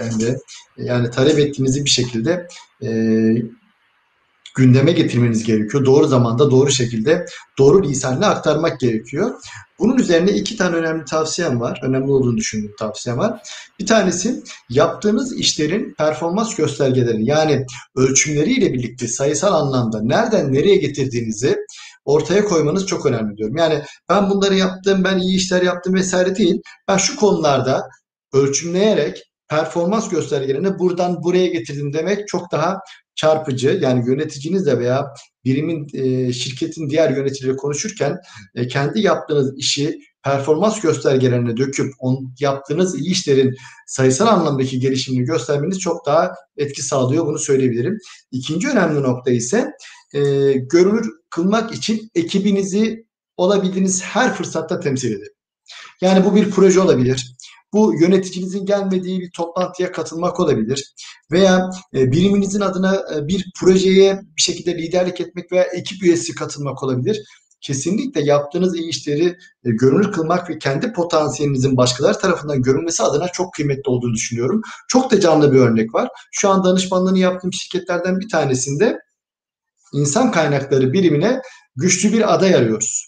Emre. 0.03 0.39
Yani 0.77 1.11
talep 1.11 1.39
ettiğinizi 1.39 1.85
bir 1.85 1.91
şekilde 1.91 2.49
e, 2.83 2.89
gündeme 4.55 4.93
getirmeniz 4.93 5.45
gerekiyor. 5.45 5.85
Doğru 5.85 6.07
zamanda, 6.07 6.51
doğru 6.51 6.71
şekilde, 6.71 7.27
doğru 7.59 7.83
lisanla 7.83 8.27
aktarmak 8.27 8.81
gerekiyor. 8.81 9.35
Bunun 9.79 9.97
üzerine 9.97 10.33
iki 10.33 10.57
tane 10.57 10.77
önemli 10.77 11.05
tavsiyem 11.05 11.61
var. 11.61 11.81
Önemli 11.83 12.11
olduğunu 12.11 12.37
düşündüğüm 12.37 12.77
tavsiyem 12.79 13.19
var. 13.19 13.41
Bir 13.81 13.87
tanesi 13.87 14.43
yaptığınız 14.71 15.39
işlerin 15.39 15.95
performans 15.99 16.55
göstergeleri 16.55 17.25
yani 17.25 17.67
ölçümleriyle 17.97 18.73
birlikte 18.73 19.09
sayısal 19.09 19.55
anlamda 19.55 20.03
nereden 20.03 20.53
nereye 20.53 20.77
getirdiğinizi 20.77 21.57
ortaya 22.05 22.45
koymanız 22.45 22.87
çok 22.87 23.07
önemli 23.07 23.37
diyorum. 23.37 23.57
Yani 23.57 23.83
ben 24.09 24.31
bunları 24.31 24.55
yaptım, 24.55 25.05
ben 25.05 25.19
iyi 25.19 25.37
işler 25.37 25.63
yaptım 25.63 25.95
vesaire 25.95 26.37
değil. 26.37 26.61
Ben 26.89 26.97
şu 26.97 27.17
konularda 27.17 27.89
ölçümleyerek 28.33 29.23
performans 29.49 30.09
göstergelerini 30.09 30.79
buradan 30.79 31.23
buraya 31.23 31.47
getirdim 31.47 31.93
demek 31.93 32.29
çok 32.29 32.53
daha 32.53 32.79
çarpıcı. 33.19 33.79
Yani 33.83 34.09
yöneticinizle 34.09 34.79
veya 34.79 35.15
birimin 35.45 35.87
e, 35.95 36.33
şirketin 36.33 36.91
diğer 36.91 37.11
yöneticileri 37.11 37.57
konuşurken 37.57 38.19
e, 38.55 38.69
kendi 38.69 39.01
yaptığınız 39.01 39.59
işi 39.59 40.01
performans 40.25 40.81
göstergelerine 40.81 41.57
döküp 41.57 41.93
on, 41.99 42.35
yaptığınız 42.41 43.01
iyi 43.01 43.11
işlerin 43.11 43.55
sayısal 43.87 44.27
anlamdaki 44.27 44.81
gelişimini 44.81 45.25
göstermeniz 45.25 45.81
çok 45.81 46.07
daha 46.07 46.35
etki 46.57 46.83
sağlıyor. 46.83 47.27
Bunu 47.27 47.39
söyleyebilirim. 47.39 47.99
İkinci 48.33 48.69
önemli 48.69 49.03
nokta 49.03 49.31
ise 49.31 49.71
e, 50.15 50.21
görünür 50.53 51.11
kılmak 51.31 51.75
için 51.75 52.11
ekibinizi 52.15 53.07
olabildiğiniz 53.37 54.03
her 54.03 54.35
fırsatta 54.35 54.81
temsil 54.81 55.13
edin. 55.13 55.33
Yani 56.01 56.25
bu 56.25 56.37
bir 56.37 56.51
proje 56.51 56.81
olabilir. 56.81 57.35
Bu 57.73 57.95
yöneticinizin 58.01 58.67
gelmediği 58.67 59.21
bir 59.21 59.31
toplantıya 59.31 59.93
katılmak 59.93 60.41
olabilir. 60.41 60.95
Veya 61.33 61.71
e, 61.95 62.13
biriminizin 62.13 62.61
adına 62.61 62.97
e, 63.17 63.29
bir 63.29 63.53
projeye 63.61 64.21
bir 64.37 64.43
şekilde 64.43 64.79
liderlik 64.79 65.21
etmek 65.21 65.53
veya 65.53 65.63
ekip 65.63 66.03
üyesi 66.03 66.35
katılmak 66.35 66.83
olabilir. 66.83 67.25
Kesinlikle 67.61 68.25
yaptığınız 68.25 68.77
iyi 68.77 68.89
işleri 68.89 69.27
e, 69.65 69.71
görünür 69.71 70.13
kılmak 70.13 70.51
ve 70.51 70.59
kendi 70.59 70.93
potansiyelinizin 70.93 71.77
başkaları 71.77 72.19
tarafından 72.19 72.63
görünmesi 72.63 73.03
adına 73.03 73.29
çok 73.29 73.53
kıymetli 73.53 73.91
olduğunu 73.91 74.15
düşünüyorum. 74.15 74.63
Çok 74.89 75.11
da 75.11 75.21
canlı 75.21 75.53
bir 75.53 75.59
örnek 75.59 75.95
var. 75.95 76.09
Şu 76.33 76.49
an 76.49 76.65
danışmanlığını 76.65 77.19
yaptığım 77.19 77.53
şirketlerden 77.53 78.21
bir 78.21 78.29
tanesinde 78.29 78.99
insan 79.93 80.33
kaynakları 80.33 80.93
birimine 80.93 81.41
güçlü 81.77 82.13
bir 82.13 82.35
aday 82.35 82.55
arıyoruz. 82.55 83.08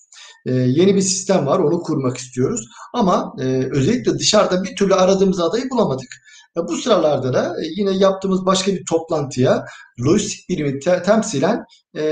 Ee, 0.51 0.55
yeni 0.55 0.95
bir 0.95 1.01
sistem 1.01 1.47
var, 1.47 1.59
onu 1.59 1.81
kurmak 1.81 2.17
istiyoruz. 2.17 2.67
Ama 2.95 3.33
e, 3.41 3.45
özellikle 3.73 4.19
dışarıda 4.19 4.63
bir 4.65 4.77
türlü 4.77 4.95
aradığımız 4.95 5.41
adayı 5.41 5.71
bulamadık. 5.71 6.09
E, 6.57 6.61
bu 6.69 6.77
sıralarda 6.77 7.33
da 7.33 7.45
e, 7.45 7.67
yine 7.77 7.91
yaptığımız 7.91 8.47
başka 8.47 8.73
bir 8.73 8.85
toplantıya 8.85 9.65
lojistik 10.07 10.49
birimi 10.49 10.81
te- 10.81 11.03
temsilen 11.03 11.65
e, 11.97 12.03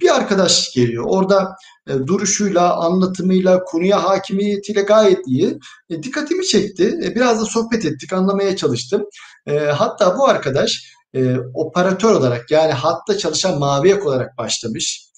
bir 0.00 0.16
arkadaş 0.16 0.72
geliyor. 0.74 1.04
Orada 1.08 1.56
e, 1.88 1.92
duruşuyla, 2.06 2.76
anlatımıyla, 2.76 3.64
konuya 3.64 4.04
hakimiyetiyle 4.04 4.82
gayet 4.82 5.26
iyi. 5.26 5.58
E, 5.90 6.02
dikkatimi 6.02 6.46
çekti. 6.46 6.98
E, 7.04 7.14
biraz 7.14 7.40
da 7.40 7.44
sohbet 7.44 7.84
ettik, 7.84 8.12
anlamaya 8.12 8.56
çalıştım. 8.56 9.02
E, 9.46 9.58
hatta 9.58 10.18
bu 10.18 10.28
arkadaş 10.28 10.92
e, 11.14 11.36
operatör 11.54 12.14
olarak 12.14 12.50
yani 12.50 12.72
hatta 12.72 13.18
çalışan 13.18 13.58
mavi 13.58 14.02
olarak 14.02 14.38
başlamış. 14.38 15.11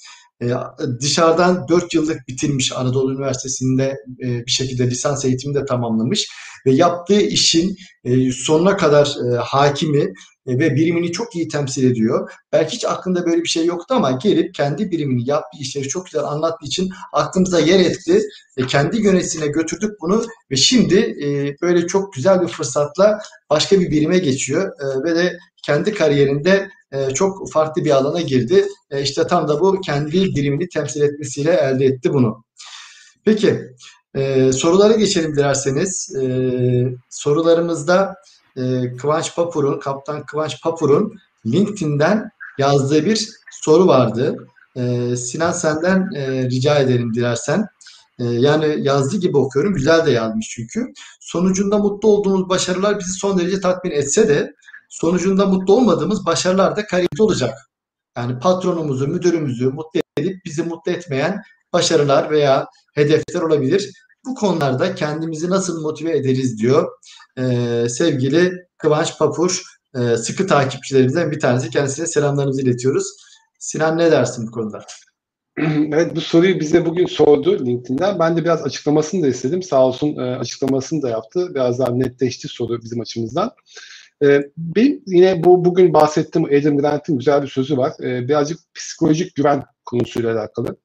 E, 0.50 1.00
dışarıdan 1.00 1.68
4 1.68 1.94
yıllık 1.94 2.28
bitirmiş 2.28 2.72
Anadolu 2.72 3.12
Üniversitesi'nde 3.12 3.96
e, 4.24 4.46
bir 4.46 4.50
şekilde 4.50 4.90
lisans 4.90 5.24
eğitimi 5.24 5.54
de 5.54 5.64
tamamlamış 5.64 6.28
ve 6.66 6.72
yaptığı 6.72 7.20
işin 7.20 7.76
e, 8.04 8.32
sonuna 8.32 8.76
kadar 8.76 9.14
hakimi 9.38 10.12
ve 10.46 10.74
birimini 10.74 11.12
çok 11.12 11.36
iyi 11.36 11.48
temsil 11.48 11.90
ediyor. 11.90 12.30
Belki 12.52 12.76
hiç 12.76 12.84
aklında 12.84 13.26
böyle 13.26 13.42
bir 13.42 13.48
şey 13.48 13.66
yoktu 13.66 13.94
ama 13.94 14.10
gelip 14.10 14.54
kendi 14.54 14.90
birimini 14.90 15.28
yaptığı 15.28 15.58
işleri 15.60 15.88
çok 15.88 16.06
güzel 16.06 16.24
anlattığı 16.24 16.66
için 16.66 16.90
aklımıza 17.12 17.60
yer 17.60 17.80
etti. 17.80 18.22
E, 18.56 18.66
kendi 18.66 19.02
yöneticiine 19.02 19.46
götürdük 19.46 19.90
bunu 20.00 20.24
ve 20.50 20.56
şimdi 20.56 21.16
böyle 21.62 21.86
çok 21.86 22.12
güzel 22.12 22.42
bir 22.42 22.48
fırsatla 22.48 23.18
başka 23.50 23.80
bir 23.80 23.90
birime 23.90 24.18
geçiyor 24.18 24.72
ve 25.04 25.14
de 25.14 25.38
kendi 25.66 25.94
kariyerinde 25.94 26.68
çok 27.14 27.52
farklı 27.52 27.84
bir 27.84 27.90
alana 27.90 28.20
girdi. 28.20 28.66
E, 28.90 29.02
işte 29.02 29.26
tam 29.26 29.48
da 29.48 29.60
bu 29.60 29.80
kendi 29.80 30.24
birimini 30.24 30.68
temsil 30.68 31.00
etmesiyle 31.02 31.52
elde 31.52 31.84
etti 31.84 32.12
bunu. 32.12 32.44
Peki 33.24 33.60
e, 34.14 34.52
sorulara 34.52 34.92
geçelim 34.92 35.36
dilerseniz. 35.36 36.16
E, 36.16 36.26
sorularımızda 37.10 38.14
e, 38.56 38.96
Kıvanç 38.96 39.36
Papur'un, 39.36 39.80
Kaptan 39.80 40.26
Kıvanç 40.26 40.62
Papur'un 40.62 41.12
LinkedIn'den 41.46 42.30
yazdığı 42.58 43.04
bir 43.04 43.28
soru 43.50 43.86
vardı. 43.86 44.36
E, 44.76 45.16
Sinan 45.16 45.52
senden 45.52 46.14
e, 46.14 46.42
rica 46.50 46.78
ederim 46.78 47.14
dilersen. 47.14 47.66
E, 48.18 48.24
yani 48.24 48.76
yazdığı 48.78 49.16
gibi 49.16 49.36
okuyorum. 49.36 49.74
Güzel 49.74 50.06
de 50.06 50.10
yazmış 50.10 50.48
çünkü. 50.48 50.92
Sonucunda 51.20 51.78
mutlu 51.78 52.08
olduğumuz 52.08 52.48
başarılar 52.48 52.98
bizi 52.98 53.12
son 53.12 53.38
derece 53.38 53.60
tatmin 53.60 53.90
etse 53.90 54.28
de 54.28 54.54
sonucunda 55.00 55.46
mutlu 55.46 55.74
olmadığımız 55.74 56.26
başarılar 56.26 56.76
da 56.76 56.86
kariyerde 56.86 57.22
olacak. 57.22 57.58
Yani 58.16 58.38
patronumuzu, 58.38 59.08
müdürümüzü 59.08 59.64
mutlu 59.64 60.00
edip 60.16 60.44
bizi 60.44 60.62
mutlu 60.62 60.92
etmeyen 60.92 61.42
başarılar 61.72 62.30
veya 62.30 62.66
hedefler 62.94 63.40
olabilir. 63.40 63.90
Bu 64.26 64.34
konularda 64.34 64.94
kendimizi 64.94 65.50
nasıl 65.50 65.82
motive 65.82 66.16
ederiz 66.16 66.58
diyor 66.58 66.88
ee, 67.38 67.86
sevgili 67.88 68.52
Kıvanç 68.78 69.18
Papur 69.18 69.62
e, 69.94 70.16
sıkı 70.16 70.46
takipçilerimizden 70.46 71.30
bir 71.30 71.40
tanesi. 71.40 71.70
Kendisine 71.70 72.06
selamlarımızı 72.06 72.62
iletiyoruz. 72.62 73.06
Sinan 73.58 73.98
ne 73.98 74.12
dersin 74.12 74.46
bu 74.46 74.50
konuda? 74.50 74.84
Evet 75.92 76.16
bu 76.16 76.20
soruyu 76.20 76.60
bize 76.60 76.86
bugün 76.86 77.06
sordu 77.06 77.66
LinkedIn'den. 77.66 78.18
Ben 78.18 78.36
de 78.36 78.44
biraz 78.44 78.62
açıklamasını 78.62 79.22
da 79.22 79.26
istedim. 79.26 79.62
Sağ 79.62 79.86
olsun 79.86 80.16
açıklamasını 80.16 81.02
da 81.02 81.08
yaptı. 81.08 81.54
Biraz 81.54 81.78
daha 81.78 81.90
netleşti 81.90 82.48
soru 82.48 82.82
bizim 82.82 83.00
açımızdan. 83.00 83.50
E, 84.24 84.50
benim 84.56 85.02
yine 85.06 85.44
bu 85.44 85.64
bugün 85.64 85.94
bahsettiğim 85.94 86.48
Adam 86.48 86.78
Grant'in 86.78 87.18
güzel 87.18 87.42
bir 87.42 87.48
sözü 87.48 87.76
var. 87.76 87.92
E, 88.02 88.28
birazcık 88.28 88.58
psikolojik 88.74 89.34
güven 89.34 89.62
konusuyla 89.84 90.32
alakalı. 90.38 90.76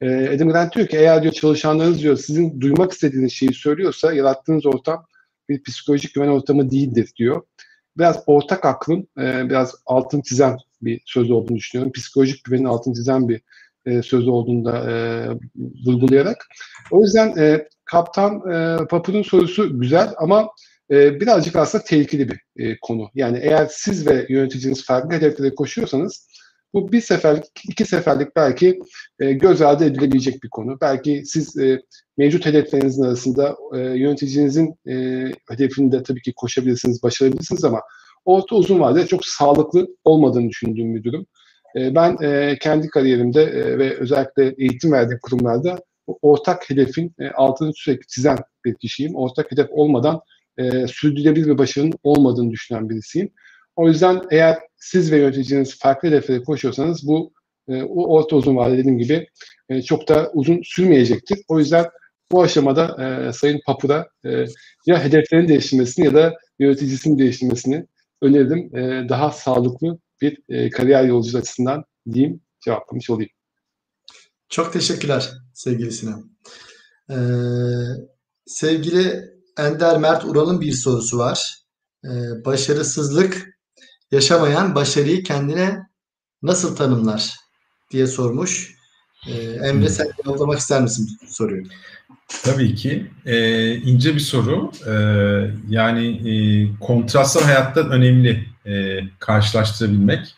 E, 0.00 0.28
Adam 0.28 0.48
Grant 0.48 0.76
diyor 0.76 0.88
ki 0.88 0.96
eğer 0.96 1.22
diyor 1.22 1.34
çalışanlarınız 1.34 2.02
diyor 2.02 2.16
sizin 2.16 2.60
duymak 2.60 2.92
istediğiniz 2.92 3.32
şeyi 3.32 3.54
söylüyorsa 3.54 4.12
yarattığınız 4.12 4.66
ortam 4.66 5.06
bir 5.48 5.62
psikolojik 5.62 6.14
güven 6.14 6.28
ortamı 6.28 6.70
değildir 6.70 7.12
diyor. 7.16 7.42
Biraz 7.98 8.22
ortak 8.26 8.64
aklın 8.64 9.08
e, 9.18 9.48
biraz 9.48 9.74
altın 9.86 10.20
çizen 10.20 10.58
bir 10.82 11.00
söz 11.04 11.30
olduğunu 11.30 11.56
düşünüyorum. 11.56 11.92
Psikolojik 11.92 12.44
güvenin 12.44 12.64
altın 12.64 12.92
çizen 12.92 13.28
bir 13.28 13.40
e, 13.86 14.02
söz 14.02 14.28
olduğunu 14.28 14.64
da 14.64 14.90
e, 14.90 14.94
vurgulayarak. 15.86 16.46
O 16.90 17.02
yüzden 17.02 17.36
e, 17.38 17.68
Kaptan 17.84 18.52
e, 18.52 18.86
Papur'un 18.86 19.22
sorusu 19.22 19.80
güzel 19.80 20.10
ama 20.18 20.48
e, 20.90 21.20
birazcık 21.20 21.56
aslında 21.56 21.84
tehlikeli 21.84 22.28
bir 22.28 22.40
e, 22.56 22.76
konu. 22.82 23.10
Yani 23.14 23.38
eğer 23.42 23.68
siz 23.70 24.06
ve 24.06 24.26
yöneticiniz 24.28 24.84
farklı 24.84 25.16
hedeflere 25.16 25.54
koşuyorsanız 25.54 26.26
bu 26.74 26.92
bir 26.92 27.00
seferlik, 27.00 27.44
iki 27.68 27.84
seferlik 27.84 28.36
belki 28.36 28.78
e, 29.20 29.32
göz 29.32 29.62
ardı 29.62 29.84
edilebilecek 29.84 30.42
bir 30.42 30.48
konu. 30.48 30.78
Belki 30.80 31.22
siz 31.24 31.58
e, 31.58 31.82
mevcut 32.18 32.46
hedeflerinizin 32.46 33.02
arasında 33.02 33.56
e, 33.74 33.78
yöneticinizin 33.78 34.74
e, 34.88 35.24
hedefinde 35.50 36.02
tabii 36.02 36.22
ki 36.22 36.32
koşabilirsiniz, 36.36 37.02
başarabilirsiniz 37.02 37.64
ama 37.64 37.82
orta 38.24 38.56
uzun 38.56 38.80
vadede 38.80 39.06
çok 39.06 39.26
sağlıklı 39.26 39.88
olmadığını 40.04 40.48
düşündüğüm 40.48 40.94
bir 40.94 41.04
durum. 41.04 41.26
Ben 41.76 42.16
kendi 42.56 42.88
kariyerimde 42.88 43.78
ve 43.78 43.96
özellikle 43.96 44.54
eğitim 44.58 44.92
verdiğim 44.92 45.18
kurumlarda 45.22 45.78
ortak 46.22 46.70
hedefin 46.70 47.14
altını 47.34 47.72
sürekli 47.74 48.06
çizen 48.06 48.38
bir 48.64 48.74
kişiyim. 48.74 49.14
Ortak 49.14 49.52
hedef 49.52 49.66
olmadan 49.70 50.20
e, 50.60 50.86
sürdürülebilir 50.86 51.46
bir 51.46 51.58
başarının 51.58 51.98
olmadığını 52.02 52.50
düşünen 52.50 52.90
birisiyim. 52.90 53.30
O 53.76 53.88
yüzden 53.88 54.22
eğer 54.30 54.58
siz 54.76 55.12
ve 55.12 55.18
yöneticiniz 55.18 55.78
farklı 55.78 56.08
hedeflere 56.08 56.42
koşuyorsanız 56.42 57.06
bu 57.06 57.32
e, 57.68 57.82
o 57.82 58.14
orta 58.14 58.36
uzun 58.36 58.56
vadede 58.56 58.78
dediğim 58.78 58.98
gibi 58.98 59.26
e, 59.68 59.82
çok 59.82 60.08
da 60.08 60.30
uzun 60.34 60.60
sürmeyecektir. 60.64 61.38
O 61.48 61.58
yüzden 61.58 61.86
bu 62.32 62.42
aşamada 62.42 63.04
e, 63.04 63.32
Sayın 63.32 63.60
Papura 63.66 64.08
e, 64.24 64.44
ya 64.86 65.04
hedeflerin 65.04 65.48
değiştirmesini 65.48 66.04
ya 66.04 66.14
da 66.14 66.34
yöneticisinin 66.58 67.18
değiştirmesini 67.18 67.86
öneririm. 68.22 68.76
E, 68.76 69.08
daha 69.08 69.30
sağlıklı 69.30 69.98
bir 70.20 70.38
e, 70.48 70.70
kariyer 70.70 71.04
yolculuğu 71.04 71.38
açısından 71.38 71.84
diyeyim, 72.12 72.40
cevaplamış 72.64 73.10
olayım. 73.10 73.30
Çok 74.48 74.72
teşekkürler 74.72 75.30
sevgili 75.54 75.92
Sinan. 75.92 76.30
Ee, 77.10 77.14
sevgili 78.46 79.24
Ender 79.58 79.98
Mert 79.98 80.24
Ural'ın 80.24 80.60
bir 80.60 80.72
sorusu 80.72 81.18
var. 81.18 81.56
Ee, 82.04 82.08
başarısızlık 82.44 83.58
yaşamayan 84.10 84.74
başarıyı 84.74 85.22
kendine 85.22 85.86
nasıl 86.42 86.76
tanımlar 86.76 87.36
diye 87.90 88.06
sormuş. 88.06 88.74
Ee, 89.28 89.32
Emre 89.68 89.88
sen 89.88 90.08
cevaplamak 90.16 90.58
ister 90.58 90.82
misin 90.82 91.08
soruyu? 91.26 91.64
Tabii 92.44 92.74
ki. 92.74 93.10
Ee, 93.26 93.74
ince 93.74 94.14
bir 94.14 94.20
soru. 94.20 94.72
Ee, 94.86 95.50
yani 95.68 96.30
e, 96.30 96.32
kontrastlar 96.80 97.44
hayatta 97.44 97.80
önemli 97.80 98.46
e, 98.66 99.00
karşılaştırabilmek. 99.18 100.34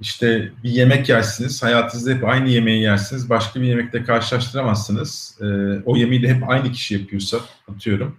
İşte 0.00 0.52
bir 0.64 0.70
yemek 0.70 1.08
yersiniz, 1.08 1.62
hayatınızda 1.62 2.10
hep 2.10 2.24
aynı 2.24 2.48
yemeği 2.48 2.82
yersiniz, 2.82 3.30
başka 3.30 3.60
bir 3.60 3.66
yemekle 3.66 4.04
karşılaştıramazsınız. 4.04 5.38
Ee, 5.40 5.44
o 5.84 5.96
yemeği 5.96 6.22
de 6.22 6.34
hep 6.34 6.50
aynı 6.50 6.72
kişi 6.72 6.94
yapıyorsa, 6.94 7.40
atıyorum 7.68 8.16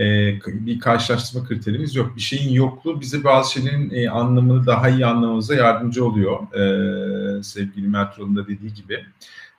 e, 0.00 0.38
bir 0.46 0.80
karşılaştırma 0.80 1.48
kriterimiz 1.48 1.94
yok. 1.94 2.16
Bir 2.16 2.20
şeyin 2.20 2.52
yokluğu 2.52 3.00
bize 3.00 3.24
bazı 3.24 3.52
şeylerin 3.52 3.90
e, 3.90 4.10
anlamını 4.10 4.66
daha 4.66 4.88
iyi 4.88 5.06
anlamamıza 5.06 5.54
yardımcı 5.54 6.04
oluyor. 6.04 6.54
E, 6.54 7.42
sevgili 7.42 7.88
Mertol'un 7.88 8.36
da 8.36 8.48
dediği 8.48 8.74
gibi. 8.74 9.04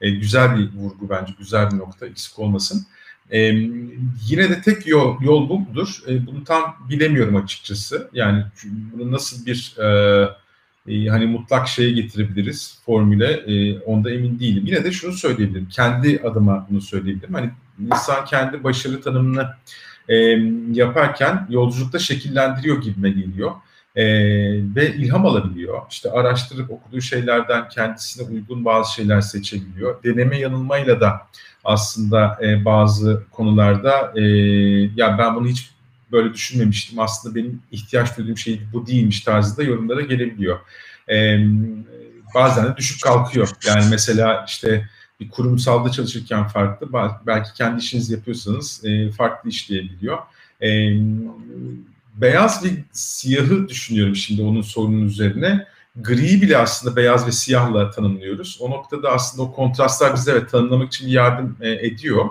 E, 0.02 0.10
güzel 0.10 0.58
bir 0.58 0.74
vurgu 0.74 1.10
bence, 1.10 1.34
güzel 1.40 1.72
bir 1.72 1.78
nokta, 1.78 2.06
eksik 2.06 2.40
olmasın. 2.40 2.86
E, 3.32 3.40
yine 4.30 4.50
de 4.50 4.62
tek 4.62 4.88
yol, 4.88 5.22
yol 5.22 5.50
bu 5.50 5.60
mudur? 5.60 6.04
E, 6.08 6.26
bunu 6.26 6.44
tam 6.44 6.76
bilemiyorum 6.90 7.36
açıkçası. 7.36 8.10
Yani 8.14 8.44
bunu 8.94 9.12
nasıl 9.12 9.46
bir 9.46 9.76
e, 9.80 10.28
e, 10.88 11.08
hani 11.08 11.26
mutlak 11.26 11.68
şeye 11.68 11.92
getirebiliriz 11.92 12.80
formüle 12.86 13.32
e, 13.32 13.80
onda 13.80 14.12
emin 14.12 14.40
değilim. 14.40 14.64
Yine 14.66 14.84
de 14.84 14.92
şunu 14.92 15.14
söyleyebilirim. 15.14 15.68
Kendi 15.70 16.22
adıma 16.24 16.68
bunu 16.70 16.82
söyleyebilirim. 16.82 17.34
Hani 17.34 17.50
insan 17.80 18.26
kendi 18.26 18.64
başarı 18.64 19.02
tanımını 19.02 19.50
e, 20.10 20.16
yaparken 20.72 21.48
yolculukta 21.50 22.00
şekillendiriyor 22.00 22.82
gibime 22.82 23.10
geliyor. 23.10 23.52
E, 23.96 24.06
ve 24.76 24.96
ilham 24.96 25.26
alabiliyor. 25.26 25.82
İşte 25.90 26.12
araştırıp 26.12 26.72
okuduğu 26.72 27.02
şeylerden 27.02 27.70
kendisine 27.70 28.28
uygun 28.28 28.66
bazı 28.66 28.94
şeyler 28.94 29.22
seçebiliyor. 29.22 30.04
Deneme 30.04 30.40
yanılmayla 30.40 31.02
da 31.02 31.28
aslında 31.64 32.40
e, 32.44 32.66
bazı 32.66 33.24
konularda 33.32 34.14
e, 34.16 34.22
ya 34.96 35.18
ben 35.18 35.36
bunu 35.36 35.48
hiç 35.48 35.72
böyle 36.12 36.34
düşünmemiştim. 36.34 37.00
Aslında 37.00 37.36
benim 37.36 37.62
ihtiyaç 37.72 38.18
duyduğum 38.18 38.38
şey 38.38 38.62
bu 38.74 38.88
değilmiş 38.88 39.22
tarzında 39.22 39.64
yorumlara 39.64 40.02
gelebiliyor. 40.02 40.60
E, 41.10 41.38
bazen 42.36 42.66
de 42.66 42.78
düşüp 42.78 43.02
kalkıyor. 43.02 43.50
Yani 43.68 43.86
mesela 43.92 44.46
işte 44.48 44.90
bir 45.22 45.30
kurumsalda 45.30 45.92
çalışırken 45.92 46.48
farklı, 46.48 46.88
belki 47.28 47.54
kendi 47.54 47.80
işinizi 47.80 48.14
yapıyorsanız 48.14 48.86
e, 48.86 49.12
farklı 49.12 49.50
işleyebiliyor. 49.50 50.18
E, 50.62 50.70
beyaz 52.16 52.66
ve 52.66 52.70
siyahı 52.92 53.70
düşünüyorum 53.70 54.16
şimdi 54.16 54.42
onun 54.42 54.62
sorunun 54.62 55.06
üzerine. 55.06 55.68
Gri 55.96 56.42
bile 56.42 56.58
aslında 56.58 56.96
beyaz 56.96 57.28
ve 57.28 57.32
siyahla 57.32 57.92
tanımlıyoruz. 57.92 58.58
O 58.62 58.70
noktada 58.70 59.12
aslında 59.12 59.44
o 59.44 59.54
kontrastlar 59.54 60.16
bize 60.16 60.32
evet 60.32 60.50
tanımlamak 60.50 60.88
için 60.88 61.08
bir 61.08 61.12
yardım 61.12 61.58
e, 61.62 61.70
ediyor. 61.72 62.26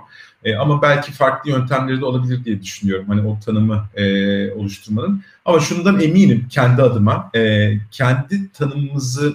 E, 0.45 0.57
ama 0.57 0.82
belki 0.82 1.12
farklı 1.12 1.51
yöntemleri 1.51 2.01
de 2.01 2.05
olabilir 2.05 2.45
diye 2.45 2.62
düşünüyorum. 2.62 3.05
Hani 3.09 3.28
o 3.28 3.38
tanımı 3.45 3.84
e, 3.95 4.53
oluşturmanın. 4.53 5.22
Ama 5.45 5.61
şundan 5.61 6.01
eminim 6.01 6.47
kendi 6.51 6.82
adıma. 6.82 7.30
E, 7.34 7.72
kendi 7.91 8.53
tanımımızı 8.53 9.34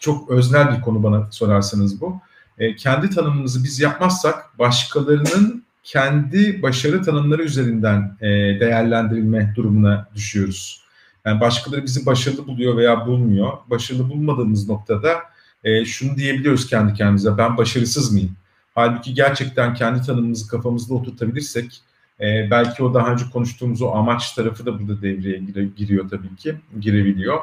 çok 0.00 0.30
öznel 0.30 0.76
bir 0.76 0.80
konu 0.80 1.02
bana 1.02 1.28
sorarsanız 1.30 2.00
bu 2.00 2.20
e, 2.58 2.76
kendi 2.76 3.10
tanımımızı 3.10 3.64
biz 3.64 3.80
yapmazsak 3.80 4.58
başkalarının 4.58 5.64
kendi 5.82 6.62
başarı 6.62 7.02
tanımları 7.02 7.42
üzerinden 7.42 8.16
e, 8.20 8.26
değerlendirilme 8.60 9.52
durumuna 9.56 10.08
düşüyoruz. 10.14 10.84
Yani 11.24 11.40
başkaları 11.40 11.84
bizi 11.84 12.06
başarılı 12.06 12.46
buluyor 12.46 12.76
veya 12.76 13.06
bulmuyor. 13.06 13.52
Başarılı 13.70 14.08
bulmadığımız 14.08 14.68
noktada 14.68 15.18
e, 15.64 15.84
şunu 15.84 16.16
diyebiliyoruz 16.16 16.66
kendi 16.66 16.94
kendimize 16.94 17.38
ben 17.38 17.56
başarısız 17.56 18.12
mıyım? 18.12 18.36
Halbuki 18.74 19.14
gerçekten 19.14 19.74
kendi 19.74 20.06
tanımımızı 20.06 20.48
kafamızda 20.48 20.94
oturtabilirsek 20.94 21.82
e, 22.20 22.50
belki 22.50 22.82
o 22.82 22.94
daha 22.94 23.12
önce 23.12 23.24
konuştuğumuz 23.32 23.82
o 23.82 23.90
amaç 23.90 24.32
tarafı 24.32 24.66
da 24.66 24.80
burada 24.80 25.02
devreye 25.02 25.38
giriyor 25.76 26.08
tabii 26.08 26.36
ki, 26.36 26.54
girebiliyor. 26.80 27.38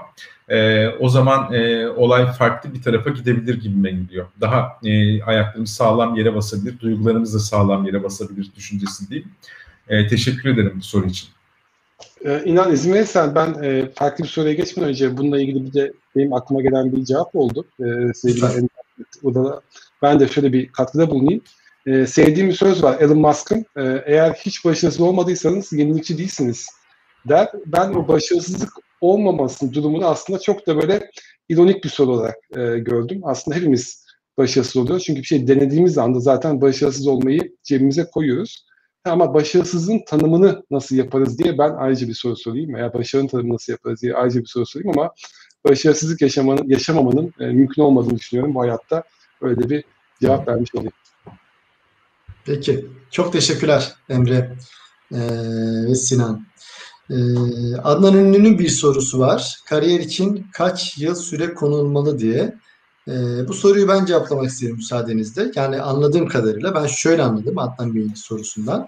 E, 0.50 0.88
o 0.88 1.10
zaman 1.10 1.54
e, 1.54 1.88
olay 1.88 2.32
farklı 2.32 2.74
bir 2.74 2.82
tarafa 2.82 3.10
gidebilir 3.10 3.62
gibime 3.62 3.92
gidiyor. 3.92 4.28
Daha 4.42 4.80
e, 4.84 5.24
ayaklarımız 5.24 5.72
sağlam 5.72 6.16
yere 6.16 6.36
basabilir, 6.36 6.80
duygularımız 6.80 7.34
da 7.34 7.40
sağlam 7.40 7.86
yere 7.86 8.04
basabilir 8.04 8.52
düşüncesi 8.56 9.10
değil. 9.10 9.28
E, 9.90 10.08
teşekkür 10.08 10.50
ederim 10.50 10.74
bu 10.76 10.84
soru 10.84 11.06
için. 11.06 11.30
Ee, 12.26 12.42
İnan 12.46 12.74
izin 12.74 12.94
verirsen 12.94 13.36
ben 13.36 13.64
e, 13.64 13.90
farklı 13.96 14.24
bir 14.24 14.30
soruya 14.30 14.54
geçmeden 14.54 14.90
önce 14.90 15.18
bununla 15.18 15.42
ilgili 15.42 15.66
bir 15.66 15.74
de 15.74 15.94
benim 16.16 16.34
aklıma 16.34 16.62
gelen 16.62 16.92
bir 16.92 17.06
cevap 17.06 17.36
oldu. 17.36 17.66
E, 17.80 18.14
sevgili 18.14 18.68
da 19.24 19.62
ben 20.02 20.20
de 20.20 20.28
şöyle 20.28 20.54
bir 20.54 20.68
katkıda 20.72 21.10
bulunayım. 21.10 21.42
E, 21.86 22.06
sevdiğim 22.06 22.50
bir 22.50 22.54
söz 22.54 22.84
var 22.84 23.00
Elon 23.00 23.20
Musk'ın. 23.20 23.66
E, 23.78 24.04
eğer 24.06 24.34
hiç 24.34 24.66
başarısız 24.66 25.02
olmadıysanız 25.02 25.74
yenilikçi 25.74 26.18
değilsiniz 26.18 26.68
der. 27.30 27.50
Ben 27.66 27.94
o 27.94 28.08
başarısızlık 28.08 28.70
olmamasının 29.02 29.74
durumunu 29.74 30.06
aslında 30.06 30.40
çok 30.40 30.68
da 30.68 30.82
böyle 30.82 31.12
ironik 31.50 31.84
bir 31.84 31.90
soru 31.90 32.12
olarak 32.12 32.38
e, 32.56 32.80
gördüm. 32.80 33.22
Aslında 33.24 33.58
hepimiz 33.58 34.06
başarısız 34.38 34.78
oluyoruz. 34.78 35.04
Çünkü 35.04 35.22
bir 35.22 35.28
şey 35.28 35.48
denediğimiz 35.48 35.98
anda 35.98 36.20
zaten 36.20 36.62
başarısız 36.62 37.08
olmayı 37.08 37.56
cebimize 37.64 38.06
koyuyoruz. 38.14 38.66
Ama 39.06 39.34
başarısızın 39.34 40.02
tanımını 40.08 40.64
nasıl 40.72 40.96
yaparız 40.96 41.40
diye 41.40 41.58
ben 41.58 41.72
ayrıca 41.78 42.08
bir 42.08 42.14
soru 42.14 42.36
sorayım. 42.36 42.74
Veya 42.74 42.94
başarının 42.94 43.28
tanımını 43.28 43.54
nasıl 43.54 43.74
yaparız 43.74 44.02
diye 44.02 44.14
ayrıca 44.14 44.40
bir 44.40 44.46
soru 44.46 44.66
sorayım 44.66 45.00
ama 45.00 45.12
başarısızlık 45.70 46.22
yaşamanın, 46.22 46.70
yaşamamanın 46.70 47.34
e, 47.40 47.46
mümkün 47.46 47.82
olmadığını 47.82 48.16
düşünüyorum 48.16 48.56
bu 48.56 48.62
hayatta. 48.62 49.04
Öyle 49.42 49.70
bir 49.70 49.84
cevap 50.22 50.48
vermiş 50.48 50.76
olayım. 50.76 50.94
Peki. 52.46 52.86
Çok 53.12 53.34
teşekkürler 53.34 53.96
Emre 54.10 54.58
ee, 55.14 55.18
ve 55.90 55.96
Sinan. 55.96 56.46
Ee, 57.10 57.16
Adnan 57.84 58.16
Ünlü'nün 58.16 58.60
bir 58.60 58.70
sorusu 58.70 59.20
var. 59.20 59.56
Kariyer 59.70 60.00
için 60.00 60.48
kaç 60.54 60.98
yıl 60.98 61.16
süre 61.16 61.54
konulmalı 61.54 62.20
diye. 62.20 62.56
Ee, 63.08 63.48
bu 63.48 63.54
soruyu 63.54 63.88
ben 63.88 64.06
cevaplamak 64.06 64.50
isterim 64.50 64.76
müsaadenizle. 64.76 65.52
Yani 65.56 65.82
anladığım 65.82 66.28
kadarıyla 66.28 66.76
ben 66.76 66.88
şöyle 66.88 67.24
anladım 67.24 67.58
Adnan 67.58 67.96
Bey'in 67.96 68.14
sorusundan. 68.14 68.88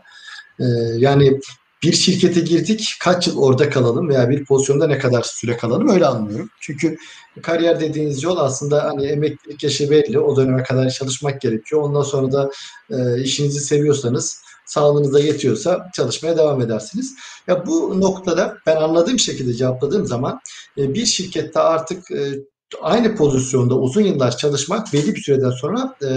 Ee, 0.59 0.63
yani 0.97 1.39
bir 1.83 1.93
şirkete 1.93 2.39
girdik 2.39 2.95
kaç 3.01 3.27
yıl 3.27 3.37
orada 3.37 3.69
kalalım 3.69 4.09
veya 4.09 4.29
bir 4.29 4.45
pozisyonda 4.45 4.87
ne 4.87 4.97
kadar 4.97 5.23
süre 5.23 5.57
kalalım 5.57 5.89
öyle 5.89 6.05
anlıyorum. 6.05 6.49
Çünkü 6.59 6.97
kariyer 7.41 7.79
dediğiniz 7.79 8.23
yol 8.23 8.37
aslında 8.37 8.83
hani 8.83 9.05
emeklilik 9.05 9.63
yaşı 9.63 9.91
belli 9.91 10.19
o 10.19 10.37
döneme 10.37 10.63
kadar 10.63 10.89
çalışmak 10.89 11.41
gerekiyor. 11.41 11.81
Ondan 11.81 12.01
sonra 12.01 12.31
da 12.31 12.51
e, 12.89 13.21
işinizi 13.21 13.59
seviyorsanız 13.59 14.43
sağlığınız 14.65 15.13
da 15.13 15.19
yetiyorsa 15.19 15.89
çalışmaya 15.95 16.37
devam 16.37 16.61
edersiniz. 16.61 17.15
Ya 17.47 17.65
bu 17.65 18.01
noktada 18.01 18.57
ben 18.65 18.75
anladığım 18.75 19.19
şekilde 19.19 19.53
cevapladığım 19.53 20.05
zaman 20.05 20.39
e, 20.77 20.93
bir 20.93 21.05
şirkette 21.05 21.59
artık 21.59 22.11
e, 22.11 22.33
aynı 22.81 23.15
pozisyonda 23.15 23.75
uzun 23.79 24.01
yıllar 24.01 24.37
çalışmak 24.37 24.93
belli 24.93 25.15
bir 25.15 25.21
süreden 25.21 25.51
sonra 25.51 25.95
e, 26.03 26.09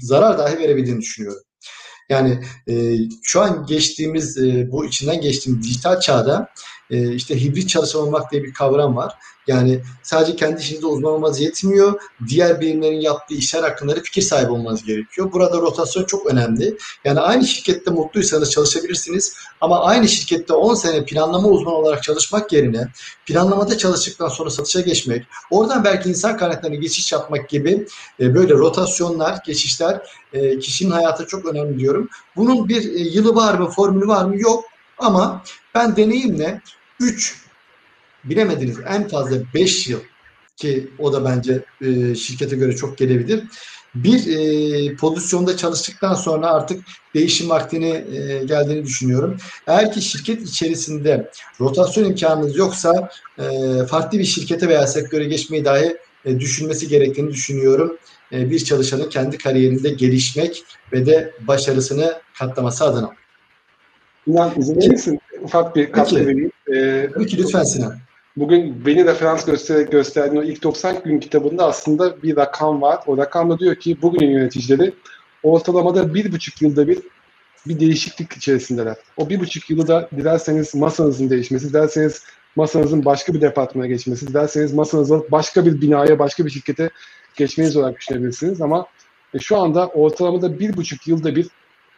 zarar 0.00 0.38
dahi 0.38 0.58
verebildiğini 0.58 1.00
düşünüyorum. 1.00 1.42
Yani 2.08 2.38
e, 2.68 2.96
şu 3.22 3.40
an 3.40 3.66
geçtiğimiz 3.66 4.38
e, 4.38 4.72
bu 4.72 4.86
içinden 4.86 5.20
geçtiğimiz 5.20 5.64
dijital 5.64 6.00
çağda 6.00 6.48
e, 6.90 7.14
işte 7.14 7.42
hibrit 7.42 7.68
çalışma 7.68 8.30
diye 8.30 8.42
bir 8.42 8.52
kavram 8.52 8.96
var. 8.96 9.14
Yani 9.46 9.80
sadece 10.02 10.36
kendi 10.36 10.60
işinizde 10.60 10.86
uzman 10.86 11.12
olmanız 11.12 11.40
yetmiyor. 11.40 12.00
Diğer 12.28 12.60
birimlerin 12.60 13.00
yaptığı 13.00 13.34
işler 13.34 13.62
hakkında 13.62 13.96
da 13.96 14.00
fikir 14.00 14.22
sahibi 14.22 14.50
olmanız 14.50 14.84
gerekiyor. 14.84 15.32
Burada 15.32 15.58
rotasyon 15.58 16.04
çok 16.04 16.26
önemli. 16.26 16.76
Yani 17.04 17.20
aynı 17.20 17.44
şirkette 17.44 17.90
mutluysanız 17.90 18.50
çalışabilirsiniz. 18.50 19.36
Ama 19.60 19.84
aynı 19.84 20.08
şirkette 20.08 20.52
10 20.52 20.74
sene 20.74 21.04
planlama 21.04 21.48
uzmanı 21.48 21.74
olarak 21.74 22.02
çalışmak 22.02 22.52
yerine 22.52 22.88
planlamada 23.26 23.78
çalıştıktan 23.78 24.28
sonra 24.28 24.50
satışa 24.50 24.80
geçmek, 24.80 25.26
oradan 25.50 25.84
belki 25.84 26.08
insan 26.08 26.36
kaynaklarına 26.36 26.76
geçiş 26.76 27.12
yapmak 27.12 27.48
gibi 27.48 27.86
e, 28.20 28.34
böyle 28.34 28.54
rotasyonlar, 28.54 29.38
geçişler 29.46 30.02
e, 30.32 30.58
kişinin 30.58 30.90
hayatı 30.90 31.26
çok 31.26 31.46
önemli 31.46 31.78
diyorum. 31.78 32.08
Bunun 32.36 32.68
bir 32.68 32.94
e, 32.94 32.98
yılı 32.98 33.34
var 33.34 33.54
mı, 33.54 33.70
formülü 33.70 34.08
var 34.08 34.24
mı? 34.24 34.40
Yok. 34.40 34.64
Ama 34.98 35.44
ben 35.74 35.96
deneyimle 35.96 36.60
3 37.00 37.44
bilemediniz 38.24 38.76
en 38.88 39.08
fazla 39.08 39.36
5 39.54 39.88
yıl 39.88 40.00
ki 40.56 40.90
o 40.98 41.12
da 41.12 41.24
bence 41.24 41.64
e, 41.80 42.14
şirkete 42.14 42.56
göre 42.56 42.76
çok 42.76 42.98
gelebilir. 42.98 43.44
Bir 43.94 44.26
e, 44.26 44.96
pozisyonda 44.96 45.56
çalıştıktan 45.56 46.14
sonra 46.14 46.50
artık 46.50 46.84
değişim 47.14 47.50
vaktini 47.50 47.90
e, 47.90 48.44
geldiğini 48.44 48.84
düşünüyorum. 48.84 49.36
Eğer 49.66 49.92
ki 49.92 50.02
şirket 50.02 50.42
içerisinde 50.42 51.30
rotasyon 51.60 52.04
imkanınız 52.04 52.56
yoksa 52.56 53.08
e, 53.38 53.44
farklı 53.86 54.18
bir 54.18 54.24
şirkete 54.24 54.68
veya 54.68 54.86
sektöre 54.86 55.24
geçmeyi 55.24 55.64
dahi 55.64 55.96
e, 56.24 56.40
düşünmesi 56.40 56.88
gerektiğini 56.88 57.30
düşünüyorum. 57.30 57.98
E, 58.32 58.50
bir 58.50 58.64
çalışanın 58.64 59.08
kendi 59.08 59.38
kariyerinde 59.38 59.90
gelişmek 59.90 60.64
ve 60.92 61.06
de 61.06 61.34
başarısını 61.46 62.20
katlaması 62.38 62.84
adına. 62.84 63.23
İnan 64.26 64.52
izin 64.56 64.76
verir 64.76 65.18
Ufak 65.42 65.76
bir 65.76 65.92
katkı 65.92 66.26
vereyim. 66.26 66.52
Ee, 66.74 67.10
Peki 67.18 67.38
lütfen 67.38 67.62
Sinan. 67.62 67.94
Bugün 68.36 68.86
beni 68.86 69.04
referans 69.04 69.44
göstererek 69.44 69.92
gösterdiğin 69.92 70.42
o 70.42 70.44
ilk 70.44 70.62
90 70.62 71.02
gün 71.02 71.20
kitabında 71.20 71.66
aslında 71.66 72.22
bir 72.22 72.36
rakam 72.36 72.82
var. 72.82 72.98
O 73.06 73.18
rakamda 73.18 73.58
diyor 73.58 73.76
ki 73.76 74.02
bugünün 74.02 74.30
yöneticileri 74.30 74.92
ortalamada 75.42 76.14
bir 76.14 76.32
buçuk 76.32 76.62
yılda 76.62 76.88
bir 76.88 76.98
bir 77.66 77.80
değişiklik 77.80 78.32
içerisindeler. 78.32 78.96
O 79.16 79.28
bir 79.28 79.40
buçuk 79.40 79.70
yılı 79.70 79.88
da 79.88 80.08
dilerseniz 80.16 80.74
masanızın 80.74 81.30
değişmesi, 81.30 81.68
dilerseniz 81.68 82.22
masanızın 82.56 83.04
başka 83.04 83.34
bir 83.34 83.40
departmana 83.40 83.86
geçmesi, 83.86 84.28
dilerseniz 84.28 84.74
masanızın 84.74 85.26
başka 85.30 85.66
bir 85.66 85.80
binaya, 85.80 86.18
başka 86.18 86.44
bir 86.44 86.50
şirkete 86.50 86.90
geçmeniz 87.36 87.76
olarak 87.76 88.00
düşünebilirsiniz. 88.00 88.60
Ama 88.60 88.86
e, 89.34 89.38
şu 89.38 89.56
anda 89.56 89.86
ortalamada 89.86 90.58
bir 90.58 90.76
buçuk 90.76 91.08
yılda 91.08 91.36
bir 91.36 91.46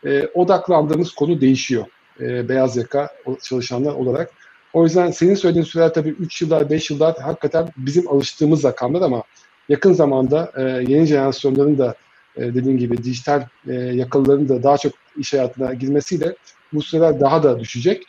e, 0.07 0.27
odaklandığımız 0.27 1.12
konu 1.12 1.41
değişiyor. 1.41 1.87
E, 2.21 2.49
beyaz 2.49 2.77
yaka 2.77 3.09
çalışanlar 3.43 3.93
olarak. 3.93 4.31
O 4.73 4.85
yüzden 4.85 5.11
senin 5.11 5.35
söylediğin 5.35 5.64
süreler 5.64 5.95
tabii 5.95 6.09
3 6.09 6.43
yıllar, 6.43 6.71
5 6.71 6.91
yıllar 6.91 7.19
hakikaten 7.19 7.69
bizim 7.77 8.09
alıştığımız 8.09 8.64
rakamlar 8.64 9.03
ama 9.03 9.23
yakın 9.69 9.93
zamanda 9.93 10.53
e, 10.57 10.62
yeni 10.62 11.07
jenerasyonların 11.07 11.79
da 11.79 11.95
e, 12.37 12.55
dediğim 12.55 12.79
gibi 12.79 13.05
dijital 13.05 13.47
e, 13.69 13.73
yakalıların 13.73 14.49
da 14.49 14.62
daha 14.62 14.79
çok 14.79 14.93
iş 15.17 15.33
hayatına 15.33 15.75
girmesiyle 15.75 16.37
bu 16.73 16.83
süreler 16.83 17.21
daha 17.21 17.43
da 17.43 17.61
düşecek. 17.61 18.03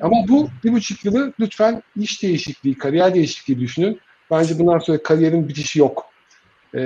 Ama 0.00 0.16
bu 0.28 0.48
bir 0.64 0.72
buçuk 0.72 1.04
yılı 1.04 1.32
lütfen 1.40 1.82
iş 1.96 2.22
değişikliği, 2.22 2.78
kariyer 2.78 3.14
değişikliği 3.14 3.60
düşünün. 3.60 4.00
Bence 4.30 4.58
bundan 4.58 4.78
sonra 4.78 5.02
kariyerin 5.02 5.48
bitişi 5.48 5.78
yok. 5.78 6.06
E, 6.74 6.80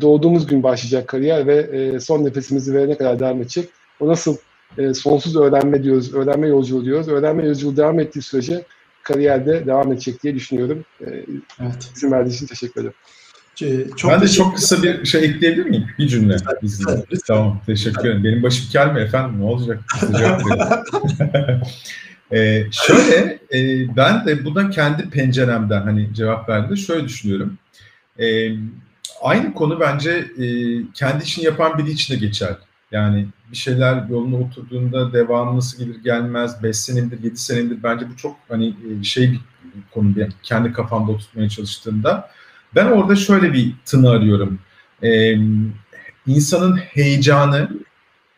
doğduğumuz 0.00 0.46
gün 0.46 0.62
başlayacak 0.62 1.08
kariyer 1.08 1.46
ve 1.46 1.56
e, 1.56 2.00
son 2.00 2.24
nefesimizi 2.24 2.74
verene 2.74 2.96
kadar 2.98 3.18
devam 3.18 3.40
edecek. 3.40 3.68
O 4.00 4.08
nasıl 4.08 4.36
e, 4.78 4.94
sonsuz 4.94 5.36
öğrenme 5.36 5.82
diyoruz, 5.82 6.14
öğrenme 6.14 6.48
yolculuğu 6.48 6.84
diyoruz. 6.84 7.08
Öğrenme 7.08 7.46
yolculuğu 7.46 7.76
devam 7.76 8.00
ettiği 8.00 8.22
sürece 8.22 8.64
kariyerde 9.02 9.66
devam 9.66 9.92
edecek 9.92 10.22
diye 10.22 10.34
düşünüyorum. 10.34 10.84
E, 11.00 11.04
evet. 11.60 11.90
İzin 11.96 12.12
verdiğiniz 12.12 12.34
için 12.34 12.46
teşekkür 12.46 12.80
ederim. 12.80 12.94
Çok 13.96 14.10
ben 14.10 14.20
de 14.20 14.28
çok 14.28 14.56
kısa 14.56 14.82
bir 14.82 15.04
şey 15.04 15.24
ekleyebilir 15.24 15.66
miyim? 15.66 15.86
Bir 15.98 16.08
cümle. 16.08 16.36
Lütfen. 16.62 17.04
Tamam, 17.26 17.60
teşekkür 17.66 18.08
ederim. 18.08 18.24
Benim 18.24 18.42
başım 18.42 18.66
kel 18.72 18.92
mi 18.92 19.00
efendim? 19.00 19.40
Ne 19.40 19.44
olacak? 19.44 19.80
ee, 22.32 22.66
şöyle, 22.72 23.38
e, 23.54 23.88
ben 23.96 24.26
de 24.26 24.44
buna 24.44 24.70
kendi 24.70 25.10
penceremden 25.10 25.82
hani 25.82 26.14
cevap 26.14 26.48
verdi. 26.48 26.76
Şöyle 26.76 27.04
düşünüyorum. 27.04 27.58
E, 28.18 28.50
aynı 29.22 29.54
konu 29.54 29.80
bence 29.80 30.10
e, 30.10 30.46
kendi 30.94 31.24
işini 31.24 31.44
yapan 31.44 31.78
biri 31.78 31.90
için 31.90 32.14
de 32.14 32.18
geçerli. 32.18 32.56
Yani 32.94 33.26
bir 33.50 33.56
şeyler 33.56 34.08
yoluna 34.08 34.36
oturduğunda 34.36 35.12
devamı 35.12 35.56
nasıl 35.56 35.78
gelir 35.78 36.02
gelmez 36.04 36.62
5 36.62 36.76
senedir 36.76 37.22
7 37.22 37.36
senedir 37.36 37.82
bence 37.82 38.10
bu 38.10 38.16
çok 38.16 38.36
hani 38.48 38.68
e, 38.68 39.04
şey 39.04 39.32
bir 39.32 39.40
konu 39.94 40.12
yani 40.16 40.32
kendi 40.42 40.72
kafamda 40.72 41.16
tutmaya 41.16 41.48
çalıştığımda. 41.48 42.30
Ben 42.74 42.86
orada 42.86 43.16
şöyle 43.16 43.52
bir 43.52 43.74
tını 43.84 44.10
arıyorum. 44.10 44.58
Ee, 45.02 45.34
insanın 46.26 46.76
heyecanı 46.76 47.70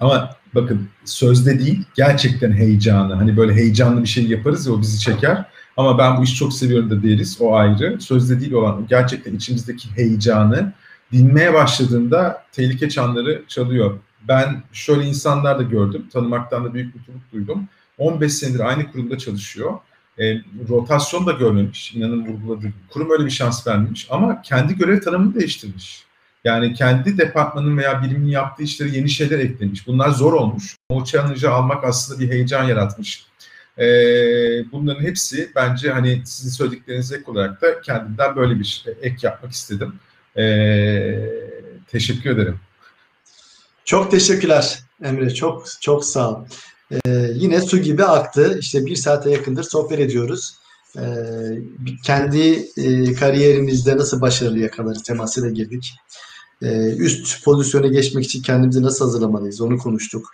ama 0.01 0.31
bakın 0.55 0.89
sözde 1.05 1.59
değil 1.59 1.85
gerçekten 1.95 2.53
heyecanı. 2.53 3.15
Hani 3.15 3.37
böyle 3.37 3.55
heyecanlı 3.55 4.03
bir 4.03 4.09
şey 4.09 4.27
yaparız 4.27 4.67
ya 4.67 4.73
o 4.73 4.81
bizi 4.81 5.01
çeker. 5.01 5.45
Ama 5.77 5.99
ben 5.99 6.17
bu 6.17 6.25
işi 6.25 6.35
çok 6.35 6.53
seviyorum 6.53 6.91
da 6.91 7.03
deriz 7.03 7.37
o 7.41 7.55
ayrı. 7.55 8.01
Sözde 8.01 8.41
değil 8.41 8.53
olan 8.53 8.87
gerçekten 8.89 9.35
içimizdeki 9.35 9.89
heyecanı 9.97 10.73
dinmeye 11.13 11.55
başladığında 11.55 12.43
tehlike 12.53 12.89
çanları 12.89 13.43
çalıyor 13.49 13.99
ben 14.29 14.63
şöyle 14.73 15.05
insanlar 15.05 15.59
da 15.59 15.63
gördüm. 15.63 16.09
Tanımaktan 16.13 16.65
da 16.65 16.75
büyük 16.75 16.95
mutluluk 16.95 17.33
duydum. 17.33 17.69
15 17.99 18.33
senedir 18.33 18.61
aynı 18.61 18.93
kurumda 18.93 19.19
çalışıyor. 19.19 19.79
E, 20.19 20.35
rotasyon 20.69 21.27
da 21.27 21.33
görmemiş. 21.33 21.95
İnanın 21.95 22.27
vurguladığı 22.27 22.73
Kurum 22.91 23.11
öyle 23.11 23.25
bir 23.25 23.31
şans 23.31 23.67
vermemiş. 23.67 24.07
Ama 24.11 24.43
kendi 24.43 24.77
görev 24.77 25.01
tanımını 25.01 25.35
değiştirmiş. 25.35 26.07
Yani 26.45 26.75
kendi 26.75 27.19
departmanın 27.19 27.79
veya 27.79 28.03
birimin 28.03 28.29
yaptığı 28.29 28.63
işlere 28.63 28.89
yeni 28.89 29.11
şeyler 29.11 29.39
eklemiş. 29.39 29.87
Bunlar 29.87 30.11
zor 30.11 30.33
olmuş. 30.33 30.77
O 30.89 31.05
challenge'ı 31.05 31.51
almak 31.51 31.85
aslında 31.85 32.21
bir 32.21 32.31
heyecan 32.31 32.65
yaratmış. 32.65 33.27
Ee, 33.79 33.85
bunların 34.73 35.03
hepsi 35.03 35.51
bence 35.57 35.91
hani 35.93 36.23
sizin 36.25 36.51
söylediklerinize 36.51 37.17
ek 37.17 37.31
olarak 37.31 37.63
da 37.63 37.81
kendimden 37.81 38.37
böyle 38.37 38.59
bir 38.59 38.65
şey, 38.65 38.95
ek 39.03 39.17
yapmak 39.23 39.53
istedim. 39.53 39.95
Ee, 40.37 41.29
teşekkür 41.89 42.31
ederim. 42.31 42.61
Çok 43.87 44.11
teşekkürler 44.11 44.81
Emre. 45.03 45.35
Çok 45.35 45.67
çok 45.81 46.05
sağ 46.05 46.31
ol. 46.31 46.45
Ee, 46.91 47.31
yine 47.35 47.61
su 47.61 47.79
gibi 47.79 48.05
aktı. 48.05 48.59
İşte 48.61 48.87
bir 48.87 48.97
saate 48.97 49.31
yakındır 49.31 49.63
sohbet 49.63 50.01
ediyoruz. 50.01 50.55
Ee, 50.97 51.03
kendi 52.05 52.69
e, 52.77 53.15
kariyerimizde 53.15 53.97
nasıl 53.97 54.21
başarılı 54.21 54.59
yakalarız 54.59 55.03
temasıyla 55.03 55.51
girdik. 55.51 55.93
Ee, 56.63 56.97
üst 56.97 57.45
pozisyona 57.45 57.87
geçmek 57.87 58.25
için 58.25 58.43
kendimizi 58.43 58.83
nasıl 58.83 59.05
hazırlamalıyız 59.05 59.61
onu 59.61 59.79
konuştuk. 59.79 60.31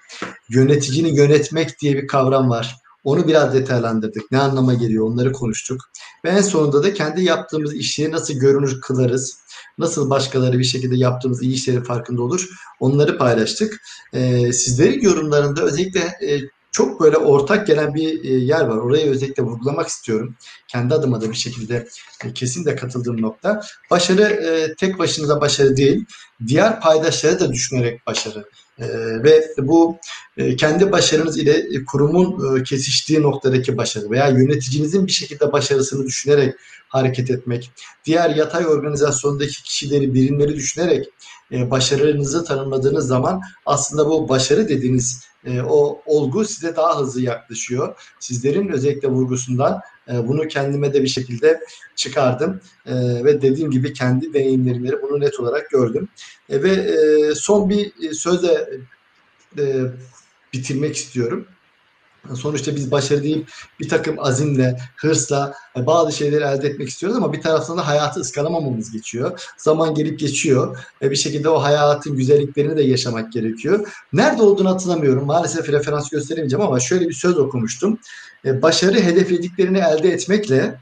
Yöneticini 0.49 1.17
yönetmek 1.17 1.81
diye 1.81 1.97
bir 1.97 2.07
kavram 2.07 2.51
var. 2.51 2.77
Onu 3.05 3.29
biraz 3.29 3.55
detaylandırdık. 3.55 4.31
Ne 4.31 4.39
anlama 4.39 4.75
geliyor 4.75 5.07
onları 5.07 5.33
konuştuk. 5.33 5.81
Ve 6.25 6.31
en 6.31 6.41
sonunda 6.41 6.83
da 6.83 6.95
kendi 6.95 7.25
yaptığımız 7.25 7.75
işleri 7.75 8.13
nasıl 8.13 8.35
görünür 8.35 8.81
kılarız. 8.81 9.39
Nasıl 9.79 10.11
başkaları 10.11 10.59
bir 10.59 10.65
şekilde 10.65 10.97
yaptığımız 10.97 11.43
iyi 11.43 11.55
işlerin 11.55 11.83
farkında 11.83 12.23
olur. 12.23 12.49
Onları 12.81 13.19
paylaştık. 13.19 13.81
Ee, 14.13 14.53
sizlerin 14.53 15.01
yorumlarında 15.01 15.63
özellikle 15.63 16.01
e, 16.01 16.41
çok 16.73 17.01
böyle 17.01 17.17
ortak 17.17 17.67
gelen 17.67 17.95
bir 17.95 18.25
e, 18.25 18.29
yer 18.29 18.61
var. 18.61 18.77
Orayı 18.77 19.11
özellikle 19.11 19.43
vurgulamak 19.43 19.89
istiyorum. 19.89 20.37
Kendi 20.69 20.95
adıma 20.95 21.21
da 21.21 21.31
bir 21.31 21.37
şekilde 21.37 21.89
e, 22.25 22.33
kesin 22.33 22.65
de 22.65 22.77
katıldığım 22.77 23.23
nokta. 23.23 23.63
Başarı 23.91 24.23
e, 24.23 24.75
tek 24.75 24.99
başınıza 24.99 25.41
başarı 25.41 25.77
değil. 25.77 26.05
Diğer 26.47 26.81
paydaşları 26.81 27.41
da 27.41 27.53
düşünerek 27.53 28.07
başarı. 28.07 28.45
E, 28.79 28.87
ve 29.23 29.45
bu 29.59 29.99
e, 30.37 30.57
kendi 30.57 30.93
başarınız 30.93 31.39
ile 31.39 31.53
e, 31.53 31.85
kurumun 31.85 32.57
e, 32.57 32.63
kesiştiği 32.63 33.23
noktadaki 33.23 33.77
başarı 33.77 34.11
veya 34.11 34.29
yöneticinizin 34.29 35.07
bir 35.07 35.13
şekilde 35.13 35.53
başarısını 35.53 36.07
düşünerek 36.07 36.55
hareket 36.89 37.31
etmek. 37.31 37.71
Diğer 38.05 38.31
yatay 38.31 38.67
organizasyondaki 38.67 39.63
kişileri, 39.63 40.15
birimleri 40.15 40.55
düşünerek 40.55 41.09
başarınızı 41.51 42.45
tanımladığınız 42.45 43.07
zaman 43.07 43.41
aslında 43.67 44.07
bu 44.07 44.29
başarı 44.29 44.69
dediğiniz 44.69 45.25
o 45.69 46.03
olgu 46.07 46.45
size 46.45 46.77
daha 46.77 47.01
hızlı 47.01 47.21
yaklaşıyor. 47.21 47.95
Sizlerin 48.21 48.69
özellikle 48.69 49.09
vurgusundan 49.09 49.81
e, 50.09 50.29
bunu 50.29 50.49
kendime 50.49 50.95
de 50.95 51.03
bir 51.03 51.09
şekilde 51.09 51.61
çıkardım 51.97 52.61
e, 52.87 52.95
ve 53.25 53.43
dediğim 53.43 53.71
gibi 53.71 53.93
kendi 53.93 54.35
deneyimlerimleri 54.35 55.03
bunu 55.03 55.21
net 55.21 55.41
olarak 55.41 55.71
gördüm. 55.71 56.09
E, 56.49 56.63
ve 56.63 56.71
e, 56.71 57.35
son 57.35 57.69
bir 57.71 58.13
sözle 58.13 58.69
e, 59.59 59.65
bitirmek 60.53 60.97
istiyorum. 60.97 61.47
Sonuçta 62.35 62.77
biz 62.77 62.91
başarı 62.91 63.23
deyip 63.23 63.49
bir 63.81 63.89
takım 63.89 64.17
azimle, 64.19 64.79
hırsla 64.97 65.55
e, 65.77 65.87
bazı 65.87 66.13
şeyleri 66.13 66.45
elde 66.45 66.69
etmek 66.69 66.89
istiyoruz 66.89 67.19
ama 67.19 67.33
bir 67.33 67.41
taraftan 67.41 67.79
da 67.79 67.87
hayatı 67.87 68.21
ıskalamamamız 68.21 68.93
geçiyor. 68.93 69.41
Zaman 69.57 69.95
gelip 69.95 70.19
geçiyor 70.19 70.79
bir 71.03 71.17
şekilde 71.17 71.49
o 71.49 71.63
hayatın 71.63 72.17
güzelliklerini 72.17 72.77
de 72.77 72.83
yaşamak 72.83 73.33
gerekiyor. 73.33 73.89
Nerede 74.13 74.43
olduğunu 74.43 74.71
hatırlamıyorum. 74.71 75.27
Maalesef 75.27 75.69
referans 75.69 76.11
gösteremeyeceğim 76.11 76.67
ama 76.67 76.81
şöyle 76.81 77.09
bir 77.09 77.15
söz 77.15 77.39
okumuştum. 77.39 77.99
E, 78.45 78.63
başarı 78.63 79.01
hedeflediklerini 79.01 79.79
elde 79.79 80.13
etmekle 80.13 80.81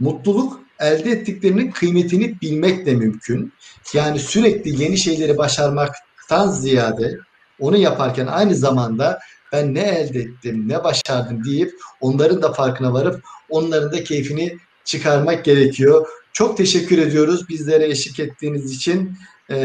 mutluluk 0.00 0.60
elde 0.80 1.10
ettiklerinin 1.10 1.70
kıymetini 1.70 2.40
bilmekle 2.40 2.94
mümkün. 2.94 3.52
Yani 3.94 4.18
sürekli 4.18 4.82
yeni 4.82 4.98
şeyleri 4.98 5.38
başarmaktan 5.38 6.50
ziyade 6.50 7.18
onu 7.60 7.76
yaparken 7.76 8.26
aynı 8.26 8.54
zamanda 8.54 9.18
ben 9.54 9.74
ne 9.74 9.80
elde 9.80 10.18
ettim, 10.18 10.68
ne 10.68 10.84
başardım 10.84 11.44
deyip 11.44 11.72
onların 12.00 12.42
da 12.42 12.52
farkına 12.52 12.92
varıp 12.92 13.24
onların 13.48 13.92
da 13.92 14.04
keyfini 14.04 14.58
çıkarmak 14.84 15.44
gerekiyor. 15.44 16.06
Çok 16.32 16.56
teşekkür 16.56 16.98
ediyoruz 16.98 17.48
bizlere 17.48 17.86
eşlik 17.86 18.20
ettiğiniz 18.20 18.76
için 18.76 19.16
ee, 19.50 19.56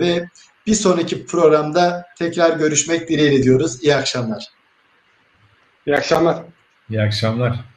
ve 0.00 0.28
bir 0.66 0.74
sonraki 0.74 1.26
programda 1.26 2.06
tekrar 2.18 2.56
görüşmek 2.56 3.08
dileğiyle 3.08 3.42
diyoruz. 3.42 3.82
İyi 3.82 3.94
akşamlar. 3.94 4.44
İyi 5.86 5.96
akşamlar. 5.96 6.42
İyi 6.90 7.02
akşamlar. 7.02 7.71